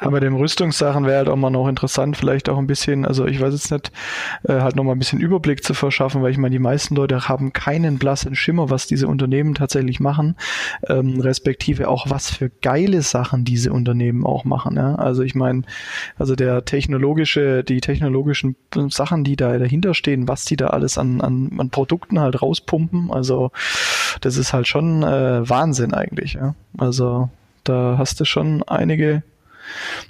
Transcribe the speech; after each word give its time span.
Aber 0.00 0.20
dem 0.20 0.36
Rüstungssachen 0.36 1.06
wäre 1.06 1.18
halt 1.18 1.28
auch 1.28 1.36
mal 1.36 1.50
noch 1.50 1.68
interessant, 1.68 2.16
vielleicht 2.16 2.48
auch 2.48 2.58
ein 2.58 2.66
bisschen, 2.66 3.04
also 3.04 3.26
ich 3.26 3.40
weiß 3.40 3.52
jetzt 3.52 3.70
nicht, 3.72 3.90
äh, 4.44 4.60
halt 4.60 4.76
noch 4.76 4.84
mal 4.84 4.92
ein 4.92 4.98
bisschen 4.98 5.20
Überblick 5.20 5.64
zu 5.64 5.74
verschaffen, 5.74 6.22
weil 6.22 6.30
ich 6.30 6.38
meine, 6.38 6.52
die 6.52 6.60
meisten 6.60 6.94
Leute 6.94 7.28
haben 7.28 7.52
keinen 7.52 7.98
blassen 7.98 8.34
Schimmer, 8.34 8.70
was 8.70 8.86
diese 8.86 9.08
Unternehmen 9.08 9.54
tatsächlich 9.54 9.98
machen, 9.98 10.36
ähm, 10.88 11.20
respektive 11.20 11.88
auch 11.88 12.10
was 12.10 12.30
für 12.30 12.48
geile 12.48 13.02
Sachen 13.02 13.44
diese 13.44 13.72
Unternehmen 13.72 14.24
auch 14.24 14.44
machen. 14.44 14.76
Ja? 14.76 14.94
Also 14.94 15.22
ich 15.22 15.34
meine, 15.34 15.62
also 16.16 16.36
der 16.36 16.64
technologische, 16.64 17.64
die 17.64 17.80
technologischen 17.80 18.56
Sachen, 18.90 19.24
die 19.24 19.36
da 19.36 19.58
dahinter 19.58 19.94
stehen, 19.94 20.28
was 20.28 20.44
die 20.44 20.56
da 20.56 20.68
alles 20.68 20.98
an, 20.98 21.20
an, 21.20 21.50
an 21.58 21.70
Produkten 21.70 22.20
halt 22.20 22.40
rauspumpen, 22.40 23.10
also 23.10 23.50
das 24.20 24.36
ist 24.36 24.52
halt 24.52 24.68
schon 24.68 25.02
äh, 25.02 25.48
Wahnsinn 25.48 25.92
eigentlich. 25.92 26.34
Ja? 26.34 26.54
Also 26.76 27.30
da 27.64 27.96
hast 27.98 28.20
du 28.20 28.24
schon 28.24 28.62
einige 28.62 29.22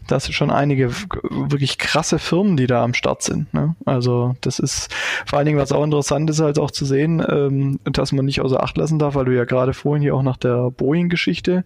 da 0.06 0.20
sind 0.20 0.32
schon 0.32 0.50
einige 0.50 0.90
wirklich 1.30 1.78
krasse 1.78 2.18
Firmen, 2.18 2.56
die 2.56 2.66
da 2.66 2.82
am 2.82 2.94
Start 2.94 3.22
sind. 3.22 3.52
Ne? 3.52 3.74
Also 3.84 4.36
das 4.40 4.58
ist 4.58 4.92
vor 5.26 5.38
allen 5.38 5.46
Dingen, 5.46 5.58
was 5.58 5.72
auch 5.72 5.84
interessant 5.84 6.30
ist, 6.30 6.40
halt 6.40 6.58
auch 6.58 6.70
zu 6.70 6.84
sehen, 6.84 7.24
ähm, 7.28 7.80
dass 7.84 8.12
man 8.12 8.24
nicht 8.24 8.40
außer 8.40 8.62
Acht 8.62 8.76
lassen 8.76 8.98
darf, 8.98 9.14
weil 9.14 9.26
du 9.26 9.34
ja 9.34 9.44
gerade 9.44 9.74
vorhin 9.74 10.02
hier 10.02 10.14
auch 10.14 10.22
nach 10.22 10.36
der 10.36 10.70
Boeing-Geschichte, 10.70 11.64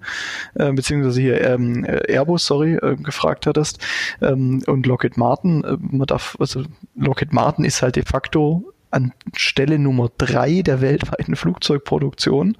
äh, 0.54 0.72
beziehungsweise 0.72 1.20
hier 1.20 1.40
ähm, 1.44 1.84
Airbus, 1.84 2.46
sorry, 2.46 2.74
äh, 2.74 2.96
gefragt 2.96 3.46
hattest, 3.46 3.78
ähm, 4.20 4.62
und 4.66 4.86
Lockheed 4.86 5.16
Martin, 5.16 5.64
äh, 5.64 5.76
man 5.80 6.06
darf, 6.06 6.36
also 6.38 6.62
Lockheed 6.94 7.32
Martin 7.32 7.64
ist 7.64 7.82
halt 7.82 7.96
de 7.96 8.04
facto 8.04 8.72
an 8.90 9.12
Stelle 9.34 9.78
Nummer 9.78 10.10
drei 10.18 10.62
der 10.62 10.80
weltweiten 10.80 11.34
Flugzeugproduktion, 11.34 12.56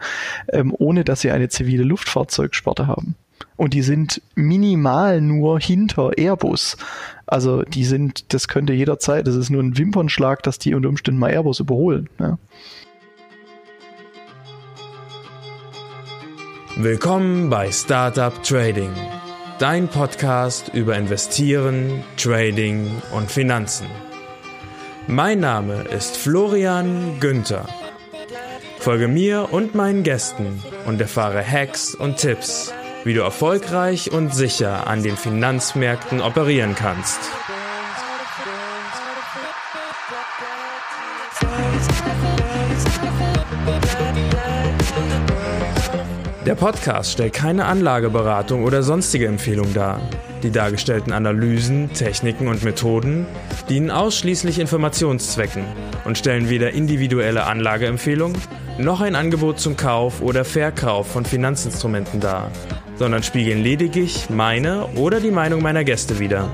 ähm, 0.52 0.74
ohne 0.76 1.04
dass 1.04 1.20
sie 1.20 1.30
eine 1.30 1.48
zivile 1.48 1.84
Luftfahrzeugsparte 1.84 2.86
haben 2.86 3.16
und 3.56 3.74
die 3.74 3.82
sind 3.82 4.22
minimal 4.34 5.20
nur 5.20 5.60
hinter 5.60 6.16
Airbus. 6.16 6.76
Also 7.26 7.62
die 7.62 7.84
sind, 7.84 8.32
das 8.34 8.48
könnte 8.48 8.72
jederzeit, 8.72 9.26
das 9.26 9.34
ist 9.34 9.50
nur 9.50 9.62
ein 9.62 9.78
Wimpernschlag, 9.78 10.42
dass 10.42 10.58
die 10.58 10.74
unter 10.74 10.88
Umständen 10.88 11.18
mal 11.20 11.30
Airbus 11.30 11.60
überholen. 11.60 12.08
Ja. 12.18 12.38
Willkommen 16.76 17.50
bei 17.50 17.70
Startup 17.70 18.42
Trading, 18.42 18.90
dein 19.58 19.88
Podcast 19.88 20.70
über 20.74 20.96
Investieren, 20.96 22.02
Trading 22.16 22.90
und 23.14 23.30
Finanzen. 23.30 23.86
Mein 25.06 25.40
Name 25.40 25.82
ist 25.82 26.16
Florian 26.16 27.20
Günther. 27.20 27.66
Folge 28.78 29.06
mir 29.06 29.48
und 29.52 29.74
meinen 29.74 30.02
Gästen 30.02 30.62
und 30.86 31.00
erfahre 31.00 31.46
Hacks 31.46 31.94
und 31.94 32.16
Tipps 32.16 32.72
wie 33.04 33.14
du 33.14 33.20
erfolgreich 33.20 34.12
und 34.12 34.34
sicher 34.34 34.86
an 34.86 35.02
den 35.02 35.16
Finanzmärkten 35.16 36.20
operieren 36.20 36.74
kannst. 36.74 37.20
Der 46.46 46.56
Podcast 46.56 47.12
stellt 47.12 47.34
keine 47.34 47.66
Anlageberatung 47.66 48.64
oder 48.64 48.82
sonstige 48.82 49.26
Empfehlung 49.26 49.72
dar. 49.74 50.00
Die 50.42 50.50
dargestellten 50.50 51.12
Analysen, 51.12 51.92
Techniken 51.92 52.48
und 52.48 52.64
Methoden 52.64 53.26
dienen 53.68 53.92
ausschließlich 53.92 54.58
Informationszwecken 54.58 55.64
und 56.04 56.18
stellen 56.18 56.50
weder 56.50 56.72
individuelle 56.72 57.44
Anlageempfehlungen 57.44 58.36
noch 58.78 59.00
ein 59.00 59.14
Angebot 59.14 59.60
zum 59.60 59.76
Kauf 59.76 60.20
oder 60.20 60.44
Verkauf 60.44 61.12
von 61.12 61.24
Finanzinstrumenten 61.24 62.18
dar 62.18 62.50
sondern 62.96 63.22
spiegeln 63.22 63.62
lediglich 63.62 64.30
meine 64.30 64.86
oder 64.96 65.20
die 65.20 65.30
Meinung 65.30 65.62
meiner 65.62 65.84
Gäste 65.84 66.18
wider. 66.18 66.50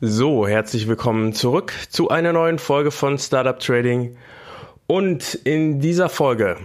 So, 0.00 0.46
herzlich 0.46 0.86
willkommen 0.86 1.32
zurück 1.32 1.72
zu 1.90 2.08
einer 2.08 2.32
neuen 2.32 2.60
Folge 2.60 2.92
von 2.92 3.18
Startup 3.18 3.58
Trading. 3.58 4.16
Und 4.86 5.34
in 5.34 5.80
dieser 5.80 6.08
Folge 6.08 6.56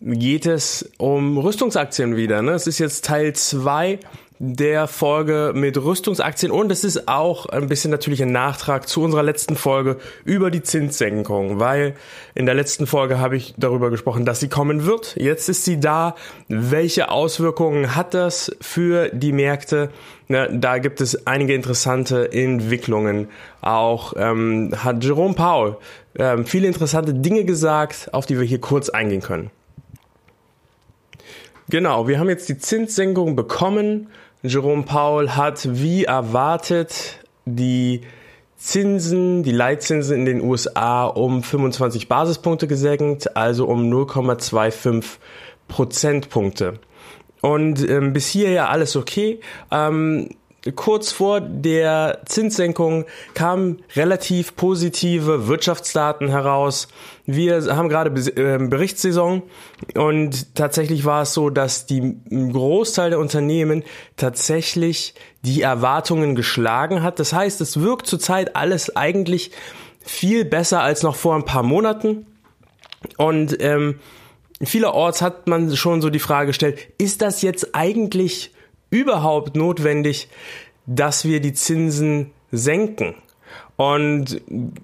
geht 0.00 0.44
es 0.44 0.92
um 0.98 1.38
Rüstungsaktien 1.38 2.16
wieder. 2.16 2.42
Ne? 2.42 2.52
Es 2.52 2.66
ist 2.66 2.78
jetzt 2.78 3.06
Teil 3.06 3.32
2 3.32 4.00
der 4.40 4.86
Folge 4.86 5.52
mit 5.54 5.76
Rüstungsaktien 5.76 6.52
und 6.52 6.70
es 6.70 6.84
ist 6.84 7.08
auch 7.08 7.46
ein 7.46 7.68
bisschen 7.68 7.90
natürlich 7.90 8.22
ein 8.22 8.30
Nachtrag 8.30 8.88
zu 8.88 9.02
unserer 9.02 9.24
letzten 9.24 9.56
Folge 9.56 9.96
über 10.24 10.50
die 10.52 10.62
Zinssenkung, 10.62 11.58
weil 11.58 11.94
in 12.36 12.46
der 12.46 12.54
letzten 12.54 12.86
Folge 12.86 13.18
habe 13.18 13.36
ich 13.36 13.54
darüber 13.56 13.90
gesprochen, 13.90 14.24
dass 14.24 14.38
sie 14.38 14.48
kommen 14.48 14.86
wird. 14.86 15.16
Jetzt 15.16 15.48
ist 15.48 15.64
sie 15.64 15.80
da. 15.80 16.14
Welche 16.46 17.10
Auswirkungen 17.10 17.96
hat 17.96 18.14
das 18.14 18.56
für 18.60 19.08
die 19.08 19.32
Märkte? 19.32 19.90
Na, 20.28 20.46
da 20.46 20.78
gibt 20.78 21.00
es 21.00 21.26
einige 21.26 21.54
interessante 21.54 22.32
Entwicklungen. 22.32 23.28
Auch 23.60 24.12
ähm, 24.16 24.72
hat 24.76 25.02
Jerome 25.02 25.34
Paul 25.34 25.78
ähm, 26.16 26.46
viele 26.46 26.68
interessante 26.68 27.12
Dinge 27.12 27.44
gesagt, 27.44 28.10
auf 28.12 28.26
die 28.26 28.38
wir 28.38 28.46
hier 28.46 28.60
kurz 28.60 28.88
eingehen 28.88 29.22
können. 29.22 29.50
Genau, 31.70 32.06
wir 32.08 32.18
haben 32.18 32.28
jetzt 32.28 32.48
die 32.48 32.56
Zinssenkung 32.56 33.36
bekommen 33.36 34.08
Jerome 34.42 34.84
Paul 34.84 35.30
hat 35.30 35.68
wie 35.70 36.04
erwartet 36.04 37.18
die 37.44 38.02
Zinsen, 38.56 39.42
die 39.42 39.52
Leitzinsen 39.52 40.16
in 40.16 40.24
den 40.24 40.40
USA 40.40 41.06
um 41.06 41.42
25 41.42 42.08
Basispunkte 42.08 42.66
gesenkt, 42.66 43.36
also 43.36 43.66
um 43.66 43.90
0,25 43.92 45.04
Prozentpunkte. 45.66 46.78
Und 47.40 47.88
ähm, 47.88 48.12
bis 48.12 48.28
hier 48.28 48.50
ja 48.50 48.68
alles 48.68 48.96
okay. 48.96 49.40
Ähm, 49.70 50.30
kurz 50.74 51.12
vor 51.12 51.40
der 51.40 52.20
Zinssenkung 52.26 53.04
kamen 53.34 53.82
relativ 53.94 54.56
positive 54.56 55.46
Wirtschaftsdaten 55.46 56.28
heraus. 56.28 56.88
Wir 57.26 57.76
haben 57.76 57.88
gerade 57.88 58.10
ähm, 58.32 58.68
Berichtssaison 58.68 59.42
und 59.94 60.54
tatsächlich 60.56 61.04
war 61.04 61.22
es 61.22 61.34
so, 61.34 61.50
dass 61.50 61.86
die 61.86 62.16
Großteil 62.30 63.10
der 63.10 63.18
Unternehmen 63.18 63.84
tatsächlich 64.16 65.14
die 65.42 65.62
Erwartungen 65.62 66.34
geschlagen 66.34 67.02
hat. 67.02 67.18
Das 67.20 67.32
heißt, 67.32 67.60
es 67.60 67.80
wirkt 67.80 68.06
zurzeit 68.06 68.56
alles 68.56 68.96
eigentlich 68.96 69.52
viel 70.00 70.44
besser 70.44 70.82
als 70.82 71.02
noch 71.02 71.14
vor 71.14 71.36
ein 71.36 71.44
paar 71.44 71.62
Monaten. 71.62 72.26
Und 73.16 73.62
ähm, 73.62 74.00
vielerorts 74.60 75.22
hat 75.22 75.46
man 75.46 75.76
schon 75.76 76.02
so 76.02 76.10
die 76.10 76.18
Frage 76.18 76.48
gestellt, 76.48 76.88
ist 76.98 77.22
das 77.22 77.42
jetzt 77.42 77.76
eigentlich 77.76 78.52
überhaupt 78.90 79.56
notwendig, 79.56 80.28
dass 80.86 81.24
wir 81.24 81.40
die 81.40 81.52
Zinsen 81.52 82.30
senken? 82.50 83.14
Und 83.76 84.40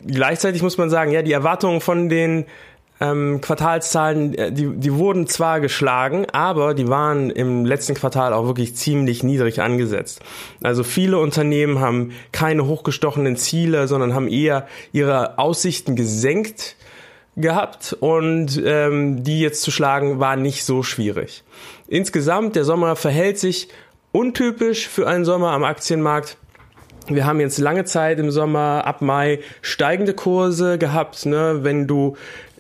gleichzeitig 0.07 0.63
muss 0.63 0.79
man 0.79 0.91
sagen, 0.91 1.11
ja, 1.11 1.23
die 1.23 1.33
Erwartungen 1.33 1.81
von 1.81 2.09
den 2.09 2.47
ähm, 3.01 3.41
Quartalszahlen, 3.41 4.35
äh, 4.35 4.53
die, 4.53 4.69
die 4.77 4.95
wurden 4.95 5.27
zwar 5.27 5.61
geschlagen, 5.61 6.27
aber 6.33 6.75
die 6.75 6.89
waren 6.89 7.31
im 7.31 7.65
letzten 7.65 7.95
Quartal 7.95 8.33
auch 8.33 8.47
wirklich 8.47 8.77
ziemlich 8.77 9.23
niedrig 9.23 9.61
angesetzt. 9.61 10.21
Also 10.63 10.85
viele 10.85 11.19
Unternehmen 11.19 11.81
haben 11.81 12.13
keine 12.33 12.67
hochgestochenen 12.67 13.37
Ziele, 13.37 13.89
sondern 13.89 14.15
haben 14.15 14.29
eher 14.29 14.67
ihre 14.93 15.39
Aussichten 15.39 15.97
gesenkt 15.97 16.77
gehabt 17.37 17.97
und 17.99 18.63
ähm, 18.65 19.25
die 19.25 19.41
jetzt 19.41 19.63
zu 19.63 19.73
schlagen 19.73 20.21
war 20.21 20.37
nicht 20.37 20.65
so 20.65 20.85
schwierig. 20.85 21.43
Insgesamt, 21.89 22.55
der 22.55 22.65
Sommer 22.65 22.95
verhält 22.95 23.41
sich 23.41 23.69
untypisch 24.15 24.89
für 24.89 25.09
einen 25.09 25.25
Sommer 25.25 25.51
am 25.51 25.65
Aktienmarkt. 25.65 26.37
Wir 27.09 27.27
haben 27.27 27.41
jetzt 27.41 27.59
lange 27.59 27.85
Zeit 27.85 28.21
im 28.21 28.31
Sommer 28.31 28.87
ab 28.87 29.03
Mai 29.03 29.41
steigende 29.61 30.15
Kurse 30.15 30.79
gehabt. 30.79 31.27
Ne? 31.27 31.59
Wenn 31.63 31.89
du 31.89 32.17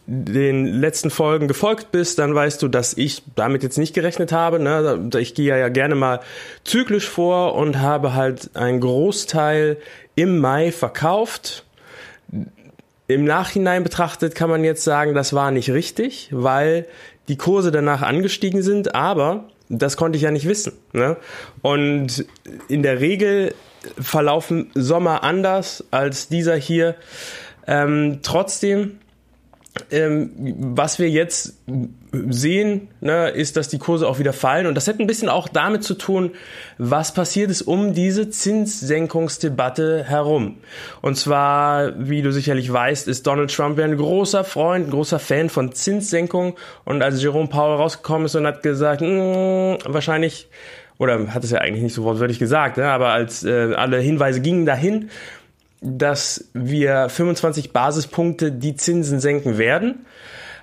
den 0.06 0.66
letzten 0.66 1.10
Folgen 1.10 1.46
gefolgt 1.46 1.92
bist, 1.92 2.18
dann 2.18 2.34
weißt 2.34 2.60
du, 2.60 2.66
dass 2.66 2.94
ich 2.94 3.22
damit 3.36 3.62
jetzt 3.62 3.78
nicht 3.78 3.94
gerechnet 3.94 4.32
habe. 4.32 4.58
Ne? 4.58 5.08
Ich 5.16 5.34
gehe 5.34 5.56
ja 5.56 5.68
gerne 5.68 5.94
mal 5.94 6.20
zyklisch 6.64 7.08
vor 7.08 7.54
und 7.54 7.80
habe 7.80 8.14
halt 8.14 8.50
einen 8.56 8.80
Großteil 8.80 9.76
im 10.16 10.40
Mai 10.40 10.72
verkauft. 10.72 11.64
Im 13.06 13.24
Nachhinein 13.24 13.84
betrachtet 13.84 14.34
kann 14.34 14.50
man 14.50 14.64
jetzt 14.64 14.82
sagen, 14.82 15.14
das 15.14 15.32
war 15.32 15.52
nicht 15.52 15.70
richtig, 15.70 16.30
weil 16.32 16.86
die 17.28 17.36
Kurse 17.36 17.70
danach 17.70 18.02
angestiegen 18.02 18.62
sind, 18.62 18.94
aber 18.96 19.48
das 19.68 19.96
konnte 19.96 20.16
ich 20.16 20.22
ja 20.22 20.30
nicht 20.30 20.48
wissen. 20.48 20.72
Ne? 20.92 21.16
Und 21.62 22.24
in 22.68 22.82
der 22.82 23.00
Regel 23.00 23.54
verlaufen 23.98 24.70
Sommer 24.74 25.22
anders 25.22 25.84
als 25.90 26.28
dieser 26.28 26.56
hier. 26.56 26.96
Ähm, 27.66 28.20
trotzdem 28.22 28.98
ähm, 29.90 30.30
was 30.36 30.98
wir 30.98 31.08
jetzt 31.08 31.54
sehen, 32.12 32.88
ne, 33.00 33.30
ist, 33.30 33.56
dass 33.56 33.68
die 33.68 33.78
Kurse 33.78 34.06
auch 34.06 34.20
wieder 34.20 34.32
fallen. 34.32 34.66
Und 34.66 34.76
das 34.76 34.86
hat 34.86 35.00
ein 35.00 35.06
bisschen 35.06 35.28
auch 35.28 35.48
damit 35.48 35.82
zu 35.82 35.94
tun, 35.94 36.30
was 36.78 37.12
passiert 37.12 37.50
ist 37.50 37.62
um 37.62 37.92
diese 37.92 38.30
Zinssenkungsdebatte 38.30 40.04
herum. 40.04 40.58
Und 41.02 41.16
zwar, 41.16 41.92
wie 42.08 42.22
du 42.22 42.32
sicherlich 42.32 42.72
weißt, 42.72 43.08
ist 43.08 43.26
Donald 43.26 43.52
Trump 43.52 43.78
ja 43.78 43.84
ein 43.84 43.96
großer 43.96 44.44
Freund, 44.44 44.88
ein 44.88 44.90
großer 44.90 45.18
Fan 45.18 45.50
von 45.50 45.72
Zinssenkung. 45.72 46.56
Und 46.84 47.02
als 47.02 47.20
Jerome 47.20 47.48
Powell 47.48 47.76
rausgekommen 47.76 48.26
ist 48.26 48.36
und 48.36 48.46
hat 48.46 48.62
gesagt, 48.62 49.00
mm, 49.00 49.74
wahrscheinlich, 49.86 50.48
oder 50.98 51.34
hat 51.34 51.42
es 51.42 51.50
ja 51.50 51.58
eigentlich 51.58 51.82
nicht 51.82 51.94
so 51.94 52.04
wortwörtlich 52.04 52.38
gesagt, 52.38 52.76
ne, 52.76 52.88
aber 52.88 53.08
als 53.08 53.44
äh, 53.44 53.74
alle 53.74 53.98
Hinweise 53.98 54.40
gingen 54.40 54.66
dahin, 54.66 55.10
dass 55.84 56.48
wir 56.54 57.10
25 57.10 57.72
Basispunkte 57.72 58.50
die 58.50 58.74
Zinsen 58.74 59.20
senken 59.20 59.58
werden, 59.58 60.06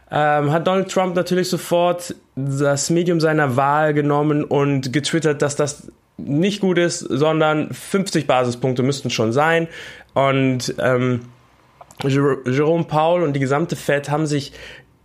ähm, 0.09 0.51
hat 0.51 0.67
Donald 0.67 0.91
Trump 0.91 1.15
natürlich 1.15 1.47
sofort 1.49 2.15
das 2.35 2.89
Medium 2.89 3.21
seiner 3.21 3.55
Wahl 3.55 3.93
genommen 3.93 4.43
und 4.43 4.91
getwittert, 4.91 5.41
dass 5.41 5.55
das 5.55 5.91
nicht 6.17 6.59
gut 6.59 6.77
ist, 6.77 6.99
sondern 6.99 7.71
50 7.71 8.27
Basispunkte 8.27 8.83
müssten 8.83 9.09
schon 9.09 9.31
sein. 9.31 9.67
Und 10.13 10.75
ähm, 10.79 11.21
Jerome 12.03 12.85
Powell 12.85 13.23
und 13.23 13.33
die 13.33 13.39
gesamte 13.39 13.75
Fed 13.75 14.09
haben 14.09 14.25
sich 14.25 14.53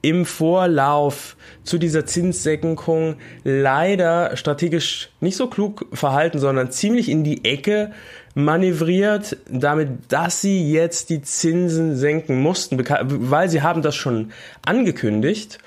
im 0.02 0.24
Vorlauf 0.24 1.36
zu 1.64 1.78
dieser 1.78 2.06
Zinssenkung 2.06 3.16
leider 3.44 4.36
strategisch 4.36 5.10
nicht 5.20 5.36
so 5.36 5.48
klug 5.48 5.86
verhalten, 5.92 6.38
sondern 6.38 6.70
ziemlich 6.70 7.08
in 7.08 7.24
die 7.24 7.44
Ecke 7.44 7.92
manövriert, 8.34 9.36
damit, 9.50 9.88
dass 10.08 10.42
sie 10.42 10.70
jetzt 10.70 11.10
die 11.10 11.22
Zinsen 11.22 11.96
senken 11.96 12.40
mussten, 12.40 12.82
weil 12.88 13.48
sie 13.48 13.62
haben 13.62 13.82
das 13.82 13.96
schon 13.96 14.32
angekündigt 14.64 15.58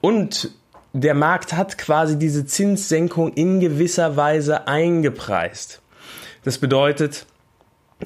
und 0.00 0.50
der 0.92 1.14
Markt 1.14 1.52
hat 1.52 1.78
quasi 1.78 2.18
diese 2.18 2.46
Zinssenkung 2.46 3.32
in 3.32 3.60
gewisser 3.60 4.16
Weise 4.16 4.66
eingepreist. 4.68 5.80
Das 6.44 6.58
bedeutet, 6.58 7.26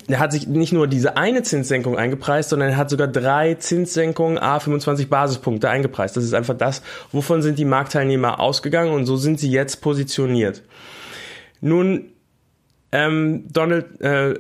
er 0.09 0.19
hat 0.19 0.33
sich 0.33 0.47
nicht 0.47 0.73
nur 0.73 0.87
diese 0.87 1.17
eine 1.17 1.43
Zinssenkung 1.43 1.99
eingepreist, 1.99 2.49
sondern 2.49 2.71
er 2.71 2.77
hat 2.77 2.89
sogar 2.89 3.09
drei 3.09 3.55
Zinssenkungen 3.55 4.39
a 4.39 4.59
25 4.59 5.11
Basispunkte 5.11 5.69
eingepreist. 5.69 6.17
Das 6.17 6.25
ist 6.25 6.35
einfach 6.35 6.57
das, 6.57 6.83
wovon 7.13 7.43
sind 7.43 7.59
die 7.59 7.67
Marktteilnehmer 7.67 8.41
ausgegangen 8.41 8.93
und 8.93 9.05
so 9.05 9.17
sind 9.17 9.39
sie 9.39 9.51
jetzt 9.51 9.83
positioniert. 9.83 10.63
Nun 11.61 12.13
ähm, 12.93 13.45
Donald, 13.51 14.01
äh, 14.01 14.35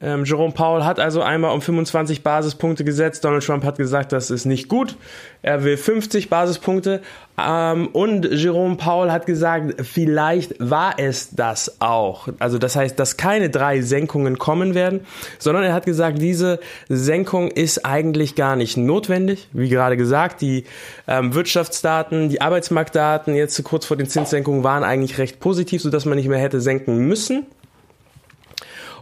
ähm, 0.00 0.24
Jerome 0.24 0.52
Powell 0.52 0.84
hat 0.84 1.00
also 1.00 1.22
einmal 1.22 1.52
um 1.52 1.60
25 1.60 2.22
Basispunkte 2.22 2.84
gesetzt. 2.84 3.24
Donald 3.24 3.44
Trump 3.44 3.64
hat 3.64 3.78
gesagt, 3.78 4.12
das 4.12 4.30
ist 4.30 4.44
nicht 4.44 4.68
gut. 4.68 4.96
Er 5.42 5.64
will 5.64 5.76
50 5.76 6.30
Basispunkte. 6.30 7.00
Ähm, 7.36 7.88
und 7.88 8.24
Jerome 8.30 8.76
Powell 8.76 9.10
hat 9.10 9.26
gesagt, 9.26 9.84
vielleicht 9.84 10.54
war 10.60 10.94
es 10.98 11.30
das 11.34 11.80
auch. 11.80 12.28
Also 12.38 12.58
das 12.58 12.76
heißt, 12.76 12.98
dass 12.98 13.16
keine 13.16 13.50
drei 13.50 13.80
Senkungen 13.80 14.38
kommen 14.38 14.74
werden, 14.74 15.00
sondern 15.40 15.64
er 15.64 15.74
hat 15.74 15.84
gesagt, 15.84 16.22
diese 16.22 16.60
Senkung 16.88 17.50
ist 17.50 17.84
eigentlich 17.84 18.36
gar 18.36 18.54
nicht 18.54 18.76
notwendig. 18.76 19.48
Wie 19.52 19.68
gerade 19.68 19.96
gesagt, 19.96 20.42
die 20.42 20.64
ähm, 21.08 21.34
Wirtschaftsdaten, 21.34 22.28
die 22.28 22.40
Arbeitsmarktdaten 22.40 23.34
jetzt 23.34 23.62
kurz 23.64 23.84
vor 23.84 23.96
den 23.96 24.08
Zinssenkungen 24.08 24.62
waren 24.62 24.84
eigentlich 24.84 25.18
recht 25.18 25.40
positiv, 25.40 25.82
sodass 25.82 26.04
man 26.04 26.16
nicht 26.16 26.28
mehr 26.28 26.38
hätte 26.38 26.60
senken 26.60 26.98
müssen. 26.98 27.46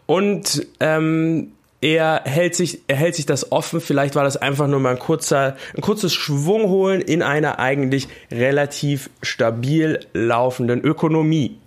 Und 0.06 0.66
ähm, 0.80 1.52
er 1.80 2.22
hält 2.24 2.54
sich, 2.54 2.80
er 2.86 2.96
hält 2.96 3.14
sich 3.14 3.26
das 3.26 3.52
offen. 3.52 3.80
Vielleicht 3.80 4.14
war 4.14 4.24
das 4.24 4.36
einfach 4.36 4.66
nur 4.66 4.80
mal 4.80 4.92
ein 4.92 4.98
kurzer, 4.98 5.56
ein 5.74 5.82
kurzes 5.82 6.14
Schwungholen 6.14 7.00
in 7.00 7.22
einer 7.22 7.58
eigentlich 7.58 8.08
relativ 8.30 9.10
stabil 9.22 10.00
laufenden 10.12 10.80
Ökonomie. 10.82 11.58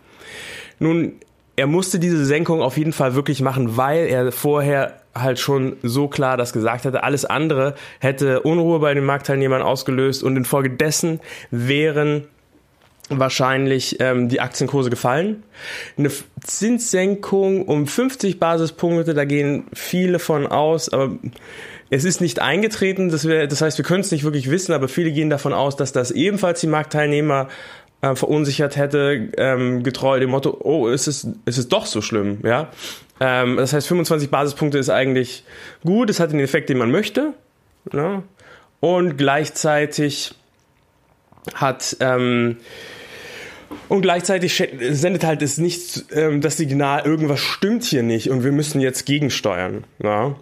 Nun, 0.80 1.14
er 1.56 1.68
musste 1.68 2.00
diese 2.00 2.26
Senkung 2.26 2.62
auf 2.62 2.78
jeden 2.78 2.94
Fall 2.94 3.16
wirklich 3.16 3.42
machen, 3.42 3.76
weil 3.78 4.08
er 4.08 4.32
vorher 4.32 5.02
halt 5.14 5.40
schon 5.40 5.76
so 5.84 6.08
klar 6.08 6.38
das 6.38 6.54
gesagt 6.54 6.86
hatte. 6.86 7.04
Alles 7.04 7.26
andere 7.26 7.76
hätte 8.00 8.42
Unruhe 8.42 8.80
bei 8.80 8.94
den 8.94 9.04
Marktteilnehmern 9.06 9.62
ausgelöst 9.62 10.24
und 10.24 10.38
infolgedessen 10.38 11.20
wären 11.52 12.26
wahrscheinlich 13.10 13.98
ähm, 14.00 14.30
die 14.30 14.40
Aktienkurse 14.40 14.90
gefallen. 14.90 15.44
Eine 15.98 16.12
Zinssenkung 16.42 17.66
um 17.66 17.88
50 17.88 18.40
Basispunkte, 18.40 19.14
da 19.14 19.26
gehen 19.26 19.66
viele 19.74 20.20
von 20.20 20.48
aus, 20.48 20.90
aber 20.90 21.18
es 21.90 22.04
ist 22.04 22.22
nicht 22.22 22.40
eingetreten, 22.40 23.10
das, 23.10 23.28
wär, 23.28 23.48
das 23.48 23.62
heißt, 23.62 23.78
wir 23.78 23.86
können 23.86 24.02
es 24.02 24.12
nicht 24.12 24.24
wirklich 24.24 24.50
wissen, 24.52 24.74
aber 24.74 24.88
viele 24.88 25.12
gehen 25.12 25.30
davon 25.30 25.54
aus, 25.54 25.76
dass 25.76 25.92
das 25.92 26.12
ebenfalls 26.12 26.62
die 26.62 26.68
Marktteilnehmer 26.68 27.48
äh, 28.02 28.16
verunsichert 28.16 28.78
hätte, 28.78 29.30
ähm, 29.38 29.84
getreu 29.84 30.20
dem 30.20 30.30
Motto, 30.30 30.56
oh, 30.62 30.88
ist 30.88 31.08
es, 31.08 31.28
ist 31.46 31.58
es 31.58 31.68
doch 31.68 31.86
so 31.86 32.02
schlimm, 32.02 32.40
ja. 32.44 32.70
Ähm, 33.20 33.58
das 33.58 33.74
heißt, 33.74 33.88
25 33.88 34.30
Basispunkte 34.30 34.78
ist 34.78 34.90
eigentlich 34.90 35.44
gut, 35.84 36.10
es 36.10 36.20
hat 36.20 36.32
den 36.32 36.40
Effekt, 36.40 36.70
den 36.70 36.78
man 36.78 36.92
möchte, 36.92 37.34
ne? 37.92 38.24
und 38.80 39.18
gleichzeitig 39.18 40.36
hat 41.56 41.98
ähm, 42.00 42.58
und 43.88 44.02
gleichzeitig 44.02 44.64
sendet 44.92 45.24
halt 45.24 45.42
es 45.42 45.58
nicht 45.58 46.06
ähm, 46.12 46.42
das 46.42 46.58
Signal, 46.58 47.06
irgendwas 47.06 47.40
stimmt 47.40 47.84
hier 47.84 48.04
nicht 48.04 48.30
und 48.30 48.44
wir 48.44 48.52
müssen 48.52 48.82
jetzt 48.82 49.06
gegensteuern. 49.06 49.84
Ja? 50.02 50.36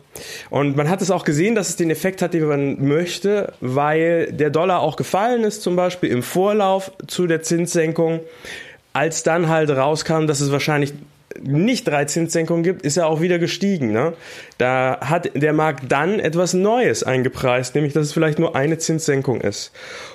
Und 0.50 0.76
man 0.76 0.90
hat 0.90 1.02
es 1.02 1.12
auch 1.12 1.24
gesehen, 1.24 1.56
dass 1.56 1.70
es 1.70 1.76
den 1.76 1.90
Effekt 1.90 2.22
hat, 2.22 2.34
den 2.34 2.46
man 2.46 2.86
möchte, 2.88 3.54
weil 3.62 4.32
der 4.32 4.50
Dollar 4.50 4.82
auch 4.82 4.96
gefallen 4.96 5.44
ist, 5.44 5.62
zum 5.62 5.76
Beispiel 5.76 6.10
im 6.10 6.24
Vorlauf 6.24 6.92
zu 7.08 7.28
der 7.28 7.42
Zinssenkung. 7.42 8.22
Als 8.94 9.24
dann 9.24 9.48
halt 9.48 9.70
rauskam, 9.70 10.26
dass 10.26 10.40
es 10.40 10.52
wahrscheinlich 10.52 10.94
nicht 11.42 11.88
drei 11.88 12.06
Zinssenkungen 12.06 12.64
gibt, 12.64 12.84
ist 12.84 12.98
er 12.98 13.08
auch 13.08 13.22
wieder 13.22 13.40
gestiegen. 13.40 13.92
Ne? 13.92 14.14
Da 14.58 15.00
hat 15.02 15.32
der 15.36 15.54
Markt 15.54 15.92
dann 15.92 16.20
etwas 16.20 16.54
Neues 16.54 17.04
eingepreist, 17.04 17.76
nämlich 17.76 17.94
dass 17.94 18.08
es 18.08 18.14
vielleicht 18.14 18.40
nur 18.40 18.56
eine 18.56 18.78
Zinssenkung 18.78 19.42
ist. 19.42 19.72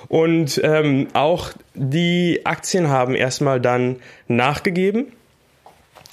Und 0.07 0.59
ähm, 0.63 1.07
auch 1.13 1.51
die 1.73 2.41
Aktien 2.45 2.89
haben 2.89 3.15
erstmal 3.15 3.59
dann 3.59 3.97
nachgegeben. 4.27 5.07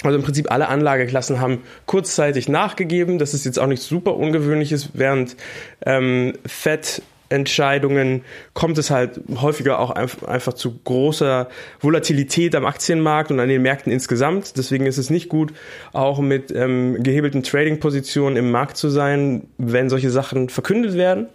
Also 0.03 0.17
im 0.17 0.25
Prinzip 0.25 0.51
alle 0.51 0.69
Anlageklassen 0.69 1.41
haben 1.41 1.63
kurzzeitig 1.87 2.49
nachgegeben. 2.49 3.19
Das 3.19 3.35
ist 3.35 3.45
jetzt 3.45 3.59
auch 3.59 3.67
nichts 3.67 3.87
super 3.87 4.17
Ungewöhnliches, 4.17 4.91
während 4.95 5.37
ähm, 5.85 6.35
Fed 6.47 7.03
Entscheidungen 7.31 8.25
kommt 8.55 8.77
es 8.77 8.91
halt 8.91 9.21
häufiger 9.41 9.79
auch 9.79 9.91
einfach 9.91 10.53
zu 10.53 10.79
großer 10.85 11.49
Volatilität 11.81 12.55
am 12.55 12.67
Aktienmarkt 12.67 13.31
und 13.31 13.41
an 13.41 13.49
den 13.49 13.63
Märkten 13.63 13.93
insgesamt. 13.93 14.57
Deswegen 14.57 14.85
ist 14.87 14.99
es 14.99 15.11
nicht 15.11 15.29
gut, 15.29 15.53
auch 15.93 16.19
mit 16.19 16.51
ähm, 16.51 17.03
gehebelten 17.03 17.43
Trading-Positionen 17.43 18.37
im 18.37 18.51
Markt 18.51 18.77
zu 18.77 18.91
sein, 18.91 19.49
wenn 19.59 19.89
solche 19.89 20.11
Sachen 20.11 20.49
verkündet 20.49 20.95
werden. 20.95 21.29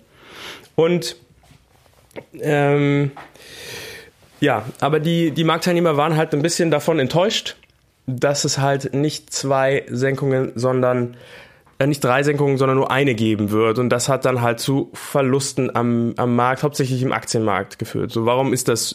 Und 0.76 1.16
ähm, 2.42 3.12
ja, 4.40 4.66
aber 4.80 5.00
die, 5.00 5.32
die 5.32 5.44
Marktteilnehmer 5.44 5.98
waren 5.98 6.18
halt 6.18 6.34
ein 6.34 6.42
bisschen 6.42 6.72
davon 6.72 7.00
enttäuscht, 7.00 7.56
dass 8.08 8.44
es 8.46 8.60
halt 8.60 8.94
nicht 8.94 9.34
zwei 9.34 9.86
Senkungen, 9.90 10.52
sondern 10.56 11.18
nicht 11.84 12.04
drei 12.04 12.24
Senkungen, 12.24 12.58
sondern 12.58 12.78
nur 12.78 12.92
eine 12.92 13.16
geben 13.16 13.52
wird. 13.52 13.80
Und 13.80 13.90
das 13.90 14.08
hat 14.08 14.26
dann 14.26 14.42
halt 14.42 14.60
zu 14.60 14.90
Verlusten 14.94 15.76
am, 15.76 16.14
am 16.18 16.36
Markt, 16.36 16.64
hauptsächlich 16.64 17.02
im 17.02 17.12
Aktienmarkt 17.12 17.80
geführt. 17.80 18.12
So, 18.12 18.26
warum 18.26 18.54
ist 18.54 18.70
das, 18.70 18.94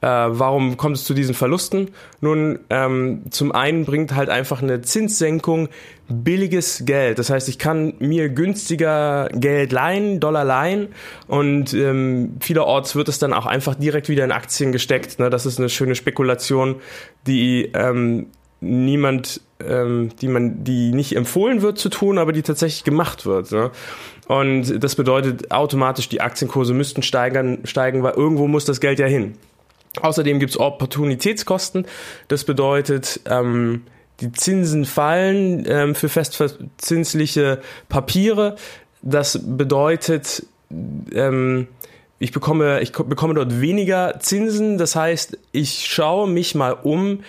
äh, 0.00 0.06
warum 0.08 0.76
kommt 0.76 0.96
es 0.96 1.04
zu 1.04 1.14
diesen 1.14 1.34
Verlusten? 1.34 1.90
Nun, 2.20 2.58
ähm, 2.68 3.22
zum 3.30 3.52
einen 3.52 3.84
bringt 3.84 4.14
halt 4.14 4.28
einfach 4.28 4.60
eine 4.60 4.80
Zinssenkung 4.80 5.68
billiges 6.08 6.82
Geld. 6.84 7.20
Das 7.20 7.30
heißt, 7.30 7.48
ich 7.48 7.60
kann 7.60 7.94
mir 8.00 8.28
günstiger 8.28 9.28
Geld 9.32 9.70
leihen, 9.70 10.18
Dollar 10.18 10.44
leihen 10.44 10.88
und 11.28 11.72
ähm, 11.74 12.38
vielerorts 12.40 12.96
wird 12.96 13.08
es 13.08 13.20
dann 13.20 13.32
auch 13.32 13.46
einfach 13.46 13.76
direkt 13.76 14.08
wieder 14.08 14.24
in 14.24 14.32
Aktien 14.32 14.72
gesteckt. 14.72 15.20
Ne? 15.20 15.30
Das 15.30 15.46
ist 15.46 15.60
eine 15.60 15.68
schöne 15.68 15.94
Spekulation, 15.94 16.80
die 17.28 17.70
ähm, 17.72 18.26
niemand, 18.60 19.40
ähm, 19.66 20.10
die 20.20 20.28
man, 20.28 20.64
die 20.64 20.92
nicht 20.92 21.16
empfohlen 21.16 21.62
wird 21.62 21.78
zu 21.78 21.88
tun, 21.88 22.18
aber 22.18 22.32
die 22.32 22.42
tatsächlich 22.42 22.84
gemacht 22.84 23.26
wird. 23.26 23.52
Ne? 23.52 23.70
Und 24.28 24.82
das 24.82 24.94
bedeutet 24.94 25.50
automatisch, 25.50 26.08
die 26.08 26.20
Aktienkurse 26.20 26.74
müssten 26.74 27.02
steigern, 27.02 27.58
steigen, 27.64 28.02
weil 28.02 28.14
irgendwo 28.14 28.46
muss 28.46 28.64
das 28.64 28.80
Geld 28.80 28.98
ja 28.98 29.06
hin. 29.06 29.34
Außerdem 30.00 30.38
gibt 30.38 30.50
es 30.50 30.60
Opportunitätskosten. 30.60 31.86
Das 32.28 32.44
bedeutet, 32.44 33.20
ähm, 33.26 33.82
die 34.20 34.32
Zinsen 34.32 34.84
fallen 34.84 35.64
ähm, 35.66 35.94
für 35.94 36.08
festverzinsliche 36.08 37.60
Papiere. 37.88 38.56
Das 39.02 39.40
bedeutet, 39.42 40.46
ähm, 41.12 41.66
ich 42.18 42.32
bekomme, 42.32 42.80
ich 42.82 42.92
bekomme 42.92 43.34
dort 43.34 43.60
weniger 43.60 44.20
Zinsen. 44.20 44.78
Das 44.78 44.94
heißt, 44.94 45.38
ich 45.52 45.86
schaue 45.86 46.28
mich 46.28 46.54
mal 46.54 46.72
um, 46.72 47.20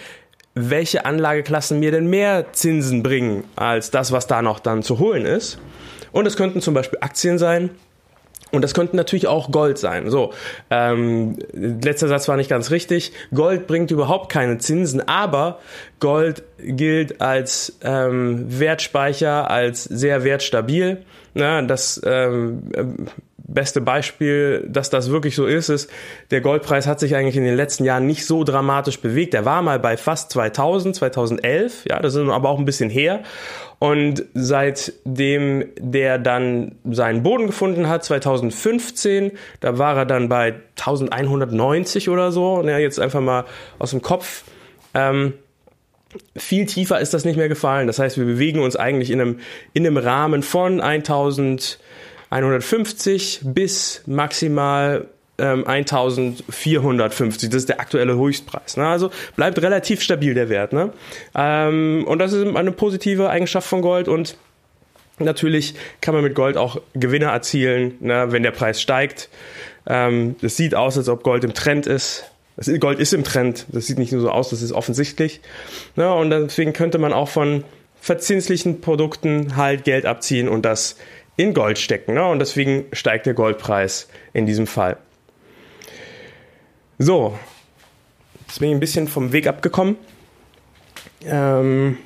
welche 0.53 1.05
Anlageklassen 1.05 1.79
mir 1.79 1.91
denn 1.91 2.07
mehr 2.07 2.51
Zinsen 2.51 3.03
bringen 3.03 3.43
als 3.55 3.91
das, 3.91 4.11
was 4.11 4.27
da 4.27 4.41
noch 4.41 4.59
dann 4.59 4.83
zu 4.83 4.99
holen 4.99 5.25
ist. 5.25 5.59
Und 6.11 6.25
es 6.25 6.35
könnten 6.35 6.61
zum 6.61 6.73
Beispiel 6.73 6.99
Aktien 7.01 7.37
sein 7.37 7.69
Und 8.51 8.63
das 8.63 8.73
könnte 8.73 8.97
natürlich 8.97 9.27
auch 9.27 9.51
Gold 9.51 9.77
sein. 9.77 10.09
So, 10.09 10.33
ähm, 10.69 11.37
letzter 11.53 12.09
Satz 12.09 12.27
war 12.27 12.35
nicht 12.35 12.49
ganz 12.49 12.69
richtig. 12.69 13.13
Gold 13.33 13.65
bringt 13.65 13.91
überhaupt 13.91 14.29
keine 14.29 14.57
Zinsen, 14.57 15.07
aber 15.07 15.59
Gold 16.01 16.43
gilt 16.59 17.21
als 17.21 17.77
ähm, 17.81 18.59
Wertspeicher, 18.59 19.49
als 19.49 19.85
sehr 19.85 20.25
wertstabil. 20.25 21.03
Na, 21.33 21.61
das 21.61 22.01
ähm, 22.03 22.63
beste 23.53 23.81
Beispiel, 23.81 24.65
dass 24.67 24.89
das 24.89 25.11
wirklich 25.11 25.35
so 25.35 25.45
ist, 25.45 25.69
ist, 25.69 25.89
der 26.31 26.41
Goldpreis 26.41 26.87
hat 26.87 26.99
sich 26.99 27.15
eigentlich 27.15 27.35
in 27.35 27.43
den 27.43 27.55
letzten 27.55 27.83
Jahren 27.83 28.05
nicht 28.05 28.25
so 28.25 28.43
dramatisch 28.43 28.99
bewegt. 28.99 29.33
Er 29.33 29.45
war 29.45 29.61
mal 29.61 29.79
bei 29.79 29.97
fast 29.97 30.31
2000, 30.31 30.95
2011, 30.95 31.85
ja, 31.85 31.99
das 31.99 32.15
ist 32.15 32.27
aber 32.27 32.49
auch 32.49 32.59
ein 32.59 32.65
bisschen 32.65 32.89
her. 32.89 33.23
Und 33.79 34.25
seitdem 34.35 35.65
der 35.79 36.19
dann 36.19 36.75
seinen 36.89 37.23
Boden 37.23 37.47
gefunden 37.47 37.89
hat, 37.89 38.03
2015, 38.05 39.31
da 39.59 39.77
war 39.77 39.97
er 39.97 40.05
dann 40.05 40.29
bei 40.29 40.55
1190 40.77 42.09
oder 42.09 42.31
so, 42.31 42.63
ja, 42.63 42.77
jetzt 42.77 42.99
einfach 42.99 43.21
mal 43.21 43.45
aus 43.79 43.91
dem 43.91 44.01
Kopf. 44.01 44.43
Ähm, 44.93 45.33
viel 46.35 46.65
tiefer 46.65 46.99
ist 46.99 47.13
das 47.13 47.25
nicht 47.25 47.37
mehr 47.37 47.49
gefallen. 47.49 47.87
Das 47.87 47.99
heißt, 47.99 48.17
wir 48.17 48.25
bewegen 48.25 48.59
uns 48.59 48.75
eigentlich 48.75 49.11
in 49.11 49.21
einem, 49.21 49.39
in 49.73 49.85
einem 49.85 49.97
Rahmen 49.97 50.43
von 50.43 50.81
1150 52.31 53.41
bis 53.43 54.01
maximal 54.07 55.05
1450. 55.37 57.47
Ähm, 57.47 57.51
das 57.51 57.61
ist 57.61 57.69
der 57.69 57.79
aktuelle 57.79 58.15
Höchstpreis. 58.15 58.77
Ne? 58.77 58.87
Also 58.87 59.11
bleibt 59.35 59.61
relativ 59.61 60.01
stabil 60.01 60.33
der 60.33 60.49
Wert. 60.49 60.73
Ne? 60.73 60.91
Ähm, 61.35 62.05
und 62.07 62.19
das 62.19 62.33
ist 62.33 62.55
eine 62.55 62.71
positive 62.71 63.29
Eigenschaft 63.29 63.67
von 63.67 63.81
Gold 63.81 64.07
und 64.07 64.37
Natürlich 65.19 65.75
kann 65.99 66.15
man 66.15 66.23
mit 66.23 66.33
Gold 66.33 66.57
auch 66.57 66.81
Gewinne 66.93 67.25
erzielen, 67.25 67.93
ne, 67.99 68.27
wenn 68.29 68.41
der 68.41 68.49
Preis 68.49 68.81
steigt. 68.81 69.29
Ähm, 69.85 70.35
es 70.41 70.57
sieht 70.57 70.73
aus, 70.73 70.97
als 70.97 71.09
ob 71.09 71.21
Gold 71.21 71.43
im 71.43 71.53
Trend 71.53 71.85
ist. 71.85 72.23
Gold 72.79 72.99
ist 72.99 73.13
im 73.13 73.23
Trend. 73.23 73.67
Das 73.69 73.85
sieht 73.85 73.99
nicht 73.99 74.11
nur 74.11 74.21
so 74.21 74.31
aus, 74.31 74.49
das 74.49 74.63
ist 74.63 74.71
offensichtlich. 74.71 75.41
Ne, 75.95 76.11
und 76.11 76.31
deswegen 76.31 76.73
könnte 76.73 76.97
man 76.97 77.13
auch 77.13 77.29
von 77.29 77.65
verzinslichen 77.99 78.81
Produkten 78.81 79.55
halt 79.55 79.83
Geld 79.83 80.07
abziehen 80.07 80.49
und 80.49 80.63
das 80.63 80.95
in 81.41 81.53
Gold 81.53 81.79
stecken. 81.79 82.13
Ne, 82.13 82.25
und 82.25 82.39
deswegen 82.39 82.85
steigt 82.93 83.25
der 83.25 83.33
Goldpreis 83.33 84.07
in 84.33 84.45
diesem 84.45 84.67
Fall. 84.67 84.97
So, 86.99 87.37
jetzt 88.47 88.59
bin 88.59 88.69
ich 88.69 88.75
ein 88.75 88.79
bisschen 88.79 89.07
vom 89.07 89.31
Weg 89.33 89.47
abgekommen. 89.47 89.97
Ähm, 91.25 91.97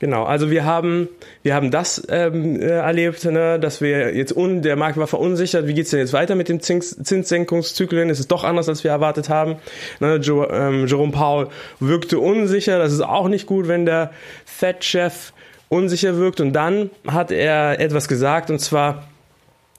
genau, 0.00 0.24
also 0.24 0.50
wir 0.50 0.64
haben, 0.64 1.08
wir 1.44 1.54
haben 1.54 1.70
das 1.70 2.04
ähm, 2.08 2.60
äh, 2.60 2.66
erlebt, 2.66 3.24
ne, 3.24 3.60
dass 3.60 3.80
wir 3.80 4.14
jetzt 4.16 4.36
un, 4.36 4.62
der 4.62 4.74
Markt 4.74 4.98
war 4.98 5.06
verunsichert. 5.06 5.68
Wie 5.68 5.74
geht's 5.74 5.90
denn 5.90 6.00
jetzt 6.00 6.12
weiter 6.12 6.34
mit 6.34 6.48
dem 6.48 6.60
Zins, 6.60 6.96
Zinssenkungszyklen? 7.00 8.10
Es 8.10 8.18
ist 8.18 8.32
doch 8.32 8.42
anders, 8.42 8.68
als 8.68 8.82
wir 8.82 8.90
erwartet 8.90 9.28
haben. 9.28 9.56
Ne, 10.00 10.16
jo, 10.16 10.48
ähm, 10.50 10.88
Jerome 10.88 11.12
Powell 11.12 11.48
wirkte 11.78 12.18
unsicher. 12.18 12.78
Das 12.78 12.92
ist 12.92 13.02
auch 13.02 13.28
nicht 13.28 13.46
gut, 13.46 13.68
wenn 13.68 13.86
der 13.86 14.10
Fed-Chef 14.44 15.32
unsicher 15.68 16.16
wirkt. 16.16 16.40
Und 16.40 16.52
dann 16.52 16.90
hat 17.06 17.30
er 17.30 17.80
etwas 17.80 18.08
gesagt, 18.08 18.50
und 18.50 18.58
zwar, 18.58 19.08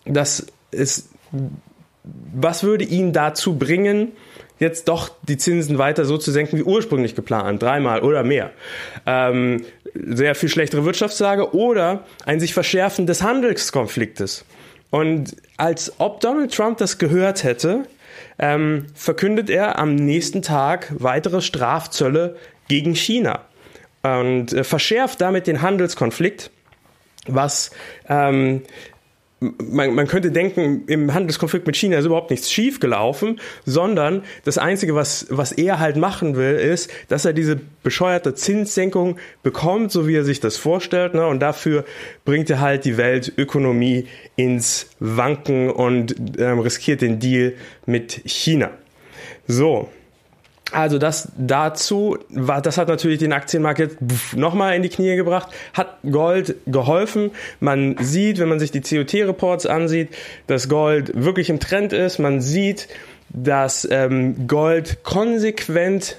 dass 0.06 0.48
es, 0.72 1.10
was 2.34 2.64
würde 2.64 2.84
ihn 2.84 3.14
dazu 3.14 3.58
bringen, 3.58 4.12
jetzt 4.60 4.90
doch 4.90 5.10
die 5.28 5.38
Zinsen 5.38 5.78
weiter 5.78 6.06
so 6.06 6.18
zu 6.18 6.32
senken 6.32 6.58
wie 6.58 6.64
ursprünglich 6.64 7.16
geplant, 7.16 7.62
dreimal 7.62 8.02
oder 8.02 8.24
mehr. 8.24 8.52
Ähm, 9.06 9.64
sehr 9.94 10.36
viel 10.36 10.50
schlechtere 10.50 10.86
Wirtschaftslage 10.86 11.56
oder 11.56 12.04
ein 12.26 12.40
sich 12.40 12.54
verschärfen 12.54 13.08
des 13.08 13.24
Handelskonfliktes. 13.24 14.46
Und 14.92 15.36
als 15.58 15.94
ob 16.00 16.20
Donald 16.20 16.54
Trump 16.54 16.78
das 16.80 16.98
gehört 16.98 17.44
hätte, 17.44 17.86
ähm, 18.38 18.88
verkündet 18.94 19.50
er 19.50 19.80
am 19.80 19.96
nächsten 19.96 20.42
Tag 20.42 20.92
weitere 20.98 21.42
Strafzölle 21.42 22.36
gegen 22.68 22.96
China 22.96 23.42
und 24.04 24.54
äh, 24.54 24.64
verschärft 24.64 25.22
damit 25.22 25.48
den 25.48 25.62
Handelskonflikt, 25.62 26.52
was 27.28 27.72
ähm, 28.08 28.64
man, 29.40 29.96
man 29.96 30.08
könnte 30.08 30.32
denken, 30.32 30.84
im 30.88 31.14
Handelskonflikt 31.14 31.66
mit 31.66 31.78
China 31.78 31.98
ist 31.98 32.06
überhaupt 32.06 32.30
nichts 32.30 32.52
schiefgelaufen, 32.52 33.40
sondern 33.66 34.24
das 34.44 34.58
Einzige, 34.58 34.96
was, 34.96 35.28
was 35.30 35.52
er 35.52 35.80
halt 35.80 35.96
machen 35.96 36.36
will, 36.36 36.56
ist, 36.56 36.92
dass 37.08 37.26
er 37.26 37.34
diese 37.34 37.60
bescheuerte 37.84 38.36
Zinssenkung 38.36 39.18
bekommt, 39.42 39.92
so 39.92 40.08
wie 40.08 40.16
er 40.16 40.26
sich 40.26 40.40
das 40.40 40.58
vorstellt. 40.58 41.14
Ne? 41.14 41.26
Und 41.26 41.40
dafür 41.40 41.86
bringt 42.26 42.50
er 42.50 42.60
halt 42.60 42.84
die 42.84 42.98
Weltökonomie 42.98 44.08
ins 44.36 44.90
Wanken 45.00 45.70
und 45.70 46.16
ähm, 46.38 46.60
riskiert 46.60 47.02
den 47.02 47.20
Deal 47.20 47.54
mit 47.86 48.22
China. 48.26 48.72
So, 49.48 49.90
also 50.72 50.98
das 50.98 51.32
dazu, 51.38 52.18
das 52.30 52.78
hat 52.78 52.88
natürlich 52.88 53.20
den 53.20 53.34
Aktienmarkt 53.34 53.80
jetzt 53.80 53.98
nochmal 54.36 54.76
in 54.76 54.84
die 54.84 54.90
Knie 54.90 55.16
gebracht, 55.16 55.50
hat 55.74 55.98
Gold 56.10 56.56
geholfen. 56.68 57.32
Man 57.60 57.96
sieht, 58.00 58.40
wenn 58.40 58.50
man 58.50 58.60
sich 58.60 58.72
die 58.72 58.82
COT-Reports 58.82 59.66
ansieht, 59.66 60.10
dass 60.48 60.70
Gold 60.70 61.12
wirklich 61.16 61.50
im 61.50 61.60
Trend 61.60 61.94
ist. 61.94 62.20
Man 62.20 62.42
sieht, 62.42 62.88
dass 63.30 63.88
ähm, 63.90 64.48
Gold 64.48 65.04
konsequent 65.04 66.18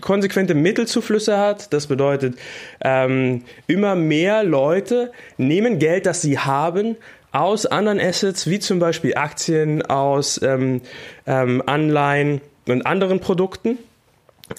konsequente 0.00 0.54
Mittelzuflüsse 0.54 1.38
hat. 1.38 1.72
Das 1.74 1.86
bedeutet, 1.86 2.36
ähm, 2.80 3.42
immer 3.66 3.94
mehr 3.94 4.42
Leute 4.42 5.12
nehmen 5.36 5.78
Geld, 5.78 6.06
das 6.06 6.22
sie 6.22 6.38
haben, 6.38 6.96
aus 7.30 7.66
anderen 7.66 8.00
Assets, 8.00 8.48
wie 8.48 8.58
zum 8.58 8.78
Beispiel 8.78 9.16
Aktien, 9.16 9.82
aus 9.82 10.40
ähm, 10.42 10.80
ähm, 11.26 11.62
Anleihen, 11.66 12.40
und 12.68 12.86
anderen 12.86 13.20
Produkten 13.20 13.78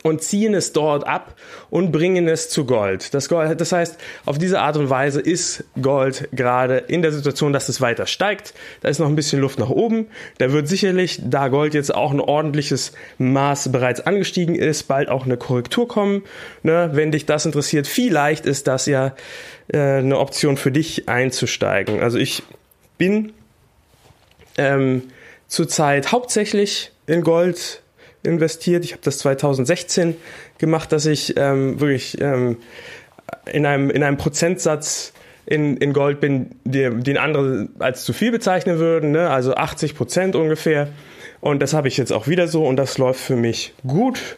und 0.02 0.24
ziehen 0.24 0.56
es 0.56 0.74
dort 0.74 1.06
ab 1.06 1.36
und 1.70 1.92
bringen 1.92 2.28
es 2.28 2.50
zu 2.50 2.66
Gold. 2.66 3.14
Das, 3.14 3.30
Gold. 3.30 3.62
das 3.62 3.72
heißt, 3.72 3.98
auf 4.26 4.38
diese 4.40 4.60
Art 4.60 4.78
und 4.78 4.90
Weise 4.90 5.22
ist 5.22 5.64
Gold 5.80 6.30
gerade 6.32 6.78
in 6.78 7.04
der 7.04 7.12
Situation, 7.12 7.54
dass 7.54 7.70
es 7.70 7.82
weiter 7.82 8.08
steigt. 8.08 8.56
Da 8.82 8.90
ist 8.90 9.00
noch 9.00 9.08
ein 9.08 9.16
bisschen 9.16 9.40
Luft 9.40 9.60
nach 9.60 9.70
oben. 9.70 10.08
Da 10.40 10.52
wird 10.52 10.68
sicherlich, 10.68 11.22
da 11.24 11.50
Gold 11.50 11.76
jetzt 11.76 11.94
auch 11.94 12.12
ein 12.12 12.20
ordentliches 12.20 12.94
Maß 13.20 13.72
bereits 13.72 14.02
angestiegen 14.02 14.56
ist, 14.56 14.84
bald 14.84 15.10
auch 15.10 15.26
eine 15.26 15.38
Korrektur 15.38 15.88
kommen. 15.88 16.24
Ne? 16.64 16.90
Wenn 16.94 17.12
dich 17.12 17.28
das 17.28 17.46
interessiert, 17.46 17.88
vielleicht 17.88 18.48
ist 18.48 18.66
das 18.68 18.88
ja 18.88 19.16
äh, 19.68 19.78
eine 19.78 20.18
Option 20.18 20.58
für 20.58 20.72
dich 20.72 21.08
einzusteigen. 21.08 22.02
Also 22.02 22.18
ich 22.18 22.42
bin 22.98 23.34
ähm, 24.58 25.04
zurzeit 25.48 26.12
hauptsächlich 26.12 26.92
in 27.06 27.22
Gold 27.22 27.84
investiert. 28.26 28.84
Ich 28.84 28.92
habe 28.92 29.02
das 29.04 29.20
2016 29.20 30.16
gemacht, 30.58 30.92
dass 30.92 31.06
ich 31.06 31.36
ähm, 31.38 31.80
wirklich 31.80 32.20
ähm, 32.22 32.58
in, 33.52 33.66
einem, 33.66 33.90
in 33.90 34.04
einem 34.04 34.18
Prozentsatz 34.18 35.14
in, 35.46 35.78
in 35.78 35.94
Gold 35.94 36.20
bin, 36.20 36.56
den 36.64 37.18
andere 37.18 37.70
als 37.80 38.04
zu 38.04 38.14
viel 38.14 38.32
bezeichnen 38.32 38.80
würden, 38.80 39.12
ne? 39.12 39.30
also 39.30 39.56
80 39.56 39.96
Prozent 39.96 40.36
ungefähr. 40.36 40.90
Und 41.42 41.62
das 41.62 41.74
habe 41.74 41.88
ich 41.88 41.98
jetzt 41.98 42.12
auch 42.12 42.28
wieder 42.28 42.48
so 42.48 42.66
und 42.66 42.78
das 42.78 42.98
läuft 42.98 43.20
für 43.20 43.36
mich 43.36 43.74
gut. 43.86 44.38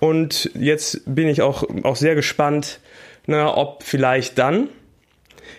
Und 0.00 0.50
jetzt 0.54 1.02
bin 1.04 1.28
ich 1.28 1.42
auch, 1.42 1.64
auch 1.84 1.96
sehr 1.96 2.14
gespannt, 2.14 2.80
ne, 3.26 3.54
ob 3.54 3.82
vielleicht 3.82 4.38
dann 4.38 4.68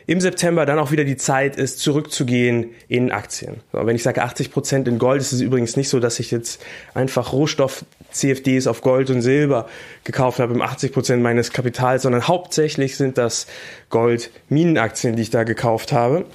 im 0.07 0.19
September 0.21 0.65
dann 0.65 0.79
auch 0.79 0.91
wieder 0.91 1.03
die 1.03 1.17
Zeit 1.17 1.55
ist, 1.55 1.79
zurückzugehen 1.79 2.71
in 2.87 3.11
Aktien. 3.11 3.57
So, 3.71 3.85
wenn 3.85 3.95
ich 3.95 4.03
sage 4.03 4.23
80 4.23 4.51
Prozent 4.51 4.87
in 4.87 4.99
Gold, 4.99 5.21
ist 5.21 5.31
es 5.31 5.41
übrigens 5.41 5.77
nicht 5.77 5.89
so, 5.89 5.99
dass 5.99 6.19
ich 6.19 6.31
jetzt 6.31 6.61
einfach 6.93 7.33
Rohstoff-CFDs 7.33 8.67
auf 8.67 8.81
Gold 8.81 9.09
und 9.09 9.21
Silber 9.21 9.67
gekauft 10.03 10.39
habe 10.39 10.53
im 10.53 10.61
80 10.61 10.91
Prozent 10.91 11.23
meines 11.23 11.51
Kapitals, 11.51 12.03
sondern 12.03 12.27
hauptsächlich 12.27 12.97
sind 12.97 13.17
das 13.17 13.47
Gold-Minenaktien, 13.89 15.15
die 15.15 15.21
ich 15.21 15.29
da 15.29 15.43
gekauft 15.43 15.91
habe. 15.91 16.25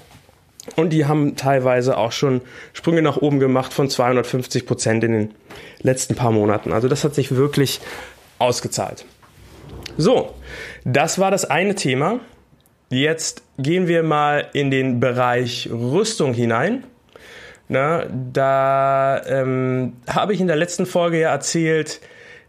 Und 0.76 0.90
die 0.90 1.06
haben 1.06 1.36
teilweise 1.36 1.96
auch 1.96 2.12
schon 2.12 2.40
Sprünge 2.72 3.02
nach 3.02 3.16
oben 3.16 3.40
gemacht 3.40 3.72
von 3.72 3.88
250 3.88 4.66
Prozent 4.66 5.04
in 5.04 5.12
den 5.12 5.34
letzten 5.80 6.14
paar 6.14 6.30
Monaten. 6.32 6.72
Also 6.72 6.88
das 6.88 7.04
hat 7.04 7.14
sich 7.14 7.34
wirklich 7.34 7.80
ausgezahlt. 8.38 9.04
So, 9.96 10.34
das 10.84 11.18
war 11.18 11.30
das 11.30 11.44
eine 11.44 11.74
Thema. 11.74 12.20
Jetzt 12.90 13.42
gehen 13.58 13.88
wir 13.88 14.02
mal 14.02 14.48
in 14.52 14.70
den 14.70 15.00
Bereich 15.00 15.68
Rüstung 15.70 16.32
hinein. 16.32 16.84
Na, 17.68 18.06
da 18.32 19.22
ähm, 19.26 19.94
habe 20.08 20.32
ich 20.32 20.40
in 20.40 20.46
der 20.46 20.56
letzten 20.56 20.86
Folge 20.86 21.20
ja 21.20 21.28
erzählt, 21.30 22.00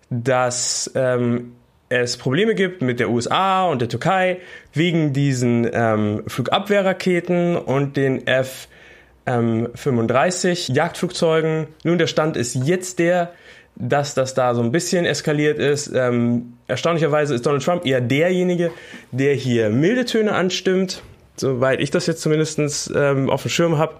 dass 0.09 0.89
ähm, 0.95 1.55
es 1.89 2.15
Probleme 2.17 2.55
gibt 2.55 2.81
mit 2.81 3.01
der 3.01 3.09
USA 3.09 3.65
und 3.65 3.81
der 3.81 3.89
Türkei 3.89 4.37
wegen 4.73 5.11
diesen 5.11 5.69
ähm, 5.73 6.23
Flugabwehrraketen 6.27 7.57
und 7.57 7.97
den 7.97 8.25
F-35 8.27 10.71
Jagdflugzeugen. 10.71 11.67
Nun, 11.83 11.97
der 11.97 12.07
Stand 12.07 12.37
ist 12.37 12.55
jetzt 12.55 12.99
der, 12.99 13.33
dass 13.79 14.13
das 14.13 14.33
da 14.33 14.53
so 14.53 14.62
ein 14.62 14.71
bisschen 14.71 15.05
eskaliert 15.05 15.57
ist. 15.57 15.91
Ähm, 15.95 16.53
erstaunlicherweise 16.67 17.33
ist 17.33 17.45
Donald 17.45 17.63
Trump 17.63 17.86
eher 17.86 18.01
derjenige, 18.01 18.71
der 19.12 19.33
hier 19.33 19.69
milde 19.69 20.05
Töne 20.05 20.33
anstimmt. 20.33 21.01
soweit 21.38 21.79
ich 21.79 21.89
das 21.89 22.05
jetzt 22.05 22.21
zumindest 22.21 22.91
ähm, 22.93 23.29
auf 23.29 23.43
dem 23.43 23.50
Schirm 23.50 23.77
habe. 23.77 23.95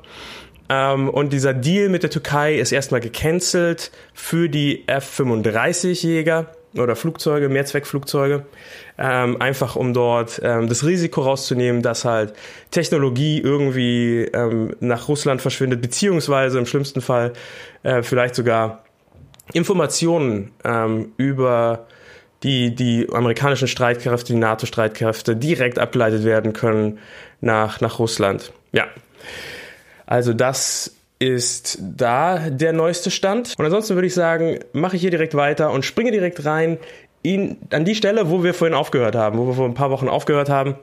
Ähm, 0.68 1.10
und 1.10 1.32
dieser 1.32 1.54
Deal 1.54 1.88
mit 1.88 2.04
der 2.04 2.10
Türkei 2.10 2.56
ist 2.56 2.74
erstmal 2.74 3.00
gecancelt 3.00 3.92
für 4.14 4.50
die 4.50 4.88
F-35-Jäger 4.88 6.48
oder 6.76 6.96
Flugzeuge, 6.96 7.50
Mehrzweckflugzeuge, 7.50 8.46
ähm, 9.00 9.42
einfach 9.42 9.76
um 9.78 9.94
dort 9.94 10.40
ähm, 10.44 10.68
das 10.68 10.86
Risiko 10.86 11.22
rauszunehmen, 11.22 11.82
dass 11.82 12.06
halt 12.06 12.34
Technologie 12.70 13.40
irgendwie 13.40 14.26
ähm, 14.34 14.76
nach 14.82 15.08
Russland 15.08 15.42
verschwindet, 15.42 15.82
beziehungsweise 15.82 16.60
im 16.60 16.66
schlimmsten 16.66 17.02
Fall 17.02 17.34
äh, 17.84 18.04
vielleicht 18.04 18.36
sogar 18.36 18.84
Informationen 19.54 20.52
ähm, 20.64 21.12
über 21.18 21.88
die, 22.44 22.74
die 22.74 23.08
amerikanischen 23.12 23.68
Streitkräfte, 23.68 24.34
die 24.34 24.40
NATO-Streitkräfte 24.40 25.36
direkt 25.36 25.80
abgeleitet 25.80 26.24
werden 26.24 26.54
können 26.54 27.00
nach, 27.42 27.82
nach 27.82 28.00
Russland. 28.00 28.52
Ja. 28.72 28.86
Also 30.06 30.34
das 30.34 30.96
ist 31.20 31.80
da 31.82 32.50
der 32.50 32.72
neueste 32.72 33.12
Stand. 33.12 33.54
Und 33.58 33.66
ansonsten 33.66 33.96
würde 33.96 34.08
ich 34.08 34.14
sagen, 34.14 34.60
mache 34.72 34.96
ich 34.96 35.02
hier 35.02 35.12
direkt 35.12 35.36
weiter 35.36 35.72
und 35.72 35.84
springe 35.84 36.12
direkt 36.12 36.46
rein 36.46 36.78
in, 37.22 37.58
an 37.72 37.84
die 37.84 37.96
Stelle, 37.96 38.30
wo 38.30 38.44
wir 38.44 38.54
vorhin 38.54 38.74
aufgehört 38.74 39.16
haben, 39.16 39.38
wo 39.38 39.48
wir 39.48 39.54
vor 39.54 39.66
ein 39.66 39.74
paar 39.74 39.92
Wochen 39.92 40.08
aufgehört 40.08 40.50
haben 40.50 40.76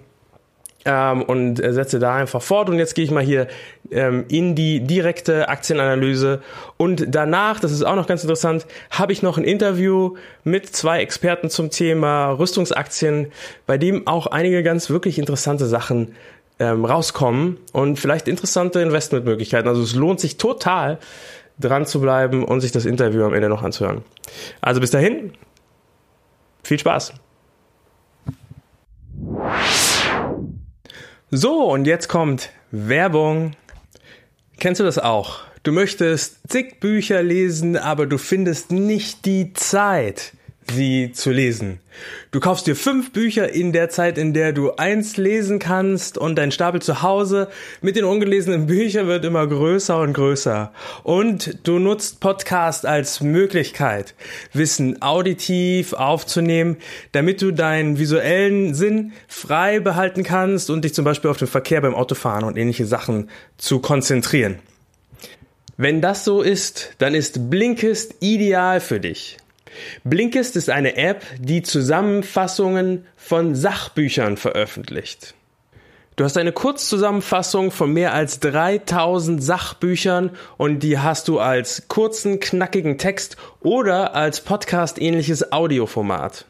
ähm, 0.87 1.23
und 1.23 1.57
setze 1.57 1.99
da 1.99 2.15
einfach 2.15 2.41
fort. 2.41 2.71
Und 2.71 2.79
jetzt 2.79 2.95
gehe 2.95 3.05
ich 3.05 3.11
mal 3.11 3.23
hier 3.23 3.49
ähm, 3.91 4.25
in 4.29 4.55
die 4.55 4.81
direkte 4.81 5.49
Aktienanalyse. 5.49 6.41
Und 6.79 7.07
danach, 7.09 7.61
das 7.61 7.73
ist 7.73 7.83
auch 7.83 7.97
noch 7.97 8.07
ganz 8.07 8.23
interessant, 8.23 8.67
habe 8.91 9.13
ich 9.13 9.23
noch 9.23 9.37
ein 9.37 9.45
Interview 9.45 10.17
mit 10.45 10.75
zwei 10.75 11.01
Experten 11.01 11.51
zum 11.51 11.71
Thema 11.71 12.31
Rüstungsaktien, 12.31 13.33
bei 13.67 13.77
dem 13.77 14.07
auch 14.07 14.29
einige 14.29 14.63
ganz 14.63 14.89
wirklich 14.89 15.19
interessante 15.19 15.67
Sachen 15.67 16.15
ähm, 16.59 16.85
rauskommen 16.85 17.59
und 17.73 17.99
vielleicht 17.99 18.29
interessante 18.29 18.81
Investmentmöglichkeiten. 18.81 19.69
Also 19.69 19.83
es 19.83 19.95
lohnt 19.95 20.21
sich 20.21 20.39
total, 20.39 20.99
dran 21.59 21.87
zu 21.87 22.01
bleiben 22.01 22.45
und 22.45 22.61
sich 22.61 22.73
das 22.73 22.85
Interview 22.85 23.25
am 23.25 23.35
Ende 23.35 23.49
noch 23.49 23.63
anzuhören. 23.63 24.03
Also 24.61 24.81
bis 24.81 24.91
dahin, 24.91 25.33
viel 26.63 26.79
Spaß. 26.79 27.15
So, 31.33 31.73
und 31.73 31.87
jetzt 31.87 32.09
kommt 32.09 32.51
Werbung. 32.71 33.57
Kennst 34.61 34.81
du 34.81 34.85
das 34.85 35.01
auch? 35.01 35.41
Du 35.65 35.73
möchtest 35.73 36.39
zig 36.49 36.79
Bücher 36.79 37.21
lesen, 37.25 37.77
aber 37.77 38.07
du 38.07 38.17
findest 38.17 38.71
nicht 38.71 39.25
die 39.27 39.53
Zeit 39.53 40.35
sie 40.71 41.11
zu 41.11 41.33
lesen. 41.33 41.81
Du 42.31 42.41
kaufst 42.41 42.67
dir 42.67 42.77
fünf 42.77 43.13
Bücher 43.13 43.53
in 43.53 43.73
der 43.73 43.89
Zeit, 43.89 44.19
in 44.19 44.35
der 44.35 44.53
du 44.53 44.73
eins 44.73 45.17
lesen 45.17 45.59
kannst 45.59 46.19
und 46.19 46.37
dein 46.37 46.53
Stapel 46.53 46.83
zu 46.83 47.03
Hause 47.03 47.49
mit 47.81 47.97
den 47.97 48.05
ungelesenen 48.05 48.67
Büchern 48.67 49.07
wird 49.07 49.25
immer 49.25 49.47
größer 49.47 50.01
und 50.01 50.13
größer. 50.13 50.73
Und 51.03 51.67
du 51.67 51.79
nutzt 51.79 52.21
Podcast 52.21 52.85
als 52.85 53.21
Möglichkeit, 53.21 54.15
Wissen 54.53 55.01
auditiv 55.03 55.93
aufzunehmen, 55.93 56.77
damit 57.13 57.43
du 57.43 57.53
deinen 57.53 57.99
visuellen 57.99 58.75
Sinn 58.75 59.13
frei 59.29 59.81
behalten 59.81 60.23
kannst 60.23 60.71
und 60.71 60.85
dich 60.85 60.95
zum 60.95 61.05
Beispiel 61.05 61.31
auf 61.31 61.39
den 61.39 61.49
Verkehr 61.49 61.81
beim 61.81 61.95
Autofahren 61.95 62.45
und 62.45 62.57
ähnliche 62.57 62.87
Sachen 62.87 63.31
zu 63.57 63.79
konzentrieren. 63.79 64.59
Wenn 65.77 66.01
das 66.01 66.25
so 66.25 66.41
ist, 66.41 66.95
dann 66.99 67.15
ist 67.15 67.51
Blinkist 67.51 68.15
ideal 68.21 68.81
für 68.81 68.99
dich. 68.99 69.37
Blinkist 70.05 70.57
ist 70.57 70.71
eine 70.71 70.97
App, 70.97 71.25
die 71.39 71.63
Zusammenfassungen 71.63 73.07
von 73.17 73.55
Sachbüchern 73.55 74.37
veröffentlicht. 74.37 75.35
Du 76.17 76.25
hast 76.25 76.39
eine 76.39 76.53
Kurzzusammenfassung 76.53 77.71
von 77.71 77.93
mehr 77.93 78.15
als 78.15 78.41
3000 78.41 79.43
Sachbüchern 79.43 80.31
und 80.57 80.81
die 80.81 80.99
hast 80.99 81.29
du 81.29 81.41
als 81.41 81.89
kurzen, 81.89 82.41
knackigen 82.41 82.97
Text 82.97 83.37
oder 83.61 84.15
als 84.15 84.41
Podcast-ähnliches 84.41 85.53
Audioformat. 85.53 86.47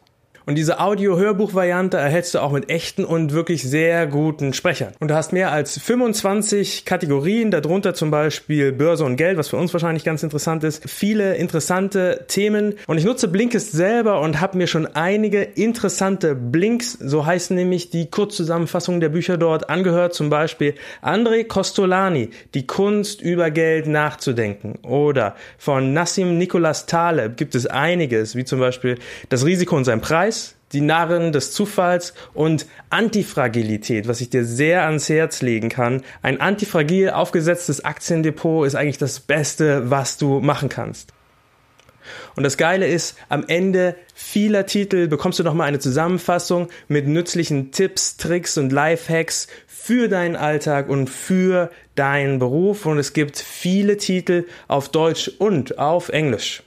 Und 0.49 0.55
diese 0.55 0.79
Audio-Hörbuch-Variante 0.79 1.97
erhältst 1.97 2.33
du 2.37 2.39
auch 2.39 2.53
mit 2.53 2.71
echten 2.71 3.05
und 3.05 3.33
wirklich 3.33 3.65
sehr 3.65 4.07
guten 4.07 4.53
Sprechern. 4.53 4.93
Und 5.01 5.09
du 5.09 5.17
hast 5.17 5.33
mehr 5.33 5.51
als 5.51 5.77
25 5.77 6.85
Kategorien, 6.85 7.51
darunter 7.51 7.95
zum 7.95 8.13
Beispiel 8.13 8.71
Börse 8.71 9.05
und 9.05 9.17
Geld, 9.17 9.39
was 9.39 9.49
für 9.49 9.57
uns 9.57 9.73
wahrscheinlich 9.73 10.05
ganz 10.05 10.23
interessant 10.23 10.63
ist. 10.63 10.89
Viele 10.89 11.35
interessante 11.35 12.27
Themen. 12.29 12.75
Und 12.87 12.97
ich 12.97 13.05
nutze 13.05 13.27
Blinkist 13.27 13.73
selber 13.73 14.21
und 14.21 14.41
habe 14.41 14.57
mir 14.57 14.69
schon 14.69 14.87
einige 14.87 15.43
interessante 15.43 16.37
Blinks, 16.37 16.93
so 16.93 17.27
heißen 17.27 17.57
nämlich 17.57 17.91
die 17.91 18.09
Kurzzusammenfassungen 18.09 19.01
der 19.01 19.09
Bücher 19.09 19.39
dort, 19.39 19.69
angehört. 19.69 20.15
Zum 20.15 20.31
Beispiel 20.31 20.75
André 21.03 21.43
Costolani, 21.43 22.31
Die 22.55 22.69
Kunst 22.69 23.21
über 23.21 23.51
Geld 23.51 23.89
nachzudenken. 23.89 24.79
Oder 24.83 25.35
von 25.59 25.93
Nassim 25.93 26.39
Nicolas 26.39 26.87
Taleb 26.87 27.37
gibt 27.37 27.57
es 27.57 27.67
einiges, 27.67 28.37
wie 28.37 28.45
zum 28.45 28.61
Beispiel 28.61 28.97
Das 29.29 29.45
Risiko 29.45 29.75
und 29.75 29.85
sein 29.85 30.01
Preis 30.01 30.36
die 30.73 30.81
Narren 30.81 31.33
des 31.33 31.53
Zufalls 31.53 32.15
und 32.35 32.67
Antifragilität, 32.91 34.09
was 34.09 34.21
ich 34.21 34.31
dir 34.31 34.45
sehr 34.45 34.85
ans 34.85 35.09
Herz 35.09 35.43
legen 35.43 35.69
kann. 35.69 36.03
Ein 36.23 36.41
antifragil 36.41 37.11
aufgesetztes 37.11 37.85
Aktiendepot 37.85 38.67
ist 38.67 38.75
eigentlich 38.75 38.99
das 38.99 39.21
Beste, 39.21 39.91
was 39.91 40.19
du 40.19 40.41
machen 40.41 40.69
kannst. 40.69 41.13
Und 42.37 42.45
das 42.45 42.57
Geile 42.57 42.87
ist, 42.87 43.17
am 43.29 43.45
Ende 43.49 43.97
vieler 44.15 44.67
Titel 44.67 45.09
bekommst 45.09 45.39
du 45.39 45.43
nochmal 45.43 45.69
eine 45.69 45.79
Zusammenfassung 45.79 46.69
mit 46.89 47.07
nützlichen 47.09 47.73
Tipps, 47.73 48.17
Tricks 48.17 48.59
und 48.59 48.73
Lifehacks 48.73 49.49
für 49.67 50.09
deinen 50.09 50.37
Alltag 50.37 50.89
und 50.89 51.09
für 51.09 51.71
deinen 51.95 52.39
Beruf. 52.39 52.87
Und 52.87 52.99
es 52.99 53.13
gibt 53.13 53.39
viele 53.39 53.97
Titel 53.97 54.45
auf 54.69 54.89
Deutsch 54.89 55.31
und 55.39 55.79
auf 55.79 56.09
Englisch. 56.09 56.63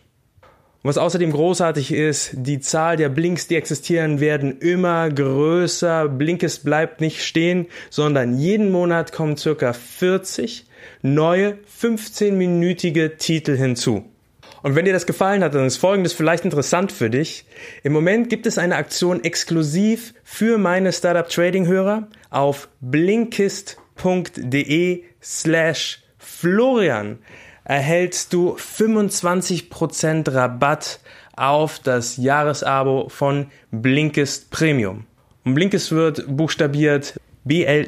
Und 0.82 0.88
was 0.88 0.98
außerdem 0.98 1.34
großartig 1.34 1.92
ist, 1.92 2.32
die 2.36 2.62
Zahl 2.62 2.96
der 2.96 3.10
Blinks, 3.10 3.48
die 3.48 3.58
existieren, 3.58 4.22
werden 4.22 4.60
immer 4.60 5.10
größer. 5.10 6.08
Blinkes 6.08 6.60
bleibt 6.60 7.02
nicht 7.02 7.22
stehen, 7.22 7.68
sondern 7.90 8.38
jeden 8.38 8.72
Monat 8.72 9.12
kommen 9.12 9.36
circa 9.36 9.74
40 9.74 10.66
neue 11.02 11.58
15-minütige 11.82 13.18
Titel 13.18 13.58
hinzu. 13.58 14.06
Und 14.62 14.76
wenn 14.76 14.86
dir 14.86 14.94
das 14.94 15.06
gefallen 15.06 15.44
hat, 15.44 15.54
dann 15.54 15.66
ist 15.66 15.76
Folgendes 15.78 16.14
vielleicht 16.14 16.46
interessant 16.46 16.94
für 16.94 17.10
dich. 17.10 17.46
Im 17.84 17.92
Moment 17.92 18.30
gibt 18.30 18.46
es 18.46 18.58
eine 18.58 18.78
Aktion 18.78 19.22
exklusiv 19.24 20.14
für 20.24 20.58
meine 20.58 20.94
Startup 20.94 21.28
Trading 21.28 21.68
Hörer 21.68 22.08
auf 22.30 22.70
blinkist.de 22.82 23.76
slash 25.22 26.04
Florian 26.18 27.20
erhältst 27.70 28.34
du 28.34 28.58
25% 28.58 30.34
Rabatt 30.34 31.00
auf 31.36 31.78
das 31.80 32.18
Jahresabo 32.18 33.10
von 33.10 33.52
Blinkist 33.70 34.50
Premium. 34.50 35.06
Und 35.46 35.54
Blinkist 35.54 35.92
wird 35.92 36.26
buchstabiert 36.28 37.20
B-L-I-N-K-I-S-T. 37.44 37.88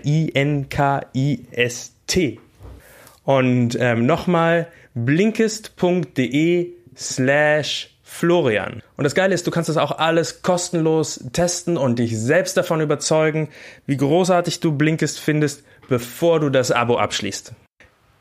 Und 3.24 3.76
ähm, 3.80 4.06
nochmal 4.06 4.68
blinkist.de 4.94 6.74
slash 6.96 7.90
Florian. 8.04 8.84
Und 8.98 9.04
das 9.04 9.16
Geile 9.16 9.34
ist, 9.34 9.48
du 9.48 9.52
kannst 9.52 9.70
das 9.70 9.78
auch 9.78 9.98
alles 9.98 10.44
kostenlos 10.44 11.26
testen 11.34 11.78
und 11.78 11.98
dich 11.98 12.20
selbst 12.20 12.56
davon 12.56 12.82
überzeugen, 12.82 13.50
wie 13.88 13.98
großartig 13.98 14.60
du 14.60 14.74
Blinkist 14.74 15.20
findest, 15.20 15.64
bevor 15.90 16.40
du 16.40 16.50
das 16.50 16.70
Abo 16.72 17.00
abschließt. 17.00 17.54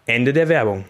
Ende 0.07 0.33
der 0.33 0.49
Werbung. 0.49 0.87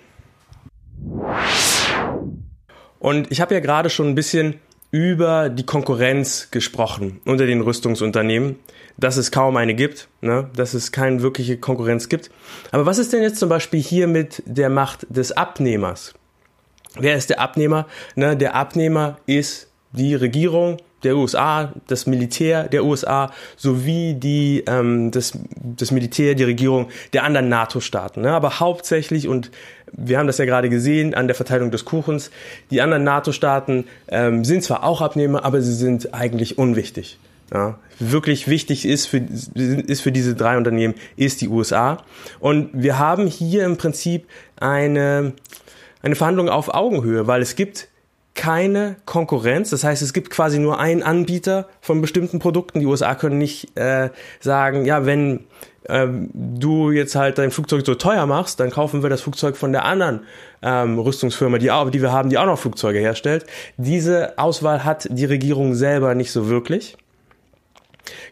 Und 2.99 3.31
ich 3.31 3.41
habe 3.41 3.55
ja 3.55 3.61
gerade 3.61 3.91
schon 3.91 4.09
ein 4.09 4.15
bisschen 4.15 4.61
über 4.91 5.49
die 5.49 5.65
Konkurrenz 5.65 6.49
gesprochen 6.51 7.21
unter 7.25 7.47
den 7.47 7.61
Rüstungsunternehmen, 7.61 8.57
dass 8.97 9.17
es 9.17 9.31
kaum 9.31 9.57
eine 9.57 9.75
gibt, 9.75 10.09
ne? 10.21 10.51
dass 10.57 10.75
es 10.75 10.93
keine 10.93 11.23
wirkliche 11.23 11.57
Konkurrenz 11.57 12.09
gibt. 12.09 12.31
Aber 12.73 12.87
was 12.87 12.99
ist 12.99 13.13
denn 13.13 13.23
jetzt 13.23 13.39
zum 13.39 13.49
Beispiel 13.49 13.81
hier 13.81 14.07
mit 14.07 14.43
der 14.47 14.69
Macht 14.69 15.07
des 15.09 15.33
Abnehmers? 15.33 16.15
Wer 16.99 17.15
ist 17.15 17.31
der 17.31 17.41
Abnehmer? 17.41 17.87
Ne? 18.17 18.37
Der 18.37 18.57
Abnehmer 18.57 19.19
ist 19.27 19.71
die 19.93 20.15
Regierung 20.15 20.79
der 21.03 21.17
USA, 21.17 21.73
das 21.87 22.07
Militär 22.07 22.65
der 22.65 22.85
USA 22.85 23.33
sowie 23.57 24.15
die, 24.15 24.65
ähm, 24.67 25.11
das, 25.11 25.33
das 25.57 25.91
Militär, 25.91 26.35
die 26.35 26.45
Regierung 26.45 26.89
der 27.13 27.25
anderen 27.25 27.49
NATO-Staaten. 27.49 28.23
Ne? 28.23 28.33
Aber 28.33 28.61
hauptsächlich, 28.61 29.29
und 29.29 29.51
wir 29.93 30.19
haben 30.19 30.27
das 30.27 30.39
ja 30.39 30.45
gerade 30.45 30.69
gesehen 30.69 31.15
an 31.15 31.27
der 31.27 31.35
Verteilung 31.35 31.71
des 31.71 31.85
Kuchens, 31.85 32.31
die 32.71 32.81
anderen 32.81 33.05
NATO-Staaten 33.05 33.85
ähm, 34.09 34.45
sind 34.45 34.63
zwar 34.63 34.85
auch 34.85 35.01
Abnehmer, 35.01 35.45
aber 35.45 35.63
sie 35.63 35.75
sind 35.75 36.15
eigentlich 36.15 36.59
unwichtig. 36.59 37.19
Ja, 37.53 37.81
wirklich 37.99 38.47
wichtig 38.47 38.87
ist 38.87 39.07
für, 39.07 39.19
ist 39.19 40.03
für 40.03 40.13
diese 40.13 40.37
drei 40.37 40.57
Unternehmen, 40.57 40.95
ist 41.17 41.41
die 41.41 41.49
USA. 41.49 42.05
Und 42.39 42.71
wir 42.73 43.01
haben 43.01 43.27
hier 43.27 43.65
im 43.65 43.77
Prinzip 43.77 44.29
eine, 44.61 45.33
eine 46.01 46.15
Verhandlung 46.15 46.49
auf 46.49 46.73
Augenhöhe, 46.73 47.27
weil 47.27 47.43
es 47.43 47.57
gibt 47.57 47.89
keine 48.41 48.97
Konkurrenz. 49.05 49.69
Das 49.69 49.85
heißt, 49.85 50.01
es 50.01 50.15
gibt 50.15 50.31
quasi 50.31 50.59
nur 50.59 50.81
einen 50.81 51.03
Anbieter 51.03 51.69
von 51.83 52.01
bestimmten 52.01 52.39
Produkten. 52.39 52.81
Die 52.81 52.87
USA 52.87 53.15
können 53.15 53.37
nicht 53.37 53.77
äh, 53.77 54.09
sagen, 54.41 54.87
ja, 54.87 55.05
wenn 55.05 55.45
ähm, 55.91 56.31
du 56.33 56.91
jetzt 56.91 57.15
halt 57.17 57.37
dein 57.37 57.51
Flugzeug 57.51 57.85
so 57.85 57.95
teuer 57.95 58.25
machst, 58.25 58.59
dann 58.59 58.71
kaufen 58.71 59.03
wir 59.03 59.11
das 59.11 59.21
Flugzeug 59.21 59.59
von 59.59 59.73
der 59.73 59.85
anderen 59.85 60.21
ähm, 60.63 60.99
Rüstungsfirma, 60.99 61.59
die, 61.59 61.71
die 61.93 62.01
wir 62.01 62.13
haben, 62.13 62.31
die 62.31 62.39
auch 62.39 62.47
noch 62.47 62.59
Flugzeuge 62.59 62.99
herstellt. 62.99 63.45
Diese 63.77 64.39
Auswahl 64.39 64.85
hat 64.87 65.07
die 65.11 65.27
Regierung 65.27 65.75
selber 65.75 66.15
nicht 66.15 66.33
so 66.33 66.49
wirklich. 66.49 66.97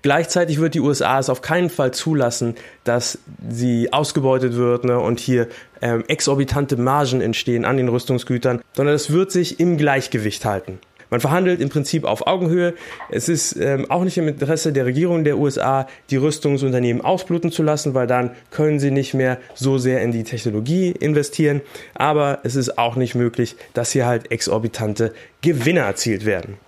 Gleichzeitig 0.03 0.61
wird 0.61 0.75
die 0.75 0.81
USA 0.81 1.19
es 1.19 1.31
auf 1.31 1.43
keinen 1.43 1.71
Fall 1.71 1.93
zulassen, 1.93 2.55
dass 2.85 3.19
sie 3.49 3.93
ausgebeutet 3.93 4.55
wird 4.55 4.85
ne, 4.85 4.99
und 4.99 5.21
hier 5.21 5.49
ähm, 5.83 6.05
exorbitante 6.09 6.77
Margen 6.77 7.21
entstehen 7.21 7.65
an 7.65 7.77
den 7.77 7.89
Rüstungsgütern, 7.89 8.61
sondern 8.75 8.95
es 8.95 9.13
wird 9.13 9.31
sich 9.33 9.61
im 9.61 9.77
Gleichgewicht 9.77 10.45
halten. 10.45 10.79
Man 11.11 11.21
verhandelt 11.21 11.61
im 11.61 11.71
Prinzip 11.71 12.05
auf 12.05 12.27
Augenhöhe. 12.27 12.75
Es 13.11 13.29
ist 13.29 13.57
ähm, 13.57 13.91
auch 13.91 14.05
nicht 14.05 14.19
im 14.19 14.29
Interesse 14.29 14.73
der 14.73 14.85
Regierung 14.85 15.25
der 15.25 15.39
USA, 15.39 15.87
die 16.11 16.17
Rüstungsunternehmen 16.17 17.03
ausbluten 17.03 17.51
zu 17.51 17.63
lassen, 17.63 17.95
weil 17.95 18.07
dann 18.07 18.33
können 18.51 18.79
sie 18.79 18.91
nicht 18.91 19.15
mehr 19.15 19.39
so 19.55 19.79
sehr 19.79 20.03
in 20.03 20.13
die 20.13 20.25
Technologie 20.25 20.91
investieren. 20.91 21.63
Aber 21.95 22.41
es 22.43 22.57
ist 22.57 22.79
auch 22.79 22.97
nicht 22.97 23.15
möglich, 23.15 23.57
dass 23.73 23.93
hier 23.93 24.07
halt 24.07 24.31
exorbitante 24.31 25.15
Gewinne 25.41 25.81
erzielt 25.81 26.27
werden. 26.27 26.59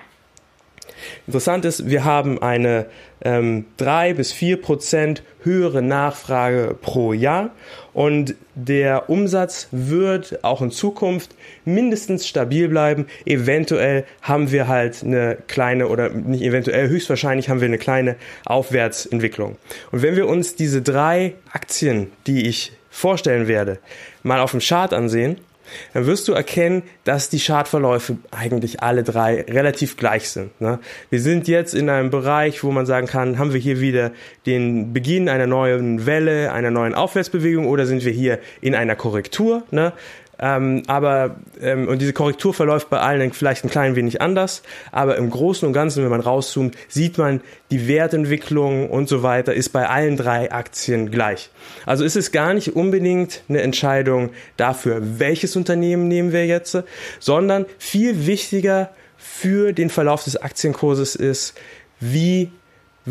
Interessant 1.26 1.64
ist, 1.64 1.88
wir 1.88 2.04
haben 2.04 2.40
eine 2.42 2.86
ähm, 3.22 3.66
3 3.76 4.14
bis 4.14 4.32
4 4.32 4.60
Prozent 4.60 5.22
höhere 5.42 5.82
Nachfrage 5.82 6.76
pro 6.80 7.12
Jahr 7.12 7.50
und 7.92 8.34
der 8.54 9.10
Umsatz 9.10 9.68
wird 9.70 10.44
auch 10.44 10.62
in 10.62 10.70
Zukunft 10.70 11.34
mindestens 11.64 12.26
stabil 12.26 12.68
bleiben. 12.68 13.06
Eventuell 13.24 14.04
haben 14.22 14.52
wir 14.52 14.68
halt 14.68 15.02
eine 15.02 15.38
kleine 15.48 15.88
oder 15.88 16.10
nicht 16.10 16.42
eventuell, 16.42 16.88
höchstwahrscheinlich 16.88 17.48
haben 17.48 17.60
wir 17.60 17.68
eine 17.68 17.78
kleine 17.78 18.16
Aufwärtsentwicklung. 18.44 19.56
Und 19.92 20.02
wenn 20.02 20.16
wir 20.16 20.28
uns 20.28 20.54
diese 20.54 20.82
drei 20.82 21.34
Aktien, 21.52 22.10
die 22.26 22.48
ich 22.48 22.72
vorstellen 22.90 23.48
werde, 23.48 23.78
mal 24.22 24.40
auf 24.40 24.50
dem 24.50 24.60
Chart 24.60 24.92
ansehen, 24.92 25.38
dann 25.94 26.06
wirst 26.06 26.28
du 26.28 26.33
erkennen, 26.33 26.83
dass 27.04 27.28
die 27.28 27.38
Chartverläufe 27.38 28.18
eigentlich 28.30 28.83
alle 28.83 29.02
drei 29.02 29.42
relativ 29.42 29.96
gleich 29.96 30.30
sind. 30.30 30.59
Ne? 30.61 30.78
Wir 31.11 31.20
sind 31.20 31.48
jetzt 31.48 31.74
in 31.74 31.88
einem 31.88 32.11
Bereich, 32.11 32.62
wo 32.64 32.70
man 32.70 32.87
sagen 32.87 33.06
kann, 33.06 33.38
haben 33.38 33.52
wir 33.52 33.61
hier 33.61 33.80
wieder 33.80 34.12
den 34.46 34.92
Beginn 34.92 35.28
einer 35.28 35.46
neuen 35.46 36.06
Welle, 36.06 36.52
einer 36.52 36.70
neuen 36.70 36.94
Aufwärtsbewegung 36.94 37.66
oder 37.66 37.87
sind 37.87 38.04
wir 38.04 38.12
hier 38.12 38.38
in 38.61 38.74
einer 38.74 38.96
Korrektur? 38.96 39.62
Ne? 39.70 39.92
Ähm, 40.40 40.83
aber 40.87 41.37
ähm, 41.61 41.87
und 41.87 42.00
diese 42.00 42.12
Korrektur 42.12 42.55
verläuft 42.55 42.88
bei 42.88 42.98
allen 42.98 43.33
vielleicht 43.33 43.64
ein 43.64 43.70
klein 43.70 43.94
wenig 43.94 44.20
anders, 44.22 44.62
aber 44.90 45.16
im 45.16 45.31
Großen 45.31 45.66
und 45.66 45.74
Ganzen, 45.74 46.03
wenn 46.03 46.11
man 46.11 46.20
rauszoomt, 46.20 46.76
sieht 46.88 47.18
man, 47.18 47.42
die 47.70 47.87
Wertentwicklung 47.87 48.90
und 48.90 49.09
so 49.09 49.22
weiter 49.22 49.55
ist 49.55 49.68
bei 49.68 49.88
allen 49.88 50.16
drei 50.16 50.50
Aktien 50.50 51.11
gleich. 51.11 51.50
Also 51.87 52.05
ist 52.05 52.16
es 52.16 52.33
gar 52.33 52.55
nicht 52.55 52.74
unbedingt 52.74 53.42
eine 53.48 53.61
Entscheidung 53.61 54.31
dafür, 54.57 55.00
welches 55.18 55.57
Unternehmen 55.57 56.09
nehmen 56.09 56.33
wir 56.33 56.46
jetzt, 56.46 56.76
sondern 57.18 57.66
viel 57.79 58.26
wichtiger 58.26 58.90
für 59.18 59.72
den 59.72 59.90
Verlauf 59.90 60.24
des 60.24 60.37
Aktienkurses 60.38 61.14
ist, 61.14 61.55
wie 62.00 62.50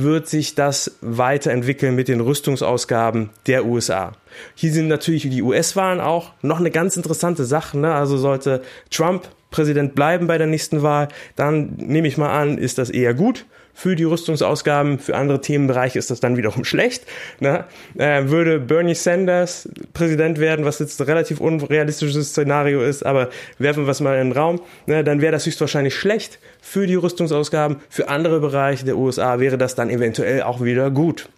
wird 0.04 0.28
sich 0.28 0.56
das 0.56 0.98
weiterentwickeln 1.02 1.96
mit 1.96 2.08
den 2.08 2.22
Rüstungsausgaben 2.22 3.30
der 3.48 3.66
USA. 3.66 4.14
Hier 4.56 4.72
sind 4.72 4.88
natürlich 4.88 5.30
die 5.30 5.42
US-Wahlen 5.42 6.00
auch 6.00 6.34
noch 6.42 6.60
eine 6.60 6.72
ganz 6.72 6.98
interessante 6.98 7.46
Sache. 7.46 7.78
Ne? 7.78 7.94
Also 7.94 8.18
sollte 8.18 8.62
Trump 8.90 9.28
Präsident 9.52 9.96
bleiben 9.96 10.28
bei 10.28 10.38
der 10.38 10.48
nächsten 10.48 10.84
Wahl, 10.84 11.08
dann 11.36 11.74
nehme 11.78 12.08
ich 12.08 12.18
mal 12.18 12.30
an, 12.30 12.58
ist 12.58 12.78
das 12.78 12.90
eher 12.90 13.14
gut 13.14 13.46
für 13.74 13.96
die 13.96 14.04
Rüstungsausgaben. 14.04 15.00
Für 15.00 15.16
andere 15.16 15.42
Themenbereiche 15.42 15.98
ist 15.98 16.12
das 16.12 16.20
dann 16.20 16.38
wiederum 16.38 16.64
schlecht. 16.66 17.04
Ne? 17.40 17.66
Äh, 17.98 18.26
würde 18.26 18.60
Bernie 18.60 18.96
Sanders 18.96 19.70
Präsident 19.94 20.40
werden, 20.40 20.66
was 20.66 20.80
jetzt 20.80 21.00
ein 21.02 21.06
relativ 21.06 21.40
unrealistisches 21.40 22.30
Szenario 22.30 22.82
ist, 22.82 23.06
aber 23.06 23.30
werfen 23.58 23.86
wir 23.86 23.92
es 23.92 24.02
mal 24.02 24.20
in 24.20 24.30
den 24.30 24.38
Raum, 24.38 24.62
ne? 24.86 25.04
dann 25.04 25.22
wäre 25.22 25.32
das 25.32 25.46
höchstwahrscheinlich 25.46 25.96
schlecht 25.96 26.40
für 26.62 26.88
die 26.88 26.96
Rüstungsausgaben. 26.96 27.78
Für 27.90 28.10
andere 28.10 28.40
Bereiche 28.40 28.86
der 28.86 28.98
USA 28.98 29.40
wäre 29.40 29.58
das 29.58 29.76
dann 29.76 29.90
eventuell 29.90 30.44
auch 30.44 30.62
wieder 30.62 30.92
gut. 30.92 31.30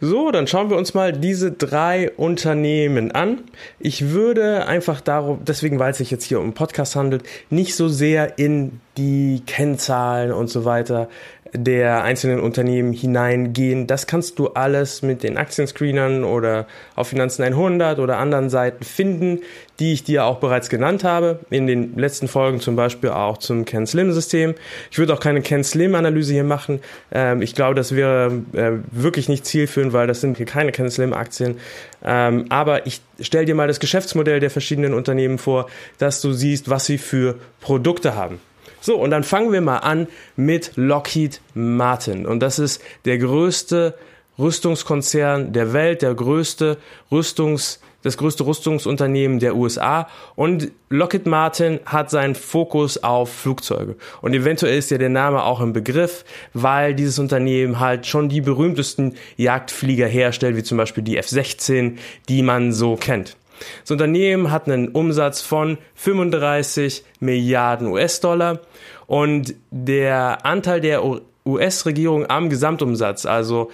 So, 0.00 0.30
dann 0.30 0.46
schauen 0.46 0.70
wir 0.70 0.76
uns 0.76 0.94
mal 0.94 1.12
diese 1.12 1.50
drei 1.50 2.12
Unternehmen 2.12 3.10
an. 3.10 3.40
Ich 3.80 4.10
würde 4.10 4.66
einfach 4.66 5.00
darum, 5.00 5.40
deswegen, 5.44 5.80
weil 5.80 5.90
es 5.90 5.98
sich 5.98 6.12
jetzt 6.12 6.24
hier 6.24 6.38
um 6.38 6.52
Podcast 6.52 6.94
handelt, 6.94 7.24
nicht 7.50 7.74
so 7.74 7.88
sehr 7.88 8.38
in 8.38 8.80
die 8.96 9.42
Kennzahlen 9.44 10.30
und 10.30 10.50
so 10.50 10.64
weiter 10.64 11.08
der 11.52 12.02
einzelnen 12.02 12.40
Unternehmen 12.40 12.92
hineingehen. 12.92 13.86
Das 13.86 14.06
kannst 14.06 14.38
du 14.38 14.48
alles 14.48 15.02
mit 15.02 15.22
den 15.22 15.36
Aktienscreenern 15.36 16.22
oder 16.22 16.66
auf 16.94 17.08
Finanzen 17.08 17.42
100 17.42 17.98
oder 17.98 18.18
anderen 18.18 18.50
Seiten 18.50 18.84
finden, 18.84 19.40
die 19.80 19.92
ich 19.92 20.04
dir 20.04 20.24
auch 20.24 20.38
bereits 20.38 20.68
genannt 20.68 21.04
habe. 21.04 21.40
In 21.50 21.66
den 21.66 21.96
letzten 21.96 22.28
Folgen 22.28 22.60
zum 22.60 22.74
Beispiel 22.74 23.10
auch 23.10 23.38
zum 23.38 23.64
Ken 23.64 23.86
Slim 23.86 24.12
System. 24.12 24.54
Ich 24.90 24.98
würde 24.98 25.14
auch 25.14 25.20
keine 25.20 25.40
Ken 25.40 25.62
Slim 25.62 25.94
Analyse 25.94 26.32
hier 26.32 26.44
machen. 26.44 26.80
Ähm, 27.12 27.42
ich 27.42 27.54
glaube, 27.54 27.74
das 27.74 27.94
wäre 27.94 28.42
äh, 28.52 28.72
wirklich 28.90 29.28
nicht 29.28 29.46
zielführend, 29.46 29.92
weil 29.92 30.06
das 30.06 30.20
sind 30.20 30.36
hier 30.36 30.46
keine 30.46 30.72
Ken 30.72 30.90
Slim 30.90 31.12
Aktien. 31.12 31.58
Ähm, 32.04 32.46
aber 32.48 32.86
ich 32.86 33.00
stell 33.20 33.44
dir 33.44 33.54
mal 33.54 33.68
das 33.68 33.80
Geschäftsmodell 33.80 34.40
der 34.40 34.50
verschiedenen 34.50 34.94
Unternehmen 34.94 35.38
vor, 35.38 35.68
dass 35.98 36.20
du 36.20 36.32
siehst, 36.32 36.68
was 36.68 36.86
sie 36.86 36.98
für 36.98 37.36
Produkte 37.60 38.14
haben. 38.14 38.40
So, 38.80 38.96
und 38.96 39.10
dann 39.10 39.24
fangen 39.24 39.52
wir 39.52 39.60
mal 39.60 39.78
an 39.78 40.06
mit 40.36 40.72
Lockheed 40.76 41.40
Martin. 41.54 42.26
Und 42.26 42.40
das 42.40 42.58
ist 42.58 42.82
der 43.04 43.18
größte 43.18 43.94
Rüstungskonzern 44.38 45.52
der 45.52 45.72
Welt, 45.72 46.02
der 46.02 46.14
größte 46.14 46.78
Rüstungs, 47.10 47.80
das 48.02 48.16
größte 48.16 48.46
Rüstungsunternehmen 48.46 49.40
der 49.40 49.56
USA. 49.56 50.08
Und 50.36 50.70
Lockheed 50.88 51.26
Martin 51.26 51.80
hat 51.84 52.10
seinen 52.10 52.34
Fokus 52.34 53.02
auf 53.02 53.32
Flugzeuge. 53.32 53.96
Und 54.22 54.34
eventuell 54.34 54.78
ist 54.78 54.90
ja 54.90 54.98
der 54.98 55.08
Name 55.08 55.42
auch 55.42 55.60
im 55.60 55.72
Begriff, 55.72 56.24
weil 56.54 56.94
dieses 56.94 57.18
Unternehmen 57.18 57.80
halt 57.80 58.06
schon 58.06 58.28
die 58.28 58.40
berühmtesten 58.40 59.14
Jagdflieger 59.36 60.06
herstellt, 60.06 60.56
wie 60.56 60.62
zum 60.62 60.78
Beispiel 60.78 61.02
die 61.02 61.16
F-16, 61.16 61.96
die 62.28 62.42
man 62.42 62.72
so 62.72 62.96
kennt. 62.96 63.36
Das 63.82 63.90
Unternehmen 63.90 64.52
hat 64.52 64.68
einen 64.68 64.88
Umsatz 64.88 65.40
von 65.40 65.78
35 65.96 67.04
Milliarden 67.20 67.88
US-Dollar 67.88 68.60
und 69.06 69.54
der 69.70 70.44
Anteil 70.46 70.80
der 70.80 71.02
US-Regierung 71.48 72.28
am 72.28 72.50
Gesamtumsatz, 72.50 73.24
also 73.24 73.70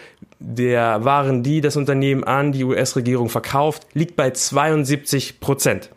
der 0.46 1.04
Waren, 1.04 1.42
die 1.42 1.61
das 1.61 1.76
Unternehmen 1.76 2.24
an 2.24 2.52
die 2.52 2.64
US-Regierung 2.64 3.28
verkauft, 3.28 3.87
liegt 3.94 4.16
bei 4.16 4.30
72 4.30 5.40
Prozent. 5.40 5.90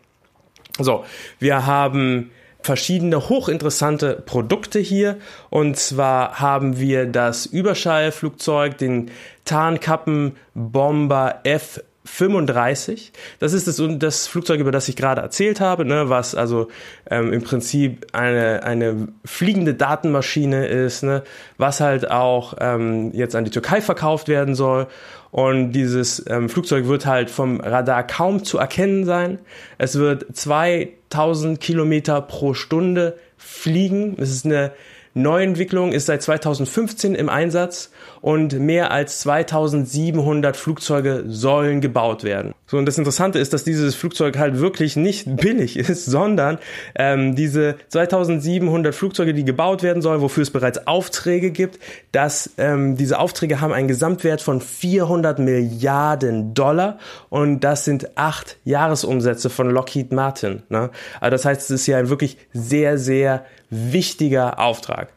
So, 0.78 1.04
wir 1.38 1.66
haben 1.66 2.30
verschiedene 2.60 3.28
hochinteressante 3.28 4.22
Produkte 4.24 4.78
hier. 4.78 5.18
Und 5.50 5.76
zwar 5.76 6.40
haben 6.40 6.78
wir 6.78 7.06
das 7.06 7.46
Überschallflugzeug, 7.46 8.78
den 8.78 9.10
Tarnkappenbomber 9.44 11.40
F 11.44 11.82
35. 12.08 13.12
Das 13.38 13.52
ist 13.52 13.66
das, 13.68 13.80
das 13.98 14.26
Flugzeug, 14.26 14.60
über 14.60 14.72
das 14.72 14.88
ich 14.88 14.96
gerade 14.96 15.20
erzählt 15.20 15.60
habe, 15.60 15.84
ne, 15.84 16.08
was 16.08 16.34
also 16.34 16.68
ähm, 17.10 17.32
im 17.32 17.42
Prinzip 17.42 18.06
eine, 18.12 18.62
eine 18.64 19.08
fliegende 19.24 19.74
Datenmaschine 19.74 20.66
ist, 20.66 21.02
ne, 21.02 21.22
was 21.58 21.80
halt 21.80 22.10
auch 22.10 22.54
ähm, 22.60 23.12
jetzt 23.12 23.36
an 23.36 23.44
die 23.44 23.50
Türkei 23.50 23.80
verkauft 23.80 24.28
werden 24.28 24.54
soll. 24.54 24.86
Und 25.30 25.72
dieses 25.72 26.24
ähm, 26.28 26.48
Flugzeug 26.48 26.88
wird 26.88 27.06
halt 27.06 27.30
vom 27.30 27.60
Radar 27.60 28.06
kaum 28.06 28.44
zu 28.44 28.58
erkennen 28.58 29.04
sein. 29.04 29.38
Es 29.76 29.98
wird 29.98 30.26
2000 30.34 31.60
Kilometer 31.60 32.20
pro 32.22 32.54
Stunde 32.54 33.18
fliegen. 33.36 34.16
Es 34.18 34.30
ist 34.30 34.46
eine 34.46 34.72
Neuentwicklung, 35.14 35.92
ist 35.92 36.06
seit 36.06 36.22
2015 36.22 37.14
im 37.14 37.28
Einsatz 37.28 37.90
und 38.20 38.58
mehr 38.58 38.90
als 38.90 39.20
2700 39.20 40.56
Flugzeuge 40.56 41.24
sollen 41.26 41.80
gebaut 41.80 42.24
werden. 42.24 42.54
So, 42.66 42.76
und 42.76 42.86
das 42.86 42.98
Interessante 42.98 43.38
ist, 43.38 43.52
dass 43.52 43.64
dieses 43.64 43.94
Flugzeug 43.94 44.38
halt 44.38 44.58
wirklich 44.58 44.96
nicht 44.96 45.36
billig 45.36 45.76
ist, 45.76 46.06
sondern 46.06 46.58
ähm, 46.94 47.34
diese 47.34 47.76
2700 47.88 48.94
Flugzeuge, 48.94 49.34
die 49.34 49.44
gebaut 49.44 49.82
werden 49.82 50.02
sollen, 50.02 50.20
wofür 50.20 50.42
es 50.42 50.50
bereits 50.50 50.86
Aufträge 50.86 51.50
gibt, 51.50 51.78
dass 52.12 52.50
ähm, 52.58 52.96
diese 52.96 53.18
Aufträge 53.18 53.60
haben 53.60 53.72
einen 53.72 53.88
Gesamtwert 53.88 54.42
von 54.42 54.60
400 54.60 55.38
Milliarden 55.38 56.54
Dollar 56.54 56.98
und 57.28 57.60
das 57.60 57.84
sind 57.84 58.16
acht 58.16 58.56
Jahresumsätze 58.64 59.50
von 59.50 59.70
Lockheed 59.70 60.12
Martin. 60.12 60.62
Ne? 60.68 60.90
Also 61.20 61.30
das 61.30 61.44
heißt, 61.44 61.62
es 61.62 61.70
ist 61.70 61.86
ja 61.86 61.98
ein 61.98 62.08
wirklich 62.08 62.36
sehr, 62.52 62.98
sehr 62.98 63.44
wichtiger 63.70 64.58
Auftrag. 64.58 65.12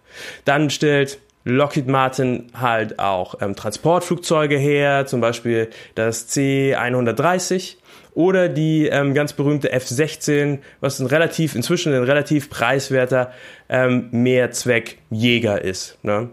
Dann 0.45 0.69
stellt 0.69 1.19
Lockheed 1.43 1.87
Martin 1.87 2.47
halt 2.53 2.99
auch 2.99 3.35
ähm, 3.41 3.55
Transportflugzeuge 3.55 4.57
her, 4.57 5.05
zum 5.05 5.21
Beispiel 5.21 5.69
das 5.95 6.27
C-130 6.27 7.77
oder 8.13 8.49
die 8.49 8.87
ähm, 8.87 9.13
ganz 9.13 9.33
berühmte 9.33 9.71
F-16, 9.71 10.59
was 10.81 10.99
ein 10.99 11.07
relativ, 11.07 11.55
inzwischen 11.55 11.93
ein 11.93 12.03
relativ 12.03 12.49
preiswerter 12.49 13.31
ähm, 13.69 14.09
Mehrzweckjäger 14.11 15.61
ist. 15.61 15.97
Ne? 16.03 16.29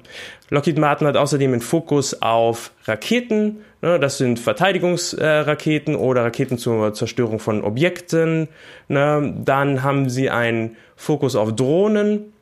Lockheed 0.50 0.78
Martin 0.78 1.06
hat 1.06 1.16
außerdem 1.16 1.52
einen 1.52 1.60
Fokus 1.60 2.20
auf 2.20 2.72
Raketen, 2.84 3.58
ne? 3.80 4.00
das 4.00 4.18
sind 4.18 4.40
Verteidigungsraketen 4.40 5.94
äh, 5.94 5.98
oder 5.98 6.24
Raketen 6.24 6.58
zur 6.58 6.94
Zerstörung 6.94 7.38
von 7.38 7.62
Objekten. 7.62 8.48
Ne? 8.88 9.34
Dann 9.44 9.82
haben 9.82 10.10
sie 10.10 10.30
einen 10.30 10.76
Fokus 10.96 11.36
auf 11.36 11.54
Drohnen, 11.54 12.32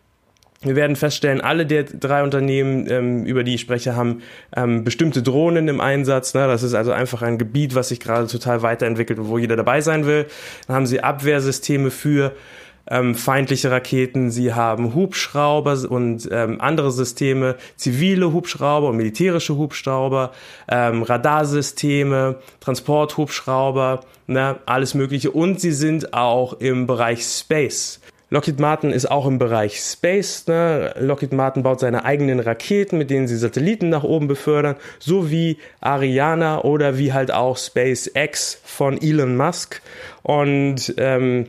wir 0.62 0.74
werden 0.74 0.96
feststellen, 0.96 1.40
alle 1.40 1.66
der 1.66 1.84
drei 1.84 2.22
Unternehmen, 2.22 2.90
ähm, 2.90 3.24
über 3.26 3.44
die 3.44 3.54
ich 3.54 3.60
spreche, 3.60 3.94
haben 3.94 4.22
ähm, 4.54 4.84
bestimmte 4.84 5.22
Drohnen 5.22 5.68
im 5.68 5.80
Einsatz. 5.80 6.34
Ne? 6.34 6.46
Das 6.46 6.62
ist 6.62 6.74
also 6.74 6.92
einfach 6.92 7.22
ein 7.22 7.38
Gebiet, 7.38 7.74
was 7.74 7.88
sich 7.88 8.00
gerade 8.00 8.26
total 8.26 8.62
weiterentwickelt 8.62 9.18
und 9.18 9.28
wo 9.28 9.38
jeder 9.38 9.56
dabei 9.56 9.80
sein 9.80 10.06
will. 10.06 10.26
Dann 10.66 10.76
haben 10.76 10.86
sie 10.86 11.02
Abwehrsysteme 11.02 11.90
für 11.90 12.32
ähm, 12.88 13.14
feindliche 13.14 13.70
Raketen. 13.70 14.30
Sie 14.30 14.54
haben 14.54 14.94
Hubschrauber 14.94 15.78
und 15.88 16.28
ähm, 16.30 16.60
andere 16.60 16.90
Systeme, 16.90 17.56
zivile 17.76 18.32
Hubschrauber 18.32 18.88
und 18.88 18.96
militärische 18.96 19.56
Hubschrauber, 19.56 20.32
ähm, 20.68 21.02
Radarsysteme, 21.02 22.36
Transporthubschrauber, 22.60 24.00
ne? 24.26 24.56
alles 24.66 24.94
Mögliche. 24.94 25.30
Und 25.32 25.60
sie 25.60 25.72
sind 25.72 26.14
auch 26.14 26.54
im 26.60 26.86
Bereich 26.86 27.24
Space 27.24 28.00
Lockheed 28.28 28.58
Martin 28.58 28.90
ist 28.90 29.08
auch 29.08 29.26
im 29.26 29.38
Bereich 29.38 29.78
Space. 29.78 30.46
Ne? 30.48 30.94
Lockheed 30.98 31.32
Martin 31.32 31.62
baut 31.62 31.78
seine 31.78 32.04
eigenen 32.04 32.40
Raketen, 32.40 32.98
mit 32.98 33.10
denen 33.10 33.28
sie 33.28 33.36
Satelliten 33.36 33.88
nach 33.88 34.02
oben 34.02 34.26
befördern, 34.26 34.76
so 34.98 35.30
wie 35.30 35.58
Ariana 35.80 36.62
oder 36.62 36.98
wie 36.98 37.12
halt 37.12 37.30
auch 37.30 37.56
SpaceX 37.56 38.60
von 38.64 39.00
Elon 39.00 39.36
Musk. 39.36 39.80
Und 40.22 40.94
ähm, 40.98 41.46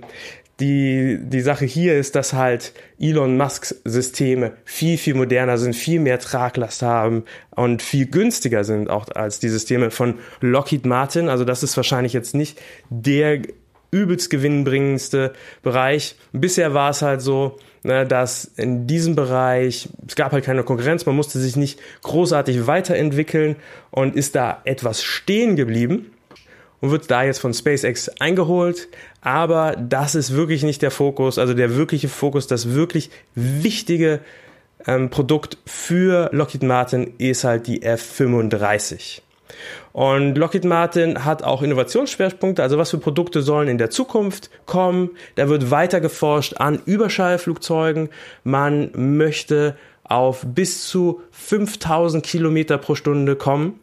die, 0.60 1.20
die 1.22 1.42
Sache 1.42 1.66
hier 1.66 1.98
ist, 1.98 2.16
dass 2.16 2.34
halt 2.34 2.74
Elon 3.00 3.38
Musks 3.38 3.76
Systeme 3.84 4.54
viel, 4.66 4.98
viel 4.98 5.13
moderner 5.13 5.58
sind, 5.58 5.76
viel 5.76 6.00
mehr 6.00 6.20
Traglast 6.20 6.82
haben 6.82 7.26
und 7.52 7.84
viel 7.84 8.08
günstiger 8.08 8.63
sind 8.63 8.90
auch 8.90 9.08
als 9.10 9.40
die 9.40 9.50
Systeme 9.50 9.92
von 9.92 10.16
Lockheed 10.42 10.86
Martin. 10.86 11.30
Also 11.30 11.44
das 11.44 11.62
ist 11.62 11.78
wahrscheinlich 11.78 12.13
jetzt 12.13 12.34
nicht 12.34 12.60
der 12.90 13.42
übelst 13.91 14.30
gewinnbringendste 14.30 15.34
Bereich. 15.63 16.15
Bisher 16.34 16.73
war 16.73 16.91
es 16.91 17.02
halt 17.02 17.21
so, 17.21 17.58
ne, 17.84 18.06
dass 18.06 18.45
in 18.45 18.88
diesem 18.88 19.15
Bereich, 19.15 19.89
es 20.08 20.15
gab 20.15 20.32
halt 20.32 20.45
keine 20.45 20.63
Konkurrenz, 20.63 21.06
man 21.06 21.15
musste 21.15 21.39
sich 21.39 21.56
nicht 21.56 21.80
großartig 22.04 22.67
weiterentwickeln 22.67 23.56
und 23.91 24.15
ist 24.15 24.36
da 24.36 24.62
etwas 24.65 25.04
stehen 25.04 25.56
geblieben 25.56 26.12
und 26.82 26.91
wird 26.91 27.10
da 27.10 27.23
jetzt 27.23 27.39
von 27.39 27.54
SpaceX 27.54 28.10
eingeholt. 28.19 28.88
Aber 29.21 29.76
das 29.76 30.15
ist 30.15 30.36
wirklich 30.36 30.63
nicht 30.63 30.82
der 30.82 30.91
Fokus, 30.91 31.38
also 31.38 31.54
der 31.54 31.76
wirkliche 31.76 32.10
Fokus, 32.10 32.47
das 32.47 32.73
wirklich 32.73 33.10
wichtige 33.36 34.19
ähm, 34.86 35.10
Produkt 35.10 35.58
für 35.65 36.30
Lockheed 36.34 36.63
Martin 36.63 37.13
ist 37.17 37.43
halt 37.43 37.67
die 37.67 37.82
F-35. 37.82 39.21
Und 39.97 40.38
Lockheed 40.38 40.63
Martin 40.63 41.25
hat 41.25 41.41
auch 41.41 41.63
Innovationsschwerpunkte, 41.63 42.62
also 42.62 42.77
was 42.77 42.91
für 42.91 42.99
Produkte 42.99 43.41
sollen 43.41 43.67
in 43.67 43.79
der 43.79 43.89
Zukunft 43.89 44.51
kommen. 44.67 45.10
Da 45.33 45.49
wird 45.49 45.71
weiter 45.71 45.99
geforscht 46.01 46.53
an 46.57 46.79
Überschallflugzeugen. 46.86 48.10
Man 48.43 48.91
möchte 48.93 49.75
auf 50.03 50.45
bis 50.45 50.88
zu 50.88 51.21
5000 51.31 52.23
Kilometer 52.23 52.77
pro 52.77 52.93
Stunde 52.93 53.36
kommen. 53.36 53.79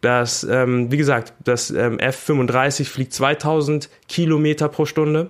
Das, 0.00 0.44
ähm, 0.44 0.90
wie 0.90 0.96
gesagt, 0.96 1.34
das 1.44 1.70
ähm, 1.70 1.98
F-35 1.98 2.86
fliegt 2.86 3.12
2000 3.12 3.90
Kilometer 4.08 4.70
pro 4.70 4.86
Stunde. 4.86 5.28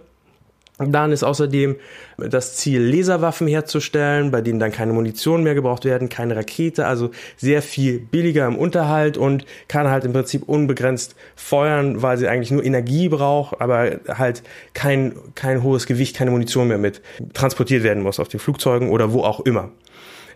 Dann 0.89 1.13
ist 1.13 1.23
außerdem 1.23 1.77
das 2.17 2.57
Ziel, 2.57 2.81
Laserwaffen 2.83 3.47
herzustellen, 3.47 4.31
bei 4.31 4.41
denen 4.41 4.59
dann 4.59 4.73
keine 4.73 4.95
Munition 4.95 5.43
mehr 5.43 5.55
gebraucht 5.55 5.85
werden, 5.85 6.09
keine 6.09 6.37
Rakete, 6.37 6.87
also 6.87 7.11
sehr 7.37 7.61
viel 7.61 7.99
billiger 7.99 8.47
im 8.47 8.57
Unterhalt 8.57 9.19
und 9.19 9.45
kann 9.69 9.89
halt 9.89 10.05
im 10.05 10.13
Prinzip 10.13 10.49
unbegrenzt 10.49 11.17
feuern, 11.37 12.01
weil 12.01 12.17
sie 12.17 12.29
eigentlich 12.29 12.51
nur 12.51 12.65
Energie 12.65 13.09
braucht, 13.11 13.61
aber 13.61 14.01
halt 14.09 14.43
kein, 14.73 15.15
kein 15.35 15.63
hohes 15.63 15.87
Gewicht, 15.87 16.17
keine 16.17 16.31
Munition 16.31 16.69
mehr 16.69 16.79
mit 16.79 17.03
transportiert 17.35 17.83
werden 17.83 18.03
muss 18.03 18.19
auf 18.19 18.29
den 18.29 18.41
Flugzeugen 18.41 18.89
oder 18.89 19.13
wo 19.13 19.23
auch 19.23 19.41
immer. 19.41 19.71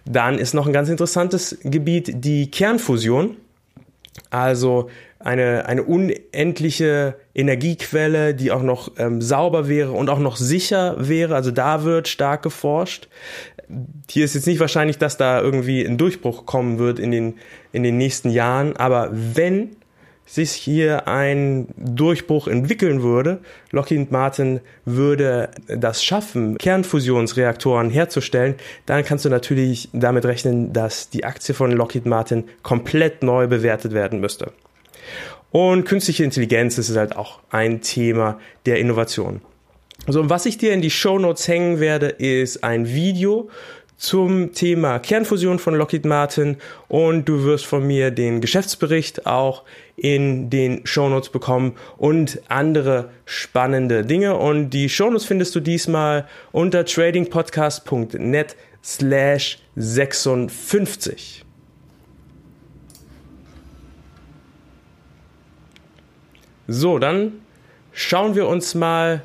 Dann 0.05 0.39
ist 0.39 0.53
noch 0.53 0.67
ein 0.67 0.75
ganz 0.75 0.91
interessantes 0.91 1.57
Gebiet 1.63 2.25
die 2.25 2.51
Kernfusion. 2.51 3.37
Also 4.31 4.91
eine, 5.19 5.67
eine 5.67 5.83
unendliche 5.83 7.17
Energiequelle, 7.35 8.35
die 8.35 8.53
auch 8.53 8.63
noch 8.63 8.93
ähm, 8.99 9.23
sauber 9.23 9.69
wäre 9.69 9.93
und 9.93 10.11
auch 10.11 10.19
noch 10.19 10.37
sicher 10.37 10.97
wäre. 10.99 11.35
Also 11.35 11.51
da 11.51 11.85
wird 11.85 12.09
stark 12.09 12.43
geforscht. 12.43 13.09
Hier 14.11 14.25
ist 14.25 14.35
jetzt 14.35 14.47
nicht 14.47 14.61
wahrscheinlich, 14.61 14.99
dass 14.99 15.17
da 15.17 15.41
irgendwie 15.41 15.85
ein 15.85 15.97
Durchbruch 15.97 16.45
kommen 16.45 16.79
wird 16.79 16.99
in 16.99 17.11
den, 17.11 17.39
in 17.73 17.83
den 17.83 17.97
nächsten 17.97 18.29
Jahren, 18.29 18.77
aber 18.77 19.09
wenn 19.13 19.77
sich 20.27 20.53
hier 20.53 21.07
ein 21.07 21.69
Durchbruch 21.77 22.49
entwickeln 22.49 23.03
würde, 23.03 23.41
Lockheed 23.71 24.11
Martin 24.11 24.61
würde 24.85 25.51
das 25.69 26.03
schaffen, 26.03 26.57
Kernfusionsreaktoren 26.59 27.91
herzustellen, 27.91 28.55
dann 28.87 29.05
kannst 29.05 29.25
du 29.25 29.29
natürlich 29.29 29.91
damit 29.93 30.25
rechnen, 30.25 30.73
dass 30.73 31.11
die 31.11 31.25
Aktie 31.25 31.55
von 31.55 31.73
Lockheed 31.73 32.07
Martin 32.07 32.45
komplett 32.63 33.23
neu 33.23 33.47
bewertet 33.47 33.93
werden 33.93 34.21
müsste. 34.21 34.53
Und 35.51 35.85
künstliche 35.85 36.25
Intelligenz 36.25 36.79
ist 36.79 36.97
halt 36.97 37.15
auch 37.17 37.41
ein 37.51 37.81
Thema 37.81 38.41
der 38.67 38.79
Innovation. 38.79 39.41
So, 40.07 40.29
was 40.29 40.45
ich 40.47 40.59
dir 40.59 40.73
in 40.73 40.83
die 40.83 40.91
Show 40.91 41.19
Notes 41.19 41.49
hängen 41.49 41.81
werde, 41.81 42.09
ist 42.09 42.65
ein 42.65 42.89
Video 42.89 43.49
zum 43.97 44.53
Thema 44.53 44.99
Kernfusion 44.99 45.59
von 45.59 45.75
Lockheed 45.75 46.05
Martin 46.05 46.57
und 46.89 47.29
du 47.29 47.45
wirst 47.45 47.67
von 47.67 47.87
mir 47.87 48.11
den 48.11 48.41
Geschäftsbericht 48.41 49.27
auch 49.27 49.63
in 49.97 50.51
den 50.51 50.87
Shownotes 50.87 51.31
bekommen 51.31 51.75
und 51.97 52.41
andere 52.49 53.11
spannende 53.25 54.05
Dinge 54.05 54.37
und 54.37 54.71
die 54.71 54.89
Shownotes 54.89 55.25
findest 55.25 55.55
du 55.55 55.61
diesmal 55.61 56.27
unter 56.53 56.85
tradingpodcast.net 56.85 58.57
slash 58.83 59.59
56. 59.77 61.45
So, 66.67 66.99
dann 66.99 67.33
schauen 67.93 68.35
wir 68.35 68.47
uns 68.49 68.75
mal 68.75 69.23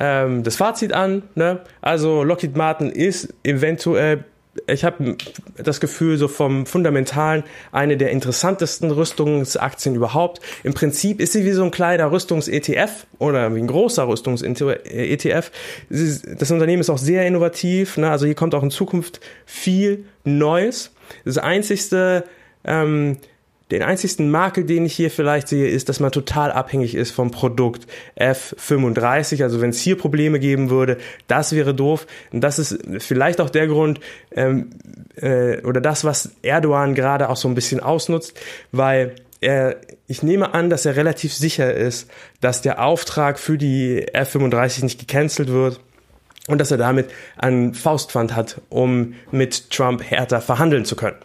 ähm, 0.00 0.42
das 0.42 0.56
Fazit 0.56 0.92
an. 0.92 1.22
Ne? 1.34 1.60
Also 1.80 2.22
Lockheed 2.22 2.56
Martin 2.56 2.90
ist 2.90 3.34
eventuell, 3.42 4.24
ich 4.66 4.84
habe 4.84 5.16
das 5.56 5.80
Gefühl, 5.80 6.18
so 6.18 6.28
vom 6.28 6.66
Fundamentalen 6.66 7.44
eine 7.72 7.96
der 7.96 8.10
interessantesten 8.10 8.90
Rüstungsaktien 8.90 9.94
überhaupt. 9.94 10.40
Im 10.64 10.74
Prinzip 10.74 11.20
ist 11.20 11.32
sie 11.32 11.44
wie 11.44 11.52
so 11.52 11.64
ein 11.64 11.70
kleiner 11.70 12.10
Rüstungs-ETF 12.10 13.06
oder 13.18 13.54
wie 13.54 13.60
ein 13.60 13.66
großer 13.66 14.08
Rüstungs-ETF. 14.08 15.50
Das 15.90 16.50
Unternehmen 16.50 16.80
ist 16.80 16.90
auch 16.90 16.98
sehr 16.98 17.26
innovativ. 17.26 17.96
Ne? 17.96 18.10
Also 18.10 18.26
hier 18.26 18.34
kommt 18.34 18.54
auch 18.54 18.62
in 18.62 18.70
Zukunft 18.70 19.20
viel 19.46 20.04
Neues. 20.24 20.92
Das 21.24 21.38
einzigste 21.38 22.24
ähm, 22.64 23.18
den 23.70 23.82
einzigsten 23.82 24.30
Makel, 24.30 24.64
den 24.64 24.86
ich 24.86 24.94
hier 24.94 25.10
vielleicht 25.10 25.48
sehe, 25.48 25.68
ist, 25.68 25.88
dass 25.88 26.00
man 26.00 26.10
total 26.10 26.50
abhängig 26.52 26.94
ist 26.94 27.10
vom 27.10 27.30
Produkt 27.30 27.86
F35. 28.18 29.42
Also 29.42 29.60
wenn 29.60 29.70
es 29.70 29.80
hier 29.80 29.98
Probleme 29.98 30.38
geben 30.38 30.70
würde, 30.70 30.98
das 31.26 31.54
wäre 31.54 31.74
doof. 31.74 32.06
Und 32.32 32.40
das 32.40 32.58
ist 32.58 32.78
vielleicht 32.98 33.40
auch 33.40 33.50
der 33.50 33.66
Grund 33.66 34.00
ähm, 34.34 34.70
äh, 35.16 35.60
oder 35.62 35.80
das, 35.80 36.04
was 36.04 36.30
Erdogan 36.42 36.94
gerade 36.94 37.28
auch 37.28 37.36
so 37.36 37.48
ein 37.48 37.54
bisschen 37.54 37.80
ausnutzt, 37.80 38.38
weil 38.72 39.16
er, 39.40 39.76
ich 40.06 40.22
nehme 40.22 40.54
an, 40.54 40.70
dass 40.70 40.86
er 40.86 40.96
relativ 40.96 41.34
sicher 41.34 41.72
ist, 41.72 42.10
dass 42.40 42.62
der 42.62 42.82
Auftrag 42.82 43.38
für 43.38 43.58
die 43.58 44.06
F35 44.12 44.82
nicht 44.82 44.98
gecancelt 44.98 45.48
wird 45.48 45.80
und 46.48 46.58
dass 46.58 46.70
er 46.70 46.78
damit 46.78 47.10
einen 47.36 47.74
Faustpfand 47.74 48.34
hat, 48.34 48.60
um 48.68 49.14
mit 49.30 49.70
Trump 49.70 50.02
härter 50.02 50.40
verhandeln 50.40 50.84
zu 50.84 50.96
können. 50.96 51.16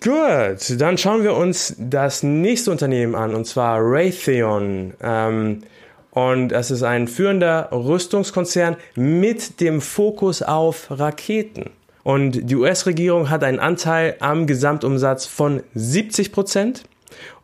Gut, 0.00 0.80
dann 0.80 0.96
schauen 0.96 1.24
wir 1.24 1.34
uns 1.34 1.74
das 1.76 2.22
nächste 2.22 2.70
Unternehmen 2.70 3.14
an, 3.16 3.34
und 3.34 3.46
zwar 3.46 3.80
Raytheon. 3.80 4.94
Ähm, 5.02 5.62
und 6.10 6.48
das 6.50 6.70
ist 6.70 6.82
ein 6.82 7.08
führender 7.08 7.68
Rüstungskonzern 7.72 8.76
mit 8.94 9.60
dem 9.60 9.80
Fokus 9.80 10.42
auf 10.42 10.86
Raketen. 10.90 11.70
Und 12.04 12.50
die 12.50 12.54
US-Regierung 12.54 13.28
hat 13.28 13.44
einen 13.44 13.58
Anteil 13.58 14.16
am 14.20 14.46
Gesamtumsatz 14.46 15.26
von 15.26 15.62
70 15.74 16.32
Prozent. 16.32 16.84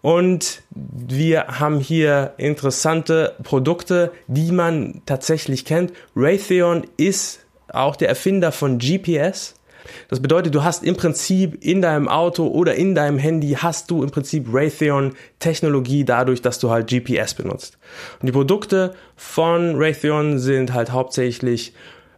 Und 0.00 0.62
wir 0.70 1.46
haben 1.58 1.80
hier 1.80 2.34
interessante 2.36 3.34
Produkte, 3.42 4.12
die 4.26 4.52
man 4.52 5.02
tatsächlich 5.06 5.64
kennt. 5.64 5.92
Raytheon 6.14 6.86
ist 6.96 7.40
auch 7.68 7.96
der 7.96 8.08
Erfinder 8.08 8.52
von 8.52 8.78
GPS. 8.78 9.54
Das 10.08 10.20
bedeutet, 10.20 10.54
du 10.54 10.64
hast 10.64 10.84
im 10.84 10.96
Prinzip 10.96 11.64
in 11.64 11.82
deinem 11.82 12.08
Auto 12.08 12.46
oder 12.46 12.74
in 12.74 12.94
deinem 12.94 13.18
Handy 13.18 13.56
hast 13.58 13.90
du 13.90 14.02
im 14.02 14.10
Prinzip 14.10 14.46
Raytheon 14.52 15.14
Technologie 15.38 16.04
dadurch, 16.04 16.42
dass 16.42 16.58
du 16.58 16.70
halt 16.70 16.88
GPS 16.88 17.34
benutzt. 17.34 17.78
Und 18.20 18.26
die 18.26 18.32
Produkte 18.32 18.94
von 19.16 19.74
Raytheon 19.76 20.38
sind 20.38 20.72
halt 20.72 20.92
hauptsächlich 20.92 21.74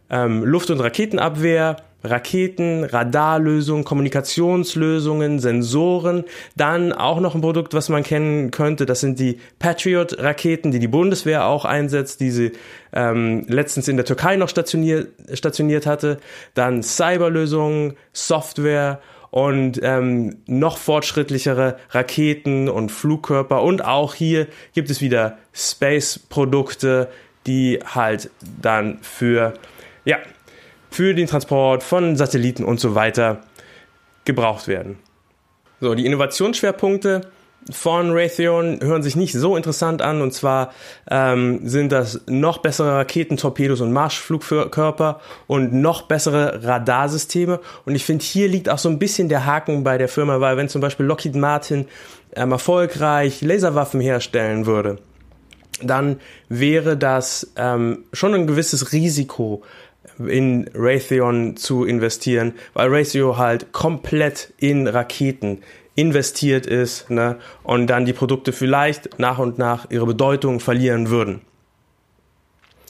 ähm, 0.09 0.43
Luft- 0.43 0.69
und 0.69 0.79
Raketenabwehr, 0.79 1.77
Raketen, 2.03 2.83
Radarlösungen, 2.83 3.83
Kommunikationslösungen, 3.83 5.39
Sensoren. 5.39 6.23
Dann 6.55 6.93
auch 6.93 7.19
noch 7.19 7.35
ein 7.35 7.41
Produkt, 7.41 7.73
was 7.73 7.89
man 7.89 8.03
kennen 8.03 8.51
könnte, 8.51 8.85
das 8.85 9.01
sind 9.01 9.19
die 9.19 9.39
Patriot-Raketen, 9.59 10.71
die 10.71 10.79
die 10.79 10.87
Bundeswehr 10.87 11.45
auch 11.45 11.65
einsetzt, 11.65 12.19
die 12.21 12.31
sie 12.31 12.51
ähm, 12.93 13.45
letztens 13.47 13.87
in 13.87 13.97
der 13.97 14.05
Türkei 14.05 14.35
noch 14.35 14.49
stationiert, 14.49 15.09
stationiert 15.33 15.85
hatte. 15.85 16.19
Dann 16.53 16.83
Cyberlösungen, 16.83 17.95
Software 18.13 18.99
und 19.29 19.79
ähm, 19.83 20.37
noch 20.47 20.77
fortschrittlichere 20.77 21.77
Raketen 21.91 22.69
und 22.69 22.91
Flugkörper. 22.91 23.61
Und 23.61 23.83
auch 23.83 24.13
hier 24.13 24.47
gibt 24.73 24.89
es 24.89 25.01
wieder 25.01 25.37
Space-Produkte, 25.53 27.09
die 27.45 27.79
halt 27.85 28.29
dann 28.61 28.99
für 29.01 29.53
ja, 30.05 30.17
für 30.89 31.13
den 31.13 31.27
Transport 31.27 31.83
von 31.83 32.15
Satelliten 32.15 32.63
und 32.63 32.79
so 32.79 32.95
weiter 32.95 33.43
gebraucht 34.25 34.67
werden. 34.67 34.97
So, 35.79 35.93
die 35.93 36.05
Innovationsschwerpunkte 36.05 37.21
von 37.69 38.11
Raytheon 38.11 38.79
hören 38.81 39.03
sich 39.03 39.15
nicht 39.15 39.33
so 39.33 39.55
interessant 39.55 40.01
an. 40.01 40.21
Und 40.21 40.33
zwar 40.33 40.73
ähm, 41.09 41.67
sind 41.67 41.91
das 41.91 42.21
noch 42.27 42.59
bessere 42.59 42.95
Raketen, 42.95 43.37
Torpedos 43.37 43.81
und 43.81 43.91
Marschflugkörper 43.91 45.19
und 45.47 45.73
noch 45.73 46.03
bessere 46.03 46.63
Radarsysteme. 46.63 47.59
Und 47.85 47.95
ich 47.95 48.05
finde 48.05 48.23
hier 48.23 48.47
liegt 48.47 48.69
auch 48.69 48.77
so 48.77 48.89
ein 48.89 48.99
bisschen 48.99 49.29
der 49.29 49.45
Haken 49.45 49.83
bei 49.83 49.97
der 49.97 50.07
Firma, 50.07 50.39
weil 50.39 50.57
wenn 50.57 50.69
zum 50.69 50.81
Beispiel 50.81 51.05
Lockheed 51.05 51.35
Martin 51.35 51.87
ähm, 52.35 52.51
erfolgreich 52.51 53.41
Laserwaffen 53.41 54.01
herstellen 54.01 54.65
würde, 54.65 54.97
dann 55.81 56.19
wäre 56.49 56.97
das 56.97 57.51
ähm, 57.55 58.05
schon 58.13 58.33
ein 58.33 58.47
gewisses 58.47 58.93
Risiko, 58.93 59.63
in 60.25 60.69
Raytheon 60.73 61.57
zu 61.57 61.85
investieren, 61.85 62.53
weil 62.73 62.89
Raytheon 62.89 63.37
halt 63.37 63.71
komplett 63.71 64.53
in 64.57 64.87
Raketen 64.87 65.59
investiert 65.97 66.67
ist 66.67 67.09
ne, 67.09 67.37
und 67.63 67.87
dann 67.87 68.05
die 68.05 68.13
Produkte 68.13 68.53
vielleicht 68.53 69.17
nach 69.19 69.39
und 69.39 69.57
nach 69.57 69.89
ihre 69.89 70.05
Bedeutung 70.05 70.59
verlieren 70.59 71.09
würden. 71.09 71.41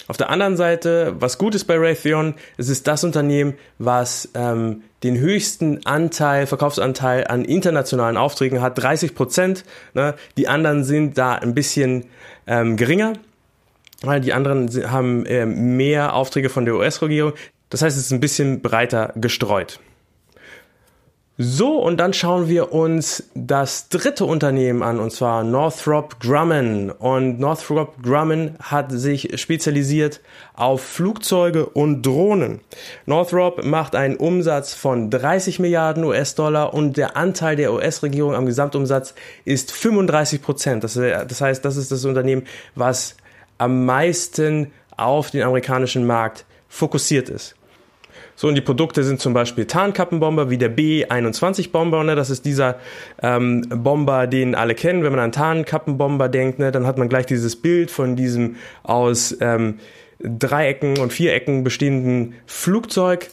Auf 0.10 0.18
der 0.18 0.30
anderen 0.30 0.56
Seite, 0.56 1.16
was 1.20 1.38
gut 1.38 1.56
ist 1.56 1.66
bei 1.66 1.78
Raytheon, 1.78 2.36
es 2.58 2.70
ist 2.70 2.88
das 2.88 3.04
Unternehmen, 3.04 3.56
was 3.78 4.30
ähm, 4.36 4.84
den 5.04 5.18
höchsten 5.18 5.86
Anteil, 5.86 6.48
Verkaufsanteil 6.48 7.28
an 7.28 7.46
internationalen 7.46 8.18
Aufträgen 8.18 8.62
hat, 8.62 8.78
30 8.78 9.16
Prozent. 9.16 9.64
Ne? 9.94 10.16
Die 10.38 10.48
anderen 10.48 10.84
sind 10.84 11.18
da 11.18 11.34
ein 11.36 11.54
bisschen 11.54 12.06
ähm, 12.46 12.78
geringer. 12.78 13.14
Die 14.22 14.34
anderen 14.34 14.70
haben 14.92 15.26
äh, 15.26 15.46
mehr 15.46 16.14
Aufträge 16.14 16.50
von 16.50 16.66
der 16.66 16.76
US-Regierung. 16.76 17.34
Das 17.70 17.82
heißt, 17.82 17.98
es 17.98 18.06
ist 18.06 18.12
ein 18.12 18.20
bisschen 18.20 18.62
breiter 18.62 19.12
gestreut. 19.16 19.80
So, 21.40 21.78
und 21.78 22.00
dann 22.00 22.14
schauen 22.14 22.48
wir 22.48 22.74
uns 22.74 23.30
das 23.36 23.90
dritte 23.90 24.26
Unternehmen 24.26 24.82
an, 24.82 25.00
und 25.00 25.12
zwar 25.12 25.44
Northrop 25.44 26.20
Grumman. 26.20 26.90
Und 26.90 27.40
Northrop 27.40 28.02
Grumman 28.02 28.56
hat 28.60 28.92
sich 28.92 29.40
spezialisiert 29.40 30.20
auf 30.56 30.82
Flugzeuge 30.82 31.68
und 31.68 32.04
Drohnen. 32.04 32.62
Northrop 33.06 33.64
macht 33.64 33.94
einen 33.94 34.16
Umsatz 34.16 34.74
von 34.74 35.12
30 35.12 35.60
Milliarden 35.60 36.06
US-Dollar 36.06 36.74
und 36.74 36.98
der 36.98 37.16
Anteil 37.16 37.56
der 37.56 37.72
US-Regierung 37.72 38.34
am 38.34 38.48
Gesamtumsatz 38.48 39.14
ist 39.46 39.72
35 39.72 40.42
Prozent. 40.42 40.84
Das, 40.84 40.96
heißt, 40.96 41.64
das 41.64 41.78
ist 41.78 41.92
das 41.92 42.04
Unternehmen, 42.04 42.48
was 42.74 43.16
am 43.60 43.86
meisten 43.86 44.72
auf 44.96 45.30
den 45.30 45.44
amerikanischen 45.44 46.08
Markt 46.08 46.46
fokussiert 46.68 47.30
ist. 47.30 47.57
So, 48.40 48.48
und 48.48 48.54
die 48.54 48.62
Produkte 48.62 49.04
sind 49.04 49.20
zum 49.20 49.34
Beispiel 49.34 49.66
Tarnkappenbomber 49.66 50.52
wie 50.52 50.60
der 50.60 50.70
B-21-Bomber. 50.70 52.04
Ne? 52.04 52.16
Das 52.16 52.30
ist 52.30 52.46
dieser 52.46 52.76
ähm, 53.24 53.66
Bomber, 53.68 54.28
den 54.28 54.54
alle 54.54 54.76
kennen. 54.76 55.04
Wenn 55.04 55.12
man 55.12 55.20
an 55.20 55.32
Tarnkappenbomber 55.32 56.30
denkt, 56.30 56.60
ne, 56.60 56.72
dann 56.72 56.86
hat 56.86 57.00
man 57.00 57.10
gleich 57.10 57.26
dieses 57.26 57.56
Bild 57.56 57.90
von 57.90 58.16
diesem 58.16 58.58
aus 58.84 59.36
ähm, 59.42 59.80
Dreiecken 60.20 61.00
und 61.00 61.14
Vierecken 61.14 61.64
bestehenden 61.64 62.36
Flugzeug 62.46 63.32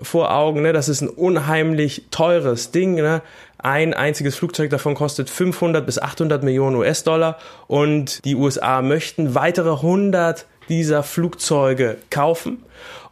vor 0.00 0.34
Augen. 0.34 0.62
Ne? 0.62 0.72
Das 0.72 0.88
ist 0.88 1.02
ein 1.02 1.10
unheimlich 1.10 2.06
teures 2.10 2.70
Ding. 2.70 2.94
Ne? 2.94 3.20
Ein 3.58 3.92
einziges 3.92 4.36
Flugzeug 4.36 4.70
davon 4.70 4.94
kostet 4.94 5.28
500 5.28 5.84
bis 5.84 5.98
800 5.98 6.42
Millionen 6.42 6.76
US-Dollar 6.76 7.36
und 7.66 8.24
die 8.24 8.34
USA 8.34 8.80
möchten 8.80 9.34
weitere 9.34 9.72
100 9.72 10.46
dieser 10.68 11.02
Flugzeuge 11.02 11.98
kaufen 12.10 12.62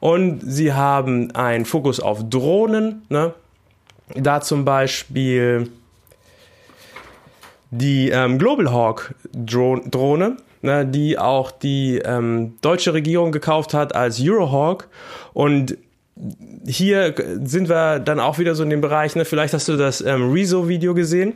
und 0.00 0.40
sie 0.40 0.72
haben 0.72 1.30
einen 1.32 1.64
Fokus 1.64 2.00
auf 2.00 2.28
Drohnen. 2.28 3.02
Ne? 3.08 3.32
Da 4.14 4.40
zum 4.40 4.64
Beispiel 4.64 5.70
die 7.70 8.10
ähm, 8.10 8.38
Global 8.38 8.70
Hawk 8.70 9.14
Drohne, 9.32 10.36
ne, 10.62 10.86
die 10.86 11.18
auch 11.18 11.50
die 11.50 11.98
ähm, 12.04 12.54
deutsche 12.60 12.94
Regierung 12.94 13.32
gekauft 13.32 13.74
hat 13.74 13.94
als 13.94 14.20
Eurohawk 14.20 14.88
und 15.32 15.76
hier 16.66 17.14
sind 17.42 17.68
wir 17.68 17.98
dann 17.98 18.20
auch 18.20 18.38
wieder 18.38 18.54
so 18.54 18.62
in 18.62 18.70
dem 18.70 18.80
Bereich, 18.80 19.16
ne, 19.16 19.24
vielleicht 19.24 19.52
hast 19.52 19.68
du 19.68 19.76
das 19.76 20.00
ähm, 20.00 20.30
Rezo-Video 20.30 20.94
gesehen, 20.94 21.34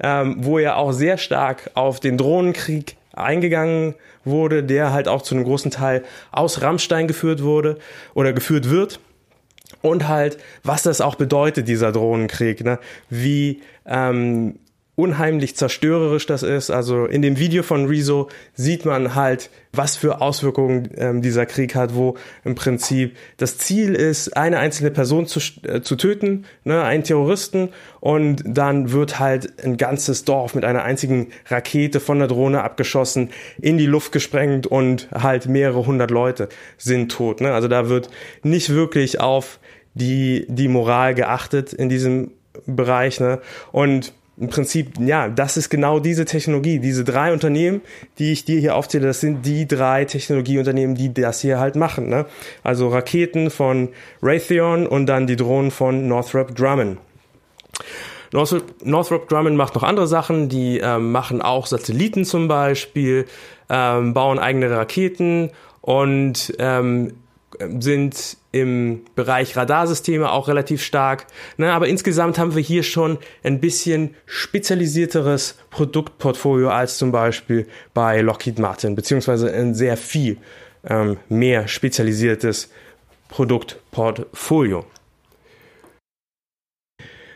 ähm, 0.00 0.36
wo 0.38 0.58
er 0.58 0.76
auch 0.76 0.92
sehr 0.92 1.18
stark 1.18 1.70
auf 1.74 1.98
den 1.98 2.16
Drohnenkrieg 2.16 2.96
eingegangen 3.12 3.94
wurde, 4.24 4.62
der 4.62 4.92
halt 4.92 5.08
auch 5.08 5.22
zu 5.22 5.34
einem 5.34 5.44
großen 5.44 5.70
Teil 5.70 6.04
aus 6.30 6.62
Rammstein 6.62 7.08
geführt 7.08 7.42
wurde 7.42 7.78
oder 8.14 8.32
geführt 8.32 8.70
wird. 8.70 9.00
Und 9.82 10.08
halt, 10.08 10.36
was 10.62 10.82
das 10.82 11.00
auch 11.00 11.14
bedeutet, 11.14 11.68
dieser 11.68 11.92
Drohnenkrieg, 11.92 12.62
ne? 12.64 12.78
wie 13.08 13.62
ähm, 13.86 14.58
unheimlich 14.96 15.56
zerstörerisch 15.56 16.26
das 16.26 16.42
ist. 16.42 16.70
Also 16.70 17.06
in 17.06 17.22
dem 17.22 17.38
Video 17.38 17.62
von 17.62 17.86
Rezo 17.86 18.28
sieht 18.54 18.84
man 18.84 19.14
halt, 19.14 19.48
was 19.72 19.96
für 19.96 20.20
Auswirkungen 20.20 20.90
ähm, 20.96 21.22
dieser 21.22 21.46
Krieg 21.46 21.74
hat, 21.74 21.94
wo 21.94 22.16
im 22.44 22.54
Prinzip 22.54 23.16
das 23.38 23.56
Ziel 23.56 23.94
ist, 23.94 24.36
eine 24.36 24.58
einzelne 24.58 24.90
Person 24.90 25.26
zu, 25.26 25.40
äh, 25.62 25.80
zu 25.80 25.96
töten, 25.96 26.44
ne, 26.64 26.82
einen 26.82 27.04
Terroristen, 27.04 27.70
und 28.00 28.42
dann 28.46 28.92
wird 28.92 29.18
halt 29.18 29.62
ein 29.62 29.76
ganzes 29.76 30.24
Dorf 30.24 30.54
mit 30.54 30.64
einer 30.64 30.82
einzigen 30.82 31.28
Rakete 31.48 32.00
von 32.00 32.18
der 32.18 32.28
Drohne 32.28 32.62
abgeschossen, 32.62 33.30
in 33.60 33.78
die 33.78 33.86
Luft 33.86 34.12
gesprengt 34.12 34.66
und 34.66 35.08
halt 35.12 35.46
mehrere 35.46 35.86
hundert 35.86 36.10
Leute 36.10 36.48
sind 36.78 37.12
tot. 37.12 37.40
Ne? 37.40 37.52
Also 37.52 37.68
da 37.68 37.88
wird 37.88 38.08
nicht 38.42 38.70
wirklich 38.70 39.20
auf 39.20 39.60
die, 39.94 40.46
die 40.48 40.68
Moral 40.68 41.14
geachtet 41.14 41.72
in 41.72 41.88
diesem 41.88 42.32
Bereich. 42.66 43.20
Ne? 43.20 43.40
Und 43.70 44.14
im 44.40 44.48
Prinzip, 44.48 44.98
ja, 44.98 45.28
das 45.28 45.58
ist 45.58 45.68
genau 45.68 46.00
diese 46.00 46.24
Technologie. 46.24 46.78
Diese 46.78 47.04
drei 47.04 47.34
Unternehmen, 47.34 47.82
die 48.18 48.32
ich 48.32 48.46
dir 48.46 48.58
hier 48.58 48.74
aufzähle, 48.74 49.06
das 49.06 49.20
sind 49.20 49.44
die 49.44 49.68
drei 49.68 50.06
Technologieunternehmen, 50.06 50.96
die 50.96 51.12
das 51.12 51.42
hier 51.42 51.60
halt 51.60 51.76
machen. 51.76 52.08
Ne? 52.08 52.24
Also 52.62 52.88
Raketen 52.88 53.50
von 53.50 53.90
Raytheon 54.22 54.86
und 54.86 55.04
dann 55.06 55.26
die 55.26 55.36
Drohnen 55.36 55.70
von 55.70 56.08
Northrop 56.08 56.56
Grumman. 56.56 56.96
Northrop, 58.32 58.62
Northrop 58.82 59.28
Grumman 59.28 59.56
macht 59.56 59.74
noch 59.74 59.82
andere 59.82 60.06
Sachen, 60.06 60.48
die 60.48 60.78
ähm, 60.78 61.12
machen 61.12 61.42
auch 61.42 61.66
Satelliten 61.66 62.24
zum 62.24 62.48
Beispiel, 62.48 63.26
ähm, 63.68 64.14
bauen 64.14 64.38
eigene 64.38 64.70
Raketen 64.70 65.50
und 65.82 66.54
ähm, 66.58 67.12
sind 67.78 68.36
im 68.52 69.04
Bereich 69.14 69.56
Radarsysteme 69.56 70.30
auch 70.30 70.48
relativ 70.48 70.82
stark. 70.82 71.26
Ne, 71.56 71.72
aber 71.72 71.88
insgesamt 71.88 72.38
haben 72.38 72.54
wir 72.54 72.62
hier 72.62 72.82
schon 72.82 73.18
ein 73.42 73.60
bisschen 73.60 74.14
spezialisierteres 74.26 75.56
Produktportfolio 75.70 76.70
als 76.70 76.98
zum 76.98 77.12
Beispiel 77.12 77.66
bei 77.94 78.20
Lockheed 78.20 78.58
Martin, 78.58 78.94
beziehungsweise 78.94 79.52
ein 79.52 79.74
sehr 79.74 79.96
viel 79.96 80.38
ähm, 80.88 81.18
mehr 81.28 81.68
spezialisiertes 81.68 82.70
Produktportfolio. 83.28 84.84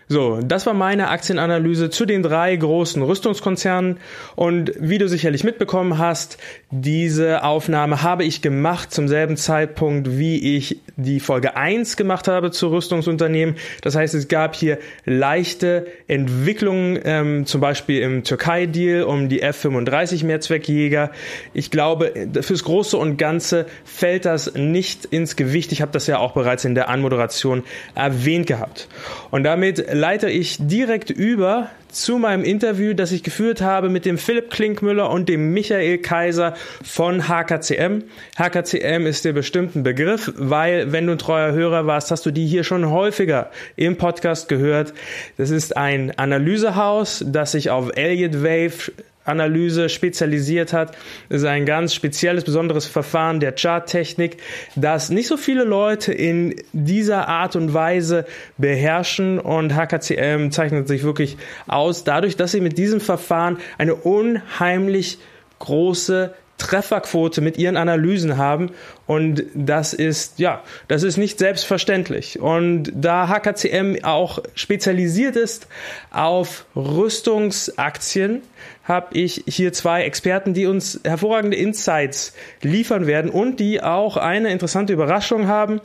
So, 0.06 0.40
das 0.42 0.66
war 0.66 0.74
meine 0.74 1.08
Aktienanalyse 1.08 1.88
zu 1.88 2.04
den 2.04 2.22
drei 2.22 2.54
großen 2.54 3.02
Rüstungskonzernen. 3.02 3.98
Und 4.36 4.72
wie 4.78 4.98
du 4.98 5.08
sicherlich 5.08 5.44
mitbekommen 5.44 5.98
hast, 5.98 6.36
diese 6.70 7.42
Aufnahme 7.42 8.02
habe 8.02 8.24
ich 8.24 8.42
gemacht 8.42 8.92
zum 8.92 9.08
selben 9.08 9.36
Zeitpunkt, 9.36 10.18
wie 10.18 10.56
ich 10.56 10.80
die 10.96 11.20
Folge 11.20 11.56
1 11.56 11.96
gemacht 11.96 12.28
habe 12.28 12.50
zu 12.50 12.68
Rüstungsunternehmen. 12.68 13.56
Das 13.80 13.94
heißt, 13.94 14.14
es 14.14 14.28
gab 14.28 14.54
hier 14.54 14.78
leichte 15.06 15.86
Entwicklungen, 16.06 16.98
ähm, 17.04 17.46
zum 17.46 17.60
Beispiel 17.62 18.02
im 18.02 18.24
Türkei-Deal 18.24 19.04
um 19.04 19.28
die 19.30 19.40
F-35 19.40 20.24
Mehrzweckjäger. 20.24 21.12
Ich 21.54 21.70
glaube, 21.70 22.12
fürs 22.42 22.64
Große 22.64 22.96
und 22.96 23.16
Ganze 23.16 23.66
fällt 23.84 24.26
das 24.26 24.54
nicht 24.54 25.06
ins 25.06 25.36
Gewicht. 25.36 25.72
Ich 25.72 25.80
habe 25.80 25.92
das 25.92 26.06
ja 26.06 26.18
auch 26.18 26.32
bereits 26.32 26.64
in 26.64 26.74
der 26.74 26.90
Anmoderation 26.90 27.64
erwähnt 27.94 28.46
gehabt. 28.46 28.88
Und 29.30 29.44
damit 29.44 29.93
leite 29.94 30.28
ich 30.28 30.58
direkt 30.60 31.10
über 31.10 31.70
zu 31.88 32.18
meinem 32.18 32.44
Interview, 32.44 32.92
das 32.92 33.12
ich 33.12 33.22
geführt 33.22 33.62
habe 33.62 33.88
mit 33.88 34.04
dem 34.04 34.18
Philipp 34.18 34.50
Klinkmüller 34.50 35.08
und 35.10 35.28
dem 35.28 35.52
Michael 35.54 35.98
Kaiser 35.98 36.54
von 36.82 37.28
HKCM. 37.28 38.02
HKCM 38.36 39.06
ist 39.06 39.24
dir 39.24 39.32
bestimmt 39.32 39.76
ein 39.76 39.84
Begriff, 39.84 40.32
weil 40.36 40.92
wenn 40.92 41.06
du 41.06 41.12
ein 41.12 41.18
treuer 41.18 41.52
Hörer 41.52 41.86
warst, 41.86 42.10
hast 42.10 42.26
du 42.26 42.32
die 42.32 42.46
hier 42.46 42.64
schon 42.64 42.90
häufiger 42.90 43.50
im 43.76 43.96
Podcast 43.96 44.48
gehört. 44.48 44.92
Das 45.36 45.50
ist 45.50 45.76
ein 45.76 46.18
Analysehaus, 46.18 47.24
das 47.26 47.52
sich 47.52 47.70
auf 47.70 47.96
Elliott 47.96 48.42
Wave 48.42 48.92
Analyse 49.24 49.88
spezialisiert 49.88 50.72
hat. 50.72 50.96
Das 51.28 51.42
ist 51.42 51.46
ein 51.46 51.66
ganz 51.66 51.94
spezielles, 51.94 52.44
besonderes 52.44 52.86
Verfahren 52.86 53.40
der 53.40 53.54
Charttechnik, 53.54 54.38
das 54.76 55.10
nicht 55.10 55.26
so 55.26 55.36
viele 55.36 55.64
Leute 55.64 56.12
in 56.12 56.54
dieser 56.72 57.28
Art 57.28 57.56
und 57.56 57.74
Weise 57.74 58.26
beherrschen 58.58 59.38
und 59.38 59.74
HKCM 59.74 60.50
zeichnet 60.50 60.88
sich 60.88 61.02
wirklich 61.02 61.36
aus 61.66 62.04
dadurch, 62.04 62.36
dass 62.36 62.52
sie 62.52 62.60
mit 62.60 62.78
diesem 62.78 63.00
Verfahren 63.00 63.58
eine 63.78 63.94
unheimlich 63.94 65.18
große 65.58 66.34
Trefferquote 66.58 67.40
mit 67.40 67.58
ihren 67.58 67.76
Analysen 67.76 68.36
haben 68.36 68.70
und 69.06 69.44
das 69.54 69.92
ist 69.92 70.38
ja, 70.38 70.62
das 70.88 71.02
ist 71.02 71.16
nicht 71.16 71.38
selbstverständlich 71.38 72.40
und 72.40 72.90
da 72.94 73.28
HKCM 73.28 74.02
auch 74.02 74.38
spezialisiert 74.54 75.36
ist 75.36 75.66
auf 76.10 76.66
Rüstungsaktien, 76.74 78.42
habe 78.84 79.16
ich 79.18 79.44
hier 79.46 79.72
zwei 79.72 80.04
Experten, 80.04 80.52
die 80.52 80.66
uns 80.66 81.00
hervorragende 81.04 81.56
Insights 81.56 82.34
liefern 82.60 83.06
werden 83.06 83.30
und 83.30 83.58
die 83.58 83.82
auch 83.82 84.18
eine 84.18 84.50
interessante 84.50 84.92
Überraschung 84.92 85.48
haben, 85.48 85.80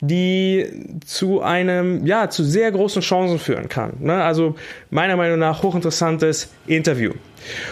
die 0.00 0.66
zu 1.04 1.40
einem, 1.40 2.06
ja, 2.06 2.28
zu 2.28 2.44
sehr 2.44 2.70
großen 2.70 3.00
Chancen 3.00 3.38
führen 3.38 3.68
kann. 3.68 3.94
Ne? 4.00 4.22
Also 4.22 4.54
meiner 4.90 5.16
Meinung 5.16 5.38
nach 5.38 5.62
hochinteressantes 5.62 6.52
Interview. 6.66 7.12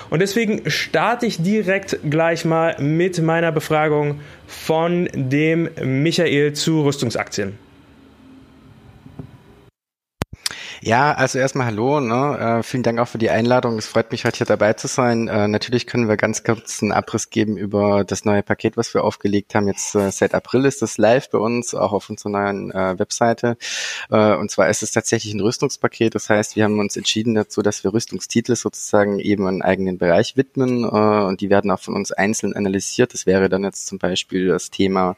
Und 0.08 0.20
deswegen 0.20 0.68
starte 0.68 1.26
ich 1.26 1.42
direkt 1.42 1.98
gleich 2.08 2.44
mal 2.44 2.76
mit 2.80 3.20
meiner 3.20 3.52
Befragung 3.52 4.20
von 4.50 5.08
dem 5.14 5.70
Michael 5.80 6.52
zu 6.54 6.82
Rüstungsaktien. 6.82 7.56
Ja, 10.82 11.12
also 11.12 11.38
erstmal 11.38 11.66
hallo. 11.66 12.00
Ne? 12.00 12.60
Äh, 12.60 12.62
vielen 12.62 12.82
Dank 12.82 13.00
auch 13.00 13.08
für 13.08 13.18
die 13.18 13.28
Einladung. 13.28 13.76
Es 13.76 13.86
freut 13.86 14.10
mich, 14.12 14.24
heute 14.24 14.38
hier 14.38 14.46
dabei 14.46 14.72
zu 14.72 14.86
sein. 14.86 15.28
Äh, 15.28 15.46
natürlich 15.46 15.86
können 15.86 16.08
wir 16.08 16.16
ganz 16.16 16.42
kurz 16.42 16.82
einen 16.82 16.92
Abriss 16.92 17.28
geben 17.28 17.58
über 17.58 18.02
das 18.02 18.24
neue 18.24 18.42
Paket, 18.42 18.78
was 18.78 18.94
wir 18.94 19.04
aufgelegt 19.04 19.54
haben. 19.54 19.68
Jetzt 19.68 19.94
äh, 19.94 20.10
seit 20.10 20.34
April 20.34 20.64
ist 20.64 20.80
das 20.80 20.96
live 20.96 21.28
bei 21.28 21.36
uns, 21.36 21.74
auch 21.74 21.92
auf 21.92 22.08
unserer 22.08 22.30
neuen 22.30 22.70
äh, 22.70 22.98
Webseite. 22.98 23.58
Äh, 24.08 24.34
und 24.36 24.50
zwar 24.50 24.70
ist 24.70 24.82
es 24.82 24.90
tatsächlich 24.90 25.34
ein 25.34 25.40
Rüstungspaket. 25.40 26.14
Das 26.14 26.30
heißt, 26.30 26.56
wir 26.56 26.64
haben 26.64 26.78
uns 26.78 26.96
entschieden 26.96 27.34
dazu, 27.34 27.60
dass 27.60 27.84
wir 27.84 27.92
Rüstungstitel 27.92 28.56
sozusagen 28.56 29.18
eben 29.18 29.46
einen 29.46 29.60
eigenen 29.60 29.98
Bereich 29.98 30.38
widmen. 30.38 30.84
Äh, 30.84 30.86
und 30.86 31.42
die 31.42 31.50
werden 31.50 31.70
auch 31.70 31.80
von 31.80 31.94
uns 31.94 32.10
einzeln 32.10 32.56
analysiert. 32.56 33.12
Das 33.12 33.26
wäre 33.26 33.50
dann 33.50 33.64
jetzt 33.64 33.86
zum 33.86 33.98
Beispiel 33.98 34.48
das 34.48 34.70
Thema, 34.70 35.16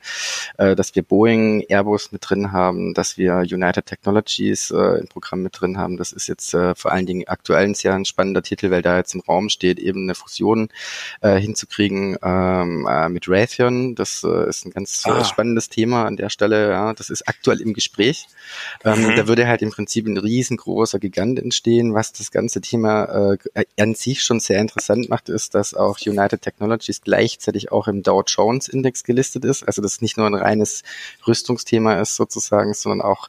dass 0.57 0.95
wir 0.97 1.03
Boeing, 1.03 1.65
Airbus 1.69 2.11
mit 2.11 2.29
drin 2.29 2.51
haben, 2.51 2.95
dass 2.95 3.17
wir 3.17 3.45
United 3.49 3.87
Technologies 3.87 4.73
äh, 4.73 5.01
im 5.01 5.09
Programm 5.09 5.43
mit 5.43 5.52
mit 5.53 5.61
drin 5.61 5.79
haben. 5.79 5.97
Das 5.97 6.13
ist 6.13 6.27
jetzt 6.27 6.55
äh, 6.55 6.75
vor 6.75 6.93
allen 6.93 7.07
Dingen 7.07 7.25
aktuell 7.27 7.65
ein 7.65 7.75
sehr 7.75 8.03
spannender 8.05 8.43
Titel, 8.43 8.71
weil 8.71 8.83
da 8.83 8.97
jetzt 8.97 9.15
im 9.15 9.21
Raum 9.21 9.49
steht, 9.49 9.79
eben 9.79 10.05
eine 10.05 10.15
Fusion 10.15 10.69
äh, 11.21 11.37
hinzukriegen 11.37 12.17
ähm, 12.23 12.87
äh, 12.91 13.09
mit 13.09 13.29
Raytheon. 13.29 13.95
Das 13.95 14.25
äh, 14.25 14.49
ist 14.49 14.65
ein 14.65 14.71
ganz 14.71 15.05
äh, 15.07 15.11
ah. 15.11 15.25
spannendes 15.25 15.69
Thema 15.69 16.05
an 16.07 16.17
der 16.17 16.31
Stelle. 16.31 16.71
Ja, 16.71 16.95
das 16.95 17.11
ist 17.11 17.29
aktuell 17.29 17.61
im 17.61 17.75
Gespräch. 17.75 18.27
Ähm, 18.85 19.03
mhm. 19.03 19.17
Da 19.17 19.29
würde 19.29 19.47
halt 19.47 19.63
im 19.63 19.71
Prinzip 19.71 20.07
ein 20.07 20.17
riesengroßer 20.17 20.99
Gigant 20.99 21.39
entstehen. 21.39 21.95
Was 21.95 22.13
das 22.13 22.31
ganze 22.31 22.61
Thema 22.61 23.37
äh, 23.55 23.65
an 23.79 23.95
sich 23.95 24.23
schon 24.23 24.41
sehr 24.41 24.61
interessant 24.61 25.09
macht, 25.09 25.29
ist, 25.29 25.55
dass 25.55 25.75
auch 25.75 25.99
United 26.05 26.43
Technologies 26.43 27.03
gleichzeitig 27.03 27.73
auch 27.73 27.89
im 27.89 28.03
Dow 28.03 28.23
Jones 28.27 28.69
Index 28.69 29.05
gelistet 29.05 29.45
ist. 29.45 29.65
Also 29.65 29.83
das 29.83 30.01
nicht 30.01 30.17
nur 30.17 30.27
ein 30.27 30.35
reines 30.35 30.83
Rüstungsthema 31.27 32.01
ist 32.01 32.17
sozusagen, 32.17 32.75
sondern 32.75 33.03
auch 33.03 33.29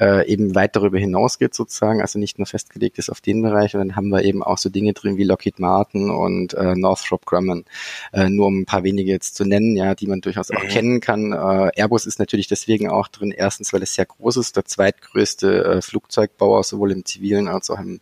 äh, 0.00 0.26
eben 0.28 0.54
weit 0.54 0.76
darüber 0.76 0.98
hinausgeht 0.98 1.54
sozusagen, 1.64 2.00
also 2.00 2.18
nicht 2.18 2.38
nur 2.38 2.46
festgelegt 2.46 2.98
ist 2.98 3.10
auf 3.10 3.20
den 3.20 3.42
Bereich. 3.42 3.74
Und 3.74 3.80
dann 3.80 3.96
haben 3.96 4.08
wir 4.08 4.22
eben 4.22 4.42
auch 4.42 4.58
so 4.58 4.68
Dinge 4.68 4.92
drin 4.92 5.16
wie 5.16 5.24
Lockheed 5.24 5.58
Martin 5.58 6.10
und 6.10 6.54
äh, 6.54 6.74
Northrop 6.74 7.24
Grumman, 7.24 7.64
äh, 8.12 8.28
nur 8.28 8.46
um 8.46 8.60
ein 8.60 8.66
paar 8.66 8.84
wenige 8.84 9.10
jetzt 9.10 9.34
zu 9.34 9.44
nennen, 9.44 9.76
ja, 9.76 9.94
die 9.94 10.06
man 10.06 10.20
durchaus 10.20 10.50
auch 10.50 10.62
mhm. 10.62 10.68
kennen 10.68 11.00
kann. 11.00 11.32
Äh, 11.32 11.70
Airbus 11.80 12.06
ist 12.06 12.18
natürlich 12.18 12.48
deswegen 12.48 12.90
auch 12.90 13.08
drin. 13.08 13.30
Erstens, 13.30 13.72
weil 13.72 13.82
es 13.82 13.94
sehr 13.94 14.06
groß 14.06 14.36
ist, 14.36 14.56
der 14.56 14.64
zweitgrößte 14.64 15.64
äh, 15.64 15.82
Flugzeugbauer, 15.82 16.62
sowohl 16.64 16.92
im 16.92 17.04
zivilen 17.04 17.48
als 17.48 17.70
auch 17.70 17.78
im 17.78 18.00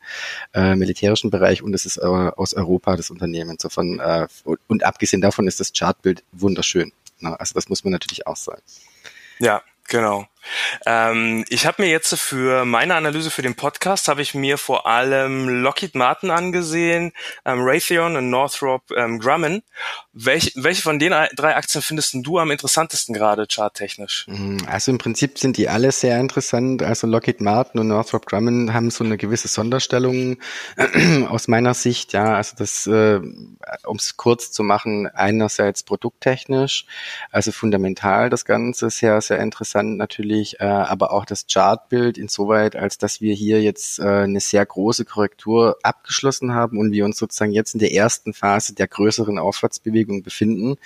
äh, 0.54 0.74
militärischen 0.74 1.30
Bereich. 1.30 1.62
Und 1.62 1.74
es 1.74 1.86
ist 1.86 1.98
äh, 1.98 2.02
aus 2.02 2.54
Europa 2.54 2.96
das 2.96 3.10
Unternehmen. 3.10 3.50
Insofern, 3.50 4.00
äh, 4.00 4.26
und 4.66 4.84
abgesehen 4.84 5.22
davon 5.22 5.46
ist 5.46 5.60
das 5.60 5.72
Chartbild 5.72 6.24
wunderschön. 6.32 6.92
Ne? 7.20 7.38
Also 7.38 7.54
das 7.54 7.68
muss 7.68 7.84
man 7.84 7.92
natürlich 7.92 8.26
auch 8.26 8.36
sagen. 8.36 8.62
Ja, 9.38 9.62
genau. 9.88 10.26
Ähm, 10.86 11.44
ich 11.48 11.66
habe 11.66 11.82
mir 11.82 11.90
jetzt 11.90 12.14
für 12.14 12.64
meine 12.64 12.94
Analyse 12.94 13.30
für 13.30 13.42
den 13.42 13.54
Podcast 13.54 14.08
habe 14.08 14.22
ich 14.22 14.34
mir 14.34 14.58
vor 14.58 14.86
allem 14.86 15.48
Lockheed 15.48 15.94
Martin 15.94 16.30
angesehen, 16.30 17.12
ähm, 17.44 17.60
Raytheon 17.62 18.16
und 18.16 18.30
Northrop 18.30 18.90
ähm, 18.96 19.18
Grumman. 19.18 19.62
Welch, 20.12 20.52
welche 20.56 20.82
von 20.82 20.98
den 20.98 21.12
drei 21.34 21.56
Aktien 21.56 21.82
findest 21.82 22.14
du 22.14 22.38
am 22.38 22.50
interessantesten 22.50 23.14
gerade 23.14 23.46
charttechnisch? 23.50 24.26
Mhm, 24.28 24.66
also 24.66 24.90
im 24.90 24.98
Prinzip 24.98 25.38
sind 25.38 25.56
die 25.56 25.68
alle 25.68 25.92
sehr 25.92 26.18
interessant. 26.18 26.82
Also 26.82 27.06
Lockheed 27.06 27.40
Martin 27.40 27.80
und 27.80 27.88
Northrop 27.88 28.26
Grumman 28.26 28.74
haben 28.74 28.90
so 28.90 29.04
eine 29.04 29.16
gewisse 29.16 29.48
Sonderstellung 29.48 30.38
aus 31.28 31.48
meiner 31.48 31.74
Sicht. 31.74 32.12
Ja, 32.12 32.36
also 32.36 32.56
das, 32.58 32.86
äh, 32.86 33.20
um 33.84 33.96
es 33.96 34.16
kurz 34.16 34.50
zu 34.52 34.62
machen, 34.62 35.08
einerseits 35.08 35.82
produkttechnisch, 35.82 36.86
also 37.30 37.52
fundamental 37.52 38.30
das 38.30 38.44
Ganze 38.44 38.90
sehr 38.90 39.20
sehr 39.20 39.38
interessant 39.38 39.96
natürlich 39.96 40.31
natürlich, 40.32 40.60
äh, 40.60 40.64
aber 40.64 41.12
auch 41.12 41.24
das 41.24 41.46
Chartbild 41.46 42.18
insoweit, 42.18 42.76
als 42.76 42.98
dass 42.98 43.20
wir 43.20 43.34
hier 43.34 43.62
jetzt 43.62 43.98
äh, 43.98 44.02
eine 44.02 44.40
sehr 44.40 44.64
große 44.64 45.04
Korrektur 45.04 45.76
abgeschlossen 45.82 46.54
haben 46.54 46.78
und 46.78 46.92
wir 46.92 47.04
uns 47.04 47.18
sozusagen 47.18 47.52
jetzt 47.52 47.74
in 47.74 47.80
der 47.80 47.92
ersten 47.92 48.32
Phase 48.32 48.74
der 48.74 48.88
größeren 48.88 49.38
Aufwärtsbewegung 49.38 50.22
befinden 50.22 50.76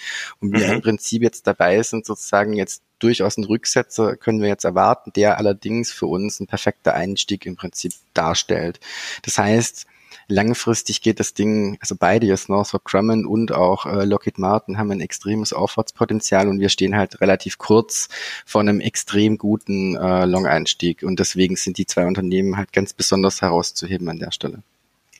und 0.41 0.53
wir 0.53 0.67
mhm. 0.67 0.73
im 0.75 0.83
Prinzip 0.83 1.23
jetzt 1.23 1.47
dabei 1.47 1.83
sind, 1.83 2.07
sozusagen 2.07 2.55
jetzt 2.55 2.83
durchaus 2.99 3.37
einen 3.37 3.47
Rücksetzer 3.47 4.17
können 4.17 4.41
wir 4.41 4.49
jetzt 4.49 4.65
erwarten, 4.65 5.13
der 5.15 5.39
allerdings 5.39 5.93
für 5.93 6.07
uns 6.07 6.41
ein 6.41 6.47
perfekter 6.47 6.95
Einstieg 6.95 7.45
im 7.45 7.57
Prinzip 7.57 7.93
darstellt. 8.15 8.81
Das 9.23 9.37
heißt, 9.37 9.87
langfristig 10.29 11.03
geht 11.03 11.21
das 11.21 11.35
Ding, 11.35 11.79
also 11.81 11.95
beide 11.99 12.27
jetzt 12.27 12.49
Northrop 12.49 12.85
Grumman 12.85 13.27
und 13.27 13.53
auch 13.53 13.87
äh, 13.87 14.05
Lockheed 14.05 14.39
Martin 14.39 14.79
haben 14.79 14.91
ein 14.91 15.01
extremes 15.01 15.53
Aufwärtspotenzial 15.53 16.49
und 16.49 16.61
wir 16.61 16.69
stehen 16.69 16.97
halt 16.97 17.21
relativ 17.21 17.59
kurz 17.59 18.09
vor 18.45 18.61
einem 18.61 18.81
extrem 18.81 19.39
guten 19.39 19.97
äh, 19.97 20.25
Long-Einstieg 20.25 21.03
und 21.03 21.21
deswegen 21.21 21.57
sind 21.57 21.79
die 21.79 21.87
zwei 21.87 22.07
Unternehmen 22.07 22.57
halt 22.57 22.73
ganz 22.73 22.93
besonders 22.93 23.43
herauszuheben 23.43 24.09
an 24.09 24.19
der 24.19 24.33
Stelle. 24.33 24.63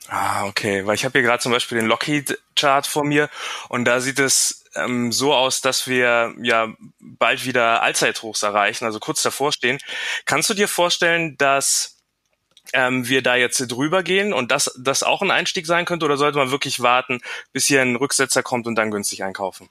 Ah, 0.09 0.47
okay, 0.47 0.87
weil 0.87 0.95
ich 0.95 1.05
habe 1.05 1.19
hier 1.19 1.27
gerade 1.27 1.43
zum 1.43 1.53
Beispiel 1.53 1.79
den 1.79 1.89
Lockheed-Chart 1.89 2.87
vor 2.87 3.05
mir 3.05 3.29
und 3.69 3.85
da 3.87 4.01
sieht 4.01 4.21
es 4.21 4.65
ähm, 4.77 5.11
so 5.11 5.35
aus, 5.35 5.61
dass 5.61 5.89
wir 5.89 6.35
ja 6.41 6.69
bald 7.01 7.45
wieder 7.45 7.83
Allzeithochs 7.83 8.43
erreichen, 8.43 8.85
also 8.85 9.01
kurz 9.01 9.23
davor 9.23 9.53
stehen. 9.53 9.79
Kannst 10.25 10.49
du 10.49 10.55
dir 10.55 10.69
vorstellen, 10.69 11.37
dass 11.39 11.96
ähm, 12.73 13.09
wir 13.09 13.23
da 13.23 13.37
jetzt 13.37 13.59
drüber 13.59 14.03
gehen 14.03 14.33
und 14.33 14.51
das, 14.51 14.75
das 14.79 15.03
auch 15.03 15.23
ein 15.23 15.31
Einstieg 15.31 15.67
sein 15.67 15.85
könnte 15.85 16.05
oder 16.05 16.17
sollte 16.17 16.39
man 16.39 16.51
wirklich 16.51 16.81
warten, 16.81 17.21
bis 17.53 17.67
hier 17.67 17.83
ein 17.83 17.97
Rücksetzer 17.97 18.43
kommt 18.43 18.67
und 18.67 18.75
dann 18.77 18.91
günstig 18.91 19.23
einkaufen? 19.23 19.69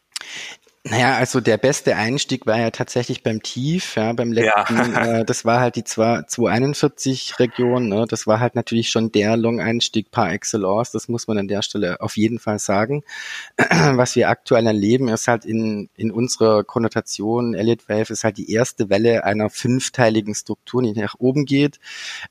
Naja, 0.88 1.16
also 1.16 1.42
der 1.42 1.58
beste 1.58 1.96
Einstieg 1.96 2.46
war 2.46 2.60
ja 2.60 2.70
tatsächlich 2.70 3.24
beim 3.24 3.42
Tief, 3.42 3.96
ja, 3.96 4.14
beim 4.14 4.32
letzten, 4.32 4.76
ja. 4.76 5.22
äh, 5.22 5.26
das 5.26 5.44
war 5.44 5.60
halt 5.60 5.78
die 5.78 5.84
241 5.84 7.40
Region, 7.40 7.90
ne? 7.90 8.06
das 8.08 8.28
war 8.28 8.40
halt 8.40 8.54
natürlich 8.54 8.92
schon 8.92 9.12
der 9.12 9.36
Long-Einstieg 9.36 10.12
par 10.12 10.32
excellence, 10.32 10.92
das 10.92 11.08
muss 11.08 11.28
man 11.28 11.40
an 11.40 11.48
der 11.48 11.64
Stelle 11.64 12.02
auf 12.02 12.18
jeden 12.18 12.38
Fall 12.38 12.60
sagen. 12.60 13.04
Was 13.58 14.16
wir 14.16 14.30
aktuell 14.30 14.68
erleben, 14.68 15.08
ist 15.08 15.28
halt 15.28 15.44
in, 15.44 15.90
in 15.96 16.12
unserer 16.12 16.64
Konnotation, 16.64 17.56
Elliott 17.56 17.90
Wave 17.90 18.14
ist 18.14 18.24
halt 18.24 18.38
die 18.38 18.52
erste 18.52 18.88
Welle 18.88 19.24
einer 19.24 19.50
fünfteiligen 19.50 20.36
Struktur, 20.36 20.84
die 20.84 20.94
nach 20.94 21.16
oben 21.18 21.46
geht. 21.46 21.80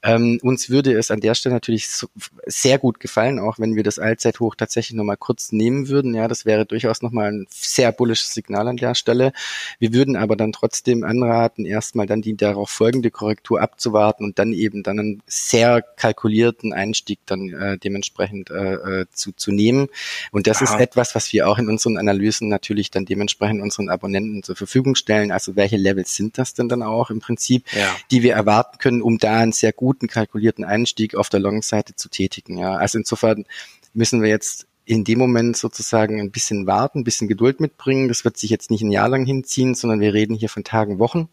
Ähm, 0.05 0.39
uns 0.43 0.71
würde 0.71 0.97
es 0.97 1.11
an 1.11 1.19
der 1.19 1.35
Stelle 1.35 1.57
natürlich 1.57 1.91
so, 1.91 2.07
sehr 2.47 2.79
gut 2.79 3.01
gefallen, 3.01 3.41
auch 3.41 3.59
wenn 3.59 3.75
wir 3.75 3.83
das 3.83 3.99
Allzeithoch 3.99 4.55
tatsächlich 4.55 4.97
nochmal 4.97 5.17
kurz 5.17 5.51
nehmen 5.51 5.89
würden, 5.89 6.15
ja, 6.15 6.29
das 6.29 6.47
wäre 6.47 6.67
durchaus 6.67 7.03
nochmal 7.03 7.33
ein 7.33 7.47
sehr 7.51 7.91
bullisches 7.91 8.44
Signal 8.45 8.69
an 8.69 8.77
der 8.77 8.95
Stelle. 8.95 9.33
Wir 9.79 9.93
würden 9.95 10.17
aber 10.17 10.37
dann 10.37 10.53
trotzdem 10.53 11.05
anraten, 11.05 11.65
erstmal 11.65 12.07
dann 12.07 12.23
die 12.23 12.37
darauf 12.37 12.71
folgende 12.71 13.11
Korrektur 13.11 13.61
abzuwarten 13.61 14.25
und 14.25 14.39
dann 14.39 14.53
eben 14.53 14.83
dann 14.83 14.99
einen 14.99 15.23
sehr 15.27 15.83
kalkulierten 15.83 16.73
Einstieg 16.73 17.21
dann 17.27 17.53
äh, 17.53 17.79
dementsprechend 17.79 18.51
äh, 18.51 18.75
äh 18.75 19.07
zu, 19.13 19.33
zu 19.33 19.53
nehmen. 19.53 19.89
Und 20.31 20.47
das 20.47 20.59
Aha. 20.59 20.75
ist 20.75 20.81
etwas, 20.81 21.15
was 21.15 21.33
wir 21.33 21.49
auch 21.49 21.59
in 21.59 21.69
unseren 21.69 21.97
Analysen 21.97 22.49
natürlich 22.49 22.91
dann 22.91 23.07
dementsprechend 23.07 23.63
unseren 23.63 23.89
Abonnenten 23.89 24.43
zur 24.43 24.57
Verfügung 24.57 24.95
stellen. 24.95 25.33
Also 25.33 25.57
welche 25.57 25.77
Levels 25.77 26.15
sind 26.15 26.39
das 26.39 26.55
denn 26.55 26.69
dann 26.69 26.83
auch 26.83 27.11
im 27.11 27.21
Prinzip, 27.21 27.65
ja. 27.73 27.95
die 28.11 28.23
wir 28.23 28.35
erwarten 28.35 28.79
können, 28.79 29.03
um 29.03 29.19
da 29.19 29.39
einen 29.39 29.53
sehr 29.53 29.73
guten 29.73 30.07
kalkulierten 30.07 30.65
Einstieg 30.65 31.15
auf 31.15 31.29
der 31.29 31.41
Long-Seite 31.41 31.97
zu 31.97 32.09
tätigen. 32.09 32.59
Ja, 32.59 32.77
also 32.77 32.99
insofern 32.99 33.47
müssen 33.95 34.23
wir 34.23 34.29
jetzt 34.29 34.67
in 34.85 35.05
dem 35.05 35.19
Moment 35.19 35.57
sozusagen 35.57 36.21
ein 36.21 36.31
bisschen 36.31 36.67
warten, 36.67 37.01
ein 37.01 37.05
bisschen 37.05 37.29
Geduld 37.29 37.61
mitbringen. 37.61 38.09
Das 38.09 38.25
wird 38.25 38.37
sich 38.37 38.51
jetzt 38.51 38.71
nicht 38.71 38.83
ein 38.83 38.91
Jahr 38.91 39.09
lang 39.09 39.25
hinziehen, 39.25 39.75
sondern 39.75 40.01
wir 40.01 40.13
reden 40.13 40.35
hier 40.35 40.49
von 40.49 40.65
Tagen, 40.65 40.99
Wochen, 40.99 41.29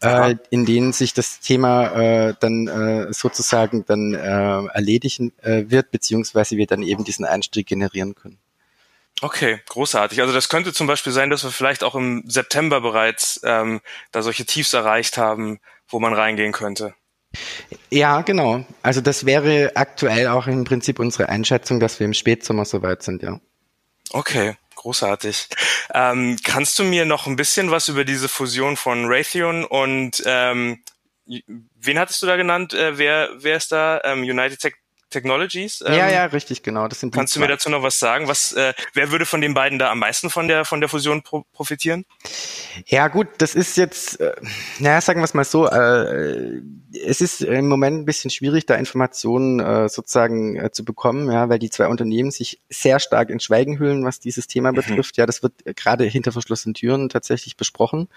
äh, 0.00 0.36
in 0.50 0.64
denen 0.64 0.92
sich 0.92 1.12
das 1.12 1.40
Thema 1.40 2.28
äh, 2.28 2.34
dann 2.40 2.66
äh, 2.66 3.12
sozusagen 3.12 3.84
dann 3.86 4.14
äh, 4.14 4.66
erledigen 4.74 5.32
äh, 5.42 5.64
wird, 5.68 5.90
beziehungsweise 5.90 6.56
wir 6.56 6.66
dann 6.66 6.82
eben 6.82 7.04
diesen 7.04 7.24
Einstieg 7.24 7.66
generieren 7.66 8.14
können. 8.14 8.38
Okay, 9.20 9.60
großartig. 9.66 10.20
Also 10.20 10.32
das 10.32 10.48
könnte 10.48 10.72
zum 10.72 10.86
Beispiel 10.86 11.12
sein, 11.12 11.28
dass 11.28 11.42
wir 11.42 11.50
vielleicht 11.50 11.82
auch 11.82 11.96
im 11.96 12.22
September 12.26 12.80
bereits 12.80 13.40
ähm, 13.42 13.80
da 14.12 14.22
solche 14.22 14.46
Tiefs 14.46 14.72
erreicht 14.72 15.18
haben, 15.18 15.58
wo 15.88 15.98
man 15.98 16.14
reingehen 16.14 16.52
könnte. 16.52 16.94
Ja, 17.90 18.22
genau. 18.22 18.64
Also 18.82 19.00
das 19.00 19.26
wäre 19.26 19.72
aktuell 19.74 20.28
auch 20.28 20.46
im 20.46 20.64
Prinzip 20.64 20.98
unsere 20.98 21.28
Einschätzung, 21.28 21.80
dass 21.80 22.00
wir 22.00 22.06
im 22.06 22.14
Spätsommer 22.14 22.64
soweit 22.64 23.02
sind, 23.02 23.22
ja. 23.22 23.40
Okay, 24.10 24.56
großartig. 24.74 25.48
Ähm, 25.92 26.38
kannst 26.42 26.78
du 26.78 26.84
mir 26.84 27.04
noch 27.04 27.26
ein 27.26 27.36
bisschen 27.36 27.70
was 27.70 27.88
über 27.88 28.04
diese 28.04 28.28
Fusion 28.28 28.76
von 28.76 29.06
Raytheon 29.06 29.64
und 29.64 30.22
ähm, 30.24 30.82
wen 31.26 31.98
hattest 31.98 32.22
du 32.22 32.26
da 32.26 32.36
genannt? 32.36 32.72
Äh, 32.72 32.96
wer, 32.96 33.30
wer 33.36 33.56
ist 33.56 33.72
da? 33.72 34.00
Ähm, 34.04 34.20
United 34.20 34.60
Tech 34.60 34.74
Technologies. 35.10 35.82
Ähm, 35.86 35.94
ja, 35.94 36.10
ja, 36.10 36.24
richtig, 36.26 36.62
genau. 36.62 36.86
Das 36.86 37.00
sind 37.00 37.14
kannst 37.14 37.34
du 37.34 37.40
mir 37.40 37.48
dazu 37.48 37.70
noch 37.70 37.82
was 37.82 37.98
sagen? 37.98 38.28
Was, 38.28 38.52
äh, 38.52 38.74
wer 38.92 39.10
würde 39.10 39.24
von 39.24 39.40
den 39.40 39.54
beiden 39.54 39.78
da 39.78 39.90
am 39.90 40.00
meisten 40.00 40.28
von 40.28 40.48
der 40.48 40.66
von 40.66 40.80
der 40.80 40.90
Fusion 40.90 41.22
pro 41.22 41.44
profitieren? 41.52 42.04
Ja, 42.86 43.08
gut, 43.08 43.28
das 43.38 43.54
ist 43.54 43.76
jetzt, 43.78 44.20
äh, 44.20 44.34
naja, 44.78 45.00
sagen 45.00 45.20
wir 45.20 45.24
es 45.24 45.32
mal 45.32 45.44
so, 45.44 45.66
äh, 45.66 46.60
es 47.04 47.20
ist 47.22 47.40
im 47.40 47.68
Moment 47.68 48.00
ein 48.00 48.04
bisschen 48.04 48.30
schwierig, 48.30 48.66
da 48.66 48.74
Informationen 48.74 49.60
äh, 49.60 49.88
sozusagen 49.88 50.56
äh, 50.56 50.70
zu 50.70 50.84
bekommen, 50.84 51.30
ja, 51.30 51.48
weil 51.48 51.58
die 51.58 51.70
zwei 51.70 51.86
Unternehmen 51.86 52.30
sich 52.30 52.60
sehr 52.68 53.00
stark 53.00 53.30
in 53.30 53.40
Schweigen 53.40 53.78
hüllen, 53.78 54.04
was 54.04 54.20
dieses 54.20 54.46
Thema 54.46 54.72
mhm. 54.72 54.76
betrifft. 54.76 55.16
Ja, 55.16 55.24
das 55.24 55.42
wird 55.42 55.54
gerade 55.76 56.04
hinter 56.04 56.32
verschlossenen 56.32 56.74
Türen 56.74 57.08
tatsächlich 57.08 57.56
besprochen. 57.56 58.08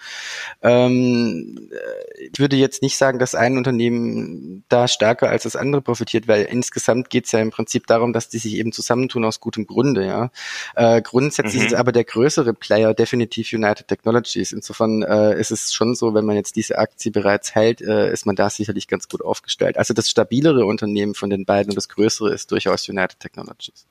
Ähm, 0.60 1.70
äh, 1.72 2.28
ich 2.32 2.38
würde 2.38 2.56
jetzt 2.56 2.82
nicht 2.82 2.98
sagen, 2.98 3.18
dass 3.18 3.34
ein 3.34 3.56
Unternehmen 3.56 4.64
da 4.68 4.88
stärker 4.88 5.30
als 5.30 5.44
das 5.44 5.56
andere 5.56 5.80
profitiert, 5.80 6.28
weil 6.28 6.42
insgesamt 6.44 6.81
geht 7.08 7.26
es 7.26 7.32
ja 7.32 7.40
im 7.40 7.50
Prinzip 7.50 7.86
darum, 7.86 8.12
dass 8.12 8.28
die 8.28 8.38
sich 8.38 8.54
eben 8.54 8.72
zusammentun 8.72 9.24
aus 9.24 9.40
gutem 9.40 9.66
Grunde, 9.66 10.06
ja. 10.06 10.30
Äh, 10.74 11.02
grundsätzlich 11.02 11.62
mhm. 11.62 11.66
ist 11.68 11.74
aber 11.74 11.92
der 11.92 12.04
größere 12.04 12.54
Player 12.54 12.94
definitiv 12.94 13.52
United 13.52 13.88
Technologies. 13.88 14.52
Insofern 14.52 15.02
äh, 15.02 15.38
ist 15.38 15.50
es 15.50 15.72
schon 15.72 15.94
so, 15.94 16.14
wenn 16.14 16.24
man 16.24 16.36
jetzt 16.36 16.56
diese 16.56 16.78
Aktie 16.78 17.10
bereits 17.10 17.54
hält, 17.54 17.80
äh, 17.80 18.12
ist 18.12 18.26
man 18.26 18.36
da 18.36 18.50
sicherlich 18.50 18.88
ganz 18.88 19.08
gut 19.08 19.22
aufgestellt. 19.22 19.76
Also 19.76 19.94
das 19.94 20.08
stabilere 20.08 20.66
Unternehmen 20.66 21.14
von 21.14 21.30
den 21.30 21.44
beiden 21.44 21.70
und 21.70 21.76
das 21.76 21.88
größere 21.88 22.32
ist 22.32 22.50
durchaus 22.50 22.88
United 22.88 23.20
Technologies. 23.20 23.86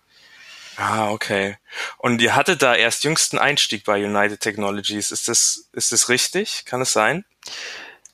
Ah, 0.77 1.11
okay. 1.11 1.57
Und 1.97 2.21
ihr 2.21 2.35
hattet 2.35 2.61
da 2.61 2.75
erst 2.75 3.03
jüngsten 3.03 3.37
Einstieg 3.37 3.83
bei 3.83 4.03
United 4.03 4.39
Technologies. 4.39 5.11
Ist 5.11 5.27
das, 5.27 5.69
ist 5.73 5.91
das 5.91 6.09
richtig? 6.09 6.65
Kann 6.65 6.81
es 6.81 6.93
sein? 6.93 7.25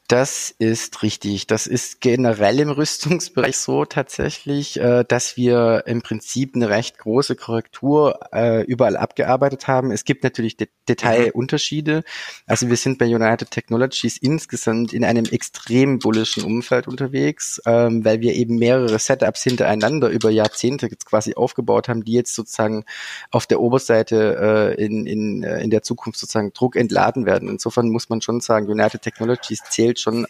Das 0.08 0.56
ist 0.58 1.04
richtig. 1.04 1.48
Das 1.48 1.68
ist 1.68 2.00
generell 2.00 2.62
im 2.62 2.70
Rüstungsbereich 2.70 3.58
so 3.58 3.84
tatsächlich, 3.84 4.80
äh, 4.80 5.04
dass 5.06 5.36
wir 5.36 5.84
im 5.86 6.02
Prinzip 6.02 6.56
eine 6.56 6.70
recht 6.70 6.98
große 6.98 7.36
Korrektur 7.36 8.18
äh, 8.32 8.64
überall 8.64 8.96
abgearbeitet 8.96 9.68
haben. 9.68 9.92
Es 9.92 10.06
gibt 10.06 10.24
natürlich 10.24 10.56
De 10.56 10.70
Detailunterschiede. 10.88 12.06
Also 12.46 12.70
wir 12.70 12.78
sind 12.78 12.98
bei 12.98 13.06
United 13.08 13.52
Technologies 13.52 14.16
insgesamt 14.16 14.94
in 14.94 15.04
einem 15.04 15.26
extrem 15.26 16.00
bullischen 16.00 16.44
Umfeld 16.44 16.88
unterwegs, 16.88 17.62
ähm, 17.66 18.06
weil 18.06 18.22
wir 18.22 18.34
eben 18.36 18.56
mehrere 18.56 18.98
Setups 18.98 19.44
hintereinander 19.44 20.08
über 20.08 20.30
Jahrzehnte 20.30 20.88
jetzt 20.88 21.06
quasi 21.06 21.36
aufgebaut 21.36 21.90
haben, 21.90 22.06
die 22.06 22.14
jetzt 22.14 22.34
sozusagen 22.34 22.86
auf 23.32 23.46
der 23.48 23.60
Oberseite 23.60 24.76
äh, 24.78 24.86
in, 24.86 25.06
in, 25.06 25.44
in 25.44 25.70
der 25.70 25.84
Zukunft 25.84 26.18
sozusagen 26.20 26.54
Druck 26.54 26.78
entladen 26.78 27.26
werden. 27.26 27.50
Insofern 27.50 27.90
muss 27.90 28.08
man 28.08 28.22
schon 28.22 28.40
sagen, 28.40 28.72
United 28.72 29.02
Technologies 29.02 29.64
zählt 29.70 29.97
zählt 29.98 30.00
schon 30.00 30.28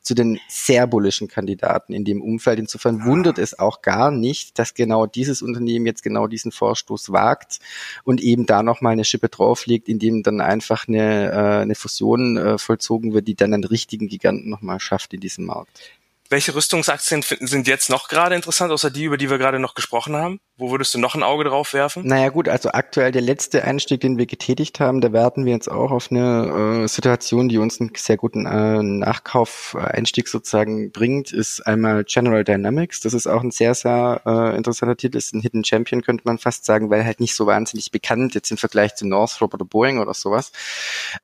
zu 0.00 0.14
den 0.14 0.40
sehr 0.48 0.86
bullischen 0.86 1.28
Kandidaten 1.28 1.92
in 1.92 2.04
dem 2.04 2.22
Umfeld. 2.22 2.58
Insofern 2.58 3.04
wundert 3.04 3.38
es 3.38 3.58
auch 3.58 3.82
gar 3.82 4.10
nicht, 4.10 4.58
dass 4.58 4.74
genau 4.74 5.06
dieses 5.06 5.42
Unternehmen 5.42 5.86
jetzt 5.86 6.02
genau 6.02 6.26
diesen 6.26 6.52
Vorstoß 6.52 7.12
wagt 7.12 7.58
und 8.04 8.20
eben 8.20 8.46
da 8.46 8.62
nochmal 8.62 8.92
eine 8.92 9.04
Schippe 9.04 9.28
drauflegt, 9.28 9.88
indem 9.88 10.22
dann 10.22 10.40
einfach 10.40 10.88
eine, 10.88 11.30
äh, 11.30 11.62
eine 11.62 11.74
Fusion 11.74 12.36
äh, 12.36 12.58
vollzogen 12.58 13.12
wird, 13.12 13.28
die 13.28 13.34
dann 13.34 13.52
einen 13.52 13.64
richtigen 13.64 14.08
Giganten 14.08 14.48
nochmal 14.48 14.80
schafft 14.80 15.12
in 15.12 15.20
diesem 15.20 15.46
Markt. 15.46 15.97
Welche 16.30 16.54
Rüstungsaktien 16.54 17.22
sind 17.22 17.66
jetzt 17.66 17.88
noch 17.88 18.08
gerade 18.08 18.34
interessant, 18.34 18.70
außer 18.70 18.90
die, 18.90 19.04
über 19.04 19.16
die 19.16 19.30
wir 19.30 19.38
gerade 19.38 19.58
noch 19.58 19.74
gesprochen 19.74 20.14
haben? 20.14 20.40
Wo 20.58 20.70
würdest 20.70 20.92
du 20.92 20.98
noch 20.98 21.14
ein 21.14 21.22
Auge 21.22 21.44
drauf 21.44 21.72
werfen? 21.72 22.06
Naja 22.06 22.28
gut, 22.28 22.48
also 22.48 22.70
aktuell 22.72 23.12
der 23.12 23.22
letzte 23.22 23.64
Einstieg, 23.64 24.00
den 24.00 24.18
wir 24.18 24.26
getätigt 24.26 24.78
haben, 24.78 25.00
da 25.00 25.12
warten 25.12 25.46
wir 25.46 25.52
jetzt 25.52 25.70
auch 25.70 25.90
auf 25.90 26.10
eine 26.10 26.82
äh, 26.84 26.88
Situation, 26.88 27.48
die 27.48 27.56
uns 27.56 27.80
einen 27.80 27.92
sehr 27.96 28.18
guten 28.18 28.44
äh, 28.44 28.82
Nachkauf-Einstieg 28.82 30.28
sozusagen 30.28 30.90
bringt, 30.90 31.32
ist 31.32 31.66
einmal 31.66 32.04
General 32.04 32.44
Dynamics. 32.44 33.00
Das 33.00 33.14
ist 33.14 33.26
auch 33.26 33.42
ein 33.42 33.52
sehr, 33.52 33.74
sehr 33.74 34.20
äh, 34.26 34.56
interessanter 34.56 34.96
Titel, 34.96 35.16
ist 35.16 35.32
ein 35.32 35.40
Hidden 35.40 35.64
Champion, 35.64 36.02
könnte 36.02 36.24
man 36.26 36.38
fast 36.38 36.66
sagen, 36.66 36.90
weil 36.90 37.06
halt 37.06 37.20
nicht 37.20 37.36
so 37.36 37.46
wahnsinnig 37.46 37.90
bekannt 37.90 38.34
jetzt 38.34 38.50
im 38.50 38.58
Vergleich 38.58 38.96
zu 38.96 39.06
Northrop 39.06 39.54
oder 39.54 39.64
Boeing 39.64 39.98
oder 39.98 40.12
sowas. 40.12 40.52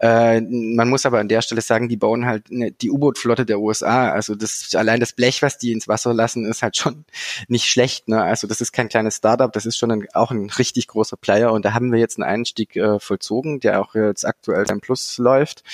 Äh, 0.01 0.41
man 0.41 0.89
muss 0.89 1.05
aber 1.05 1.19
an 1.19 1.29
der 1.29 1.43
Stelle 1.43 1.61
sagen, 1.61 1.91
die 1.91 1.97
bauen 1.97 2.25
halt 2.25 2.51
eine, 2.51 2.71
die 2.71 2.91
U-Boot-Flotte 2.91 3.45
der 3.45 3.59
USA. 3.59 4.11
Also 4.11 4.35
das 4.35 4.75
allein 4.75 4.94
das 5.01 5.13
Blech, 5.13 5.43
was 5.43 5.59
die 5.59 5.73
ins 5.73 5.89
Wasser 5.89 6.15
lassen, 6.15 6.47
ist 6.47 6.63
halt 6.63 6.77
schon 6.77 7.05
nicht 7.49 7.67
schlecht. 7.67 8.09
Ne? 8.09 8.23
Also 8.23 8.47
das 8.47 8.61
ist 8.61 8.73
kein 8.73 8.89
kleines 8.89 9.17
Startup, 9.17 9.53
das 9.53 9.67
ist 9.67 9.77
schon 9.77 9.91
ein, 9.91 10.07
auch 10.15 10.31
ein 10.31 10.51
richtig 10.51 10.89
großer 10.89 11.17
Player 11.17 11.53
und 11.53 11.65
da 11.65 11.75
haben 11.75 11.93
wir 11.93 11.99
jetzt 11.99 12.19
einen 12.19 12.29
Einstieg 12.29 12.77
äh, 12.77 12.99
vollzogen, 12.99 13.61
der 13.61 13.81
auch 13.81 13.95
jetzt 13.95 14.25
aktuell 14.25 14.65
beim 14.65 14.81
Plus 14.81 15.19
läuft. 15.19 15.65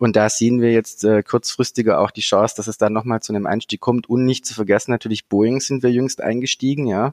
Und 0.00 0.16
da 0.16 0.30
sehen 0.30 0.62
wir 0.62 0.72
jetzt 0.72 1.04
äh, 1.04 1.22
kurzfristiger 1.22 2.00
auch 2.00 2.10
die 2.10 2.22
Chance, 2.22 2.54
dass 2.56 2.66
es 2.66 2.78
da 2.78 2.88
nochmal 2.88 3.20
zu 3.20 3.34
einem 3.34 3.46
Einstieg 3.46 3.80
kommt. 3.80 4.08
Und 4.08 4.24
nicht 4.24 4.46
zu 4.46 4.54
vergessen, 4.54 4.90
natürlich 4.90 5.26
Boeing 5.26 5.60
sind 5.60 5.82
wir 5.82 5.90
jüngst 5.90 6.22
eingestiegen, 6.22 6.86
ja. 6.86 7.12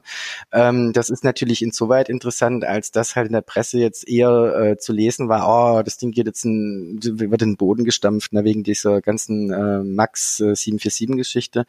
Ähm, 0.52 0.94
das 0.94 1.10
ist 1.10 1.22
natürlich 1.22 1.60
insoweit 1.60 2.08
interessant, 2.08 2.64
als 2.64 2.90
dass 2.90 3.14
halt 3.14 3.26
in 3.26 3.34
der 3.34 3.42
Presse 3.42 3.78
jetzt 3.78 4.08
eher 4.08 4.56
äh, 4.56 4.78
zu 4.78 4.94
lesen 4.94 5.28
war, 5.28 5.78
oh, 5.78 5.82
das 5.82 5.98
Ding 5.98 6.12
geht 6.12 6.26
jetzt 6.26 6.46
in, 6.46 6.98
wird 7.02 7.42
in 7.42 7.50
den 7.50 7.56
Boden 7.58 7.84
gestampft, 7.84 8.32
na, 8.32 8.42
wegen 8.42 8.64
dieser 8.64 9.02
ganzen 9.02 9.52
äh, 9.52 9.82
Max 9.84 10.40
äh, 10.40 10.52
747-Geschichte. 10.52 11.66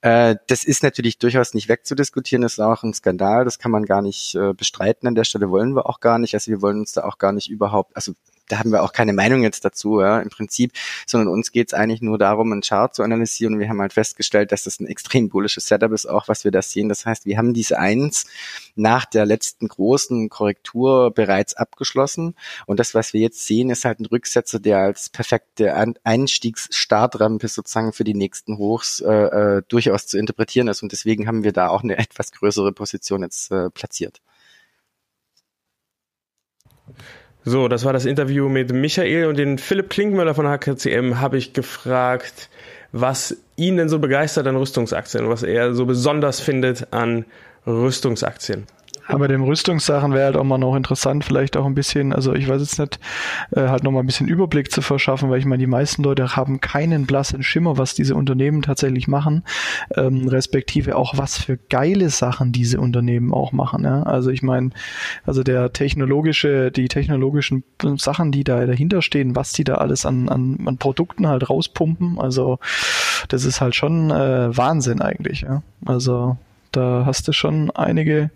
Äh, 0.00 0.34
das 0.48 0.64
ist 0.64 0.82
natürlich 0.82 1.18
durchaus 1.18 1.54
nicht 1.54 1.68
wegzudiskutieren, 1.68 2.42
das 2.42 2.54
ist 2.54 2.60
auch 2.60 2.82
ein 2.82 2.92
Skandal, 2.92 3.44
das 3.44 3.60
kann 3.60 3.70
man 3.70 3.84
gar 3.84 4.02
nicht 4.02 4.34
äh, 4.34 4.52
bestreiten. 4.52 5.06
An 5.06 5.14
der 5.14 5.24
Stelle 5.24 5.48
wollen 5.48 5.76
wir 5.76 5.86
auch 5.86 6.00
gar 6.00 6.18
nicht. 6.18 6.34
Also 6.34 6.50
wir 6.50 6.60
wollen 6.60 6.80
uns 6.80 6.92
da 6.92 7.04
auch 7.04 7.18
gar 7.18 7.30
nicht 7.30 7.48
überhaupt, 7.48 7.94
also 7.94 8.14
da 8.48 8.58
haben 8.58 8.70
wir 8.70 8.82
auch 8.82 8.92
keine 8.92 9.12
Meinung 9.12 9.42
jetzt 9.42 9.64
dazu, 9.64 10.00
ja, 10.00 10.20
im 10.20 10.30
Prinzip, 10.30 10.72
sondern 11.06 11.28
uns 11.28 11.52
geht 11.52 11.68
es 11.68 11.74
eigentlich 11.74 12.00
nur 12.00 12.18
darum, 12.18 12.52
einen 12.52 12.62
Chart 12.62 12.94
zu 12.94 13.02
analysieren. 13.02 13.58
Wir 13.58 13.68
haben 13.68 13.80
halt 13.80 13.92
festgestellt, 13.92 14.52
dass 14.52 14.64
das 14.64 14.80
ein 14.80 14.86
extrem 14.86 15.28
bullisches 15.28 15.66
Setup 15.66 15.92
ist, 15.92 16.06
auch 16.06 16.28
was 16.28 16.44
wir 16.44 16.50
da 16.50 16.62
sehen. 16.62 16.88
Das 16.88 17.06
heißt, 17.06 17.26
wir 17.26 17.38
haben 17.38 17.54
diese 17.54 17.78
Eins 17.78 18.26
nach 18.74 19.04
der 19.04 19.26
letzten 19.26 19.68
großen 19.68 20.28
Korrektur 20.28 21.10
bereits 21.10 21.54
abgeschlossen. 21.54 22.34
Und 22.66 22.80
das, 22.80 22.94
was 22.94 23.12
wir 23.12 23.20
jetzt 23.20 23.46
sehen, 23.46 23.70
ist 23.70 23.84
halt 23.84 24.00
ein 24.00 24.06
Rücksetzer, 24.06 24.60
der 24.60 24.78
als 24.78 25.08
perfekte 25.08 25.74
Einstiegsstartrampe 26.04 27.48
sozusagen 27.48 27.92
für 27.92 28.04
die 28.04 28.14
nächsten 28.14 28.58
Hochs 28.58 29.00
äh, 29.00 29.12
äh, 29.12 29.62
durchaus 29.68 30.06
zu 30.06 30.18
interpretieren 30.18 30.68
ist. 30.68 30.82
Und 30.82 30.92
deswegen 30.92 31.26
haben 31.26 31.44
wir 31.44 31.52
da 31.52 31.68
auch 31.68 31.82
eine 31.82 31.98
etwas 31.98 32.32
größere 32.32 32.72
Position 32.72 33.22
jetzt 33.22 33.50
äh, 33.50 33.70
platziert. 33.70 34.20
So, 37.48 37.68
das 37.68 37.84
war 37.84 37.92
das 37.92 38.06
Interview 38.06 38.48
mit 38.48 38.72
Michael 38.72 39.26
und 39.26 39.38
den 39.38 39.58
Philipp 39.58 39.88
Klinkmüller 39.88 40.34
von 40.34 40.48
HKCM 40.48 41.20
habe 41.20 41.38
ich 41.38 41.52
gefragt, 41.52 42.50
was 42.90 43.36
ihn 43.54 43.76
denn 43.76 43.88
so 43.88 44.00
begeistert 44.00 44.48
an 44.48 44.56
Rüstungsaktien, 44.56 45.28
was 45.28 45.44
er 45.44 45.72
so 45.72 45.86
besonders 45.86 46.40
findet 46.40 46.92
an 46.92 47.24
Rüstungsaktien. 47.64 48.66
Aber 49.08 49.28
dem 49.28 49.42
Rüstungssachen 49.42 50.12
wäre 50.12 50.26
halt 50.26 50.36
auch 50.36 50.44
mal 50.44 50.58
noch 50.58 50.74
interessant, 50.74 51.24
vielleicht 51.24 51.56
auch 51.56 51.66
ein 51.66 51.74
bisschen, 51.74 52.12
also 52.12 52.34
ich 52.34 52.48
weiß 52.48 52.60
jetzt 52.60 52.78
nicht, 52.78 52.98
äh, 53.52 53.68
halt 53.68 53.84
noch 53.84 53.92
mal 53.92 54.00
ein 54.00 54.06
bisschen 54.06 54.28
Überblick 54.28 54.70
zu 54.70 54.82
verschaffen, 54.82 55.30
weil 55.30 55.38
ich 55.38 55.44
meine, 55.44 55.60
die 55.60 55.66
meisten 55.66 56.02
Leute 56.02 56.36
haben 56.36 56.60
keinen 56.60 57.06
blassen 57.06 57.42
Schimmer, 57.42 57.78
was 57.78 57.94
diese 57.94 58.14
Unternehmen 58.14 58.62
tatsächlich 58.62 59.06
machen, 59.06 59.44
ähm, 59.94 60.28
respektive 60.28 60.96
auch 60.96 61.16
was 61.16 61.38
für 61.38 61.56
geile 61.56 62.10
Sachen 62.10 62.52
diese 62.52 62.80
Unternehmen 62.80 63.32
auch 63.32 63.52
machen. 63.52 63.84
Ja? 63.84 64.02
Also 64.02 64.30
ich 64.30 64.42
meine, 64.42 64.70
also 65.24 65.42
der 65.42 65.72
technologische, 65.72 66.72
die 66.72 66.88
technologischen 66.88 67.64
Sachen, 67.96 68.32
die 68.32 68.44
da 68.44 68.66
dahinter 68.66 69.02
stehen, 69.02 69.36
was 69.36 69.52
die 69.52 69.64
da 69.64 69.76
alles 69.76 70.04
an, 70.04 70.28
an, 70.28 70.58
an 70.66 70.78
Produkten 70.78 71.28
halt 71.28 71.48
rauspumpen, 71.48 72.18
also 72.18 72.58
das 73.28 73.44
ist 73.44 73.60
halt 73.60 73.74
schon 73.74 74.10
äh, 74.10 74.56
Wahnsinn 74.56 75.00
eigentlich. 75.00 75.42
Ja? 75.42 75.62
Also 75.84 76.36
da 76.72 77.04
hast 77.06 77.28
du 77.28 77.32
schon 77.32 77.70
einige 77.70 78.30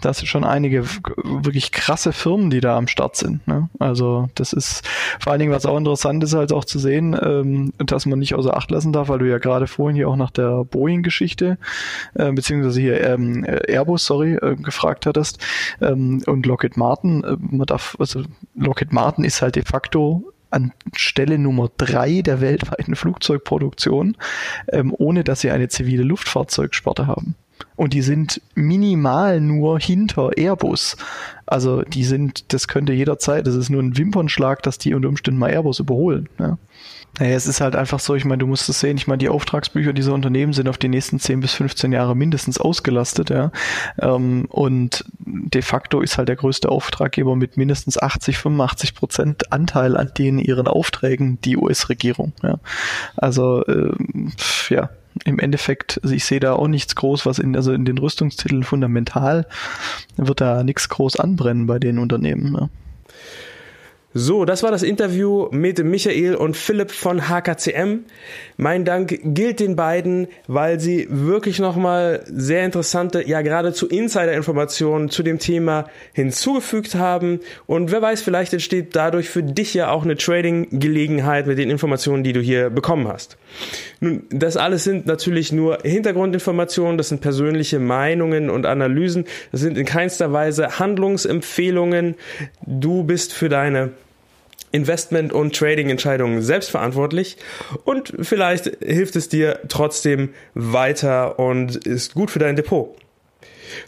da 0.00 0.12
sind 0.12 0.26
schon 0.26 0.44
einige 0.44 0.84
wirklich 1.24 1.72
krasse 1.72 2.12
Firmen, 2.12 2.50
die 2.50 2.60
da 2.60 2.76
am 2.76 2.88
Start 2.88 3.16
sind. 3.16 3.46
Ne? 3.46 3.68
Also 3.78 4.28
das 4.34 4.52
ist 4.52 4.86
vor 5.20 5.32
allen 5.32 5.40
Dingen, 5.40 5.52
was 5.52 5.66
auch 5.66 5.76
interessant 5.76 6.22
ist, 6.24 6.34
halt 6.34 6.52
auch 6.52 6.64
zu 6.64 6.78
sehen, 6.78 7.16
ähm, 7.20 7.72
dass 7.78 8.06
man 8.06 8.18
nicht 8.18 8.34
außer 8.34 8.56
Acht 8.56 8.70
lassen 8.70 8.92
darf, 8.92 9.08
weil 9.08 9.18
du 9.18 9.28
ja 9.28 9.38
gerade 9.38 9.66
vorhin 9.66 9.96
hier 9.96 10.08
auch 10.08 10.16
nach 10.16 10.30
der 10.30 10.64
Boeing-Geschichte, 10.64 11.58
äh, 12.14 12.32
beziehungsweise 12.32 12.80
hier 12.80 13.06
ähm, 13.06 13.44
Airbus, 13.44 14.06
sorry, 14.06 14.34
äh, 14.34 14.56
gefragt 14.56 15.06
hattest, 15.06 15.38
ähm, 15.80 16.22
und 16.26 16.46
Lockheed 16.46 16.76
Martin, 16.76 17.24
äh, 17.24 17.36
man 17.38 17.66
darf, 17.66 17.96
also 17.98 18.22
Lockheed 18.54 18.92
Martin 18.92 19.24
ist 19.24 19.42
halt 19.42 19.56
de 19.56 19.64
facto 19.64 20.32
an 20.52 20.72
Stelle 20.94 21.38
Nummer 21.38 21.70
drei 21.76 22.22
der 22.22 22.40
weltweiten 22.40 22.94
Flugzeugproduktion, 22.94 24.16
ähm, 24.70 24.94
ohne 24.96 25.24
dass 25.24 25.40
sie 25.40 25.50
eine 25.50 25.68
zivile 25.68 26.02
Luftfahrzeugsparte 26.02 27.06
haben. 27.06 27.34
Und 27.76 27.92
die 27.92 28.02
sind 28.02 28.40
minimal 28.54 29.40
nur 29.40 29.78
hinter 29.78 30.36
Airbus. 30.36 30.96
Also 31.46 31.82
die 31.82 32.04
sind, 32.04 32.52
das 32.52 32.68
könnte 32.68 32.92
jederzeit, 32.92 33.46
das 33.46 33.54
ist 33.54 33.70
nur 33.70 33.82
ein 33.82 33.96
Wimpernschlag, 33.96 34.62
dass 34.62 34.78
die 34.78 34.94
unter 34.94 35.08
Umständen 35.08 35.38
mal 35.38 35.50
Airbus 35.50 35.80
überholen. 35.80 36.28
Ja. 36.38 36.58
Naja, 37.18 37.36
es 37.36 37.46
ist 37.46 37.60
halt 37.60 37.76
einfach 37.76 38.00
so, 38.00 38.14
ich 38.14 38.24
meine, 38.24 38.38
du 38.38 38.46
musst 38.46 38.70
es 38.70 38.80
sehen, 38.80 38.96
ich 38.96 39.06
meine, 39.06 39.18
die 39.18 39.28
Auftragsbücher 39.28 39.92
dieser 39.92 40.14
Unternehmen 40.14 40.54
sind 40.54 40.66
auf 40.66 40.78
die 40.78 40.88
nächsten 40.88 41.18
10 41.18 41.40
bis 41.40 41.52
15 41.52 41.92
Jahre 41.92 42.16
mindestens 42.16 42.58
ausgelastet, 42.58 43.28
ja. 43.28 43.52
Ähm, 43.98 44.46
und 44.48 45.04
de 45.18 45.60
facto 45.60 46.00
ist 46.00 46.16
halt 46.16 46.28
der 46.28 46.36
größte 46.36 46.70
Auftraggeber 46.70 47.36
mit 47.36 47.58
mindestens 47.58 48.00
80, 48.00 48.38
85 48.38 48.94
Prozent 48.94 49.52
Anteil 49.52 49.98
an 49.98 50.12
denen 50.16 50.38
ihren 50.38 50.66
Aufträgen 50.66 51.38
die 51.42 51.58
US-Regierung, 51.58 52.32
ja. 52.42 52.58
Also, 53.16 53.62
ähm, 53.66 54.32
ja, 54.70 54.88
im 55.24 55.38
Endeffekt, 55.38 56.00
also 56.02 56.14
ich 56.14 56.24
sehe 56.24 56.40
da 56.40 56.54
auch 56.54 56.68
nichts 56.68 56.94
groß, 56.94 57.26
was 57.26 57.38
in, 57.38 57.56
also 57.56 57.72
in 57.72 57.84
den 57.84 57.98
Rüstungstiteln 57.98 58.62
fundamental 58.62 59.46
wird 60.16 60.40
da 60.40 60.62
nichts 60.64 60.88
groß 60.88 61.16
anbrennen 61.16 61.66
bei 61.66 61.78
den 61.78 61.98
Unternehmen. 61.98 62.54
Ja. 62.54 62.68
So, 64.14 64.44
das 64.44 64.62
war 64.62 64.70
das 64.70 64.82
Interview 64.82 65.48
mit 65.52 65.82
Michael 65.82 66.34
und 66.34 66.54
Philipp 66.54 66.90
von 66.90 67.30
HKCM. 67.30 68.00
Mein 68.58 68.84
Dank 68.84 69.18
gilt 69.24 69.58
den 69.58 69.74
beiden, 69.74 70.28
weil 70.46 70.80
sie 70.80 71.06
wirklich 71.08 71.58
nochmal 71.58 72.22
sehr 72.26 72.66
interessante, 72.66 73.26
ja 73.26 73.40
geradezu 73.40 73.88
Insider-Informationen 73.88 75.08
zu 75.08 75.22
dem 75.22 75.38
Thema 75.38 75.86
hinzugefügt 76.12 76.94
haben. 76.94 77.40
Und 77.66 77.90
wer 77.90 78.02
weiß, 78.02 78.20
vielleicht 78.20 78.52
entsteht 78.52 78.94
dadurch 78.94 79.30
für 79.30 79.42
dich 79.42 79.72
ja 79.72 79.90
auch 79.90 80.04
eine 80.04 80.16
Trading-Gelegenheit 80.16 81.46
mit 81.46 81.56
den 81.56 81.70
Informationen, 81.70 82.22
die 82.22 82.34
du 82.34 82.40
hier 82.40 82.68
bekommen 82.68 83.08
hast. 83.08 83.38
Nun, 84.00 84.24
das 84.28 84.58
alles 84.58 84.84
sind 84.84 85.06
natürlich 85.06 85.52
nur 85.52 85.78
Hintergrundinformationen, 85.84 86.98
das 86.98 87.08
sind 87.08 87.22
persönliche 87.22 87.78
Meinungen 87.78 88.50
und 88.50 88.66
Analysen, 88.66 89.24
das 89.52 89.62
sind 89.62 89.78
in 89.78 89.86
keinster 89.86 90.34
Weise 90.34 90.78
Handlungsempfehlungen. 90.78 92.16
Du 92.66 93.04
bist 93.04 93.32
für 93.32 93.48
deine 93.48 93.92
Investment- 94.72 95.32
und 95.32 95.54
Trading-Entscheidungen 95.54 96.42
selbstverantwortlich 96.42 97.36
und 97.84 98.12
vielleicht 98.20 98.64
hilft 98.82 99.16
es 99.16 99.28
dir 99.28 99.60
trotzdem 99.68 100.30
weiter 100.54 101.38
und 101.38 101.76
ist 101.76 102.14
gut 102.14 102.30
für 102.30 102.38
dein 102.38 102.56
Depot. 102.56 102.96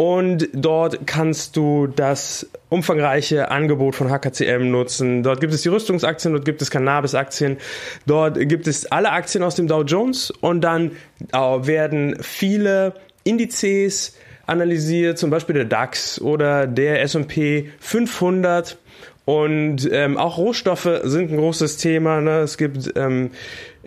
und 0.00 0.48
dort 0.54 1.06
kannst 1.06 1.58
du 1.58 1.86
das 1.86 2.48
umfangreiche 2.70 3.50
Angebot 3.50 3.94
von 3.94 4.08
HKCM 4.08 4.70
nutzen. 4.70 5.22
Dort 5.22 5.42
gibt 5.42 5.52
es 5.52 5.60
die 5.60 5.68
Rüstungsaktien, 5.68 6.32
dort 6.32 6.46
gibt 6.46 6.62
es 6.62 6.70
Cannabis-Aktien, 6.70 7.58
dort 8.06 8.38
gibt 8.48 8.66
es 8.66 8.90
alle 8.90 9.12
Aktien 9.12 9.44
aus 9.44 9.56
dem 9.56 9.66
Dow 9.66 9.82
Jones 9.82 10.30
und 10.30 10.62
dann 10.62 10.92
werden 11.32 12.16
viele 12.22 12.94
Indizes 13.24 14.16
analysiert, 14.46 15.18
zum 15.18 15.28
Beispiel 15.28 15.56
der 15.56 15.66
DAX 15.66 16.18
oder 16.18 16.66
der 16.66 17.02
S&P 17.02 17.68
500 17.80 18.78
und 19.26 19.88
ähm, 19.92 20.16
auch 20.16 20.38
Rohstoffe 20.38 20.88
sind 21.04 21.30
ein 21.30 21.36
großes 21.36 21.76
Thema. 21.76 22.20
Ne? 22.20 22.40
Es 22.40 22.56
gibt 22.56 22.92
ähm, 22.96 23.30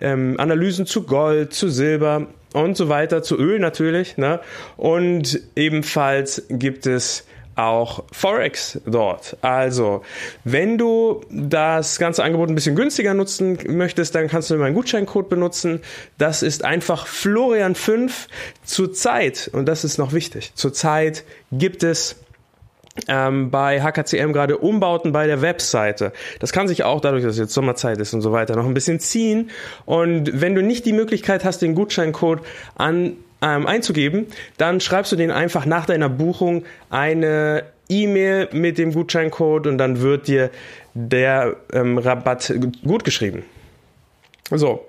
ähm, 0.00 0.34
Analysen 0.38 0.86
zu 0.86 1.04
Gold, 1.04 1.52
zu 1.52 1.68
Silber 1.68 2.26
und 2.52 2.76
so 2.76 2.88
weiter, 2.88 3.22
zu 3.22 3.38
Öl 3.38 3.58
natürlich. 3.58 4.16
Ne? 4.16 4.40
Und 4.76 5.40
ebenfalls 5.56 6.44
gibt 6.48 6.86
es 6.86 7.24
auch 7.56 8.04
Forex 8.10 8.80
dort. 8.84 9.36
Also, 9.40 10.02
wenn 10.44 10.78
du 10.78 11.20
das 11.30 11.98
ganze 11.98 12.24
Angebot 12.24 12.48
ein 12.48 12.54
bisschen 12.54 12.74
günstiger 12.76 13.14
nutzen 13.14 13.58
möchtest, 13.68 14.14
dann 14.14 14.28
kannst 14.28 14.50
du 14.50 14.56
meinen 14.56 14.74
Gutscheincode 14.74 15.28
benutzen. 15.28 15.80
Das 16.18 16.42
ist 16.42 16.64
einfach 16.64 17.06
Florian5 17.06 18.10
zurzeit, 18.64 19.50
und 19.52 19.66
das 19.66 19.84
ist 19.84 19.98
noch 19.98 20.12
wichtig, 20.12 20.52
zurzeit 20.54 21.24
gibt 21.52 21.82
es 21.82 22.16
ähm, 23.08 23.50
bei 23.50 23.82
HKCM 23.82 24.32
gerade 24.32 24.58
Umbauten 24.58 25.12
bei 25.12 25.26
der 25.26 25.42
Webseite. 25.42 26.12
Das 26.40 26.52
kann 26.52 26.68
sich 26.68 26.84
auch 26.84 27.00
dadurch, 27.00 27.24
dass 27.24 27.38
jetzt 27.38 27.52
Sommerzeit 27.52 27.98
ist 27.98 28.14
und 28.14 28.20
so 28.20 28.32
weiter, 28.32 28.56
noch 28.56 28.66
ein 28.66 28.74
bisschen 28.74 29.00
ziehen. 29.00 29.50
Und 29.84 30.40
wenn 30.40 30.54
du 30.54 30.62
nicht 30.62 30.86
die 30.86 30.92
Möglichkeit 30.92 31.44
hast, 31.44 31.62
den 31.62 31.74
Gutscheincode 31.74 32.40
an 32.76 33.16
ähm, 33.42 33.66
einzugeben, 33.66 34.26
dann 34.56 34.80
schreibst 34.80 35.12
du 35.12 35.16
den 35.16 35.30
einfach 35.30 35.66
nach 35.66 35.86
deiner 35.86 36.08
Buchung 36.08 36.64
eine 36.88 37.64
E-Mail 37.88 38.48
mit 38.52 38.78
dem 38.78 38.92
Gutscheincode 38.92 39.66
und 39.66 39.78
dann 39.78 40.00
wird 40.00 40.28
dir 40.28 40.50
der 40.94 41.56
ähm, 41.72 41.98
Rabatt 41.98 42.54
gut 42.84 43.04
geschrieben. 43.04 43.44
So. 44.50 44.86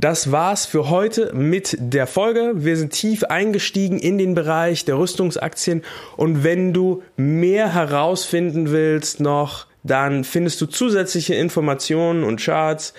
Das 0.00 0.32
war's 0.32 0.64
für 0.64 0.88
heute 0.88 1.30
mit 1.34 1.76
der 1.78 2.06
Folge. 2.06 2.52
Wir 2.54 2.78
sind 2.78 2.94
tief 2.94 3.24
eingestiegen 3.24 3.98
in 3.98 4.16
den 4.16 4.34
Bereich 4.34 4.86
der 4.86 4.96
Rüstungsaktien 4.96 5.82
und 6.16 6.42
wenn 6.42 6.72
du 6.72 7.02
mehr 7.18 7.74
herausfinden 7.74 8.70
willst 8.70 9.20
noch, 9.20 9.66
dann 9.82 10.24
findest 10.24 10.58
du 10.62 10.64
zusätzliche 10.64 11.34
Informationen 11.34 12.24
und 12.24 12.40
Charts 12.40 12.94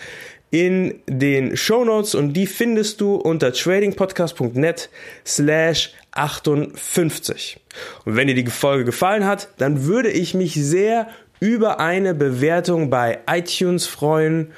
in 0.51 1.01
den 1.07 1.57
Show 1.57 1.83
Notes 1.85 2.13
und 2.13 2.33
die 2.33 2.45
findest 2.45 3.01
du 3.01 3.15
unter 3.15 3.51
tradingpodcast.net 3.51 4.91
slash 5.25 5.93
58. 6.11 7.59
Und 8.05 8.15
wenn 8.15 8.27
dir 8.27 8.35
die 8.35 8.45
Folge 8.45 8.85
gefallen 8.85 9.25
hat, 9.25 9.47
dann 9.57 9.85
würde 9.85 10.11
ich 10.11 10.35
mich 10.35 10.53
sehr 10.53 11.07
über 11.39 11.79
eine 11.79 12.13
Bewertung 12.13 12.91
bei 12.91 13.17
iTunes 13.27 13.87
freuen 13.87 14.51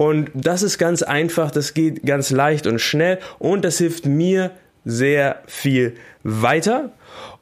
und 0.00 0.30
das 0.32 0.62
ist 0.62 0.78
ganz 0.78 1.02
einfach, 1.02 1.50
das 1.50 1.74
geht 1.74 2.06
ganz 2.06 2.30
leicht 2.30 2.66
und 2.66 2.80
schnell 2.80 3.18
und 3.38 3.66
das 3.66 3.76
hilft 3.76 4.06
mir 4.06 4.50
sehr 4.86 5.42
viel 5.46 5.94
weiter. 6.22 6.92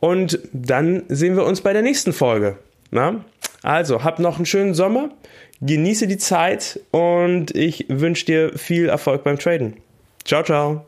Und 0.01 0.41
dann 0.53 1.05
sehen 1.07 1.37
wir 1.37 1.45
uns 1.45 1.61
bei 1.61 1.73
der 1.73 1.83
nächsten 1.83 2.13
Folge. 2.13 2.59
Na? 2.91 3.25
Also, 3.63 4.03
hab 4.03 4.19
noch 4.19 4.39
einen 4.39 4.47
schönen 4.47 4.75
Sommer, 4.75 5.11
genieße 5.61 6.09
die 6.09 6.19
Zeit 6.19 6.81
und 6.91 7.55
ich 7.55 7.87
wünsche 7.89 8.27
dir 8.27 8.59
viel 8.59 8.89
Erfolg 8.89 9.23
beim 9.23 9.39
Traden. 9.39 9.77
Ciao, 10.25 10.43
ciao. 10.43 10.85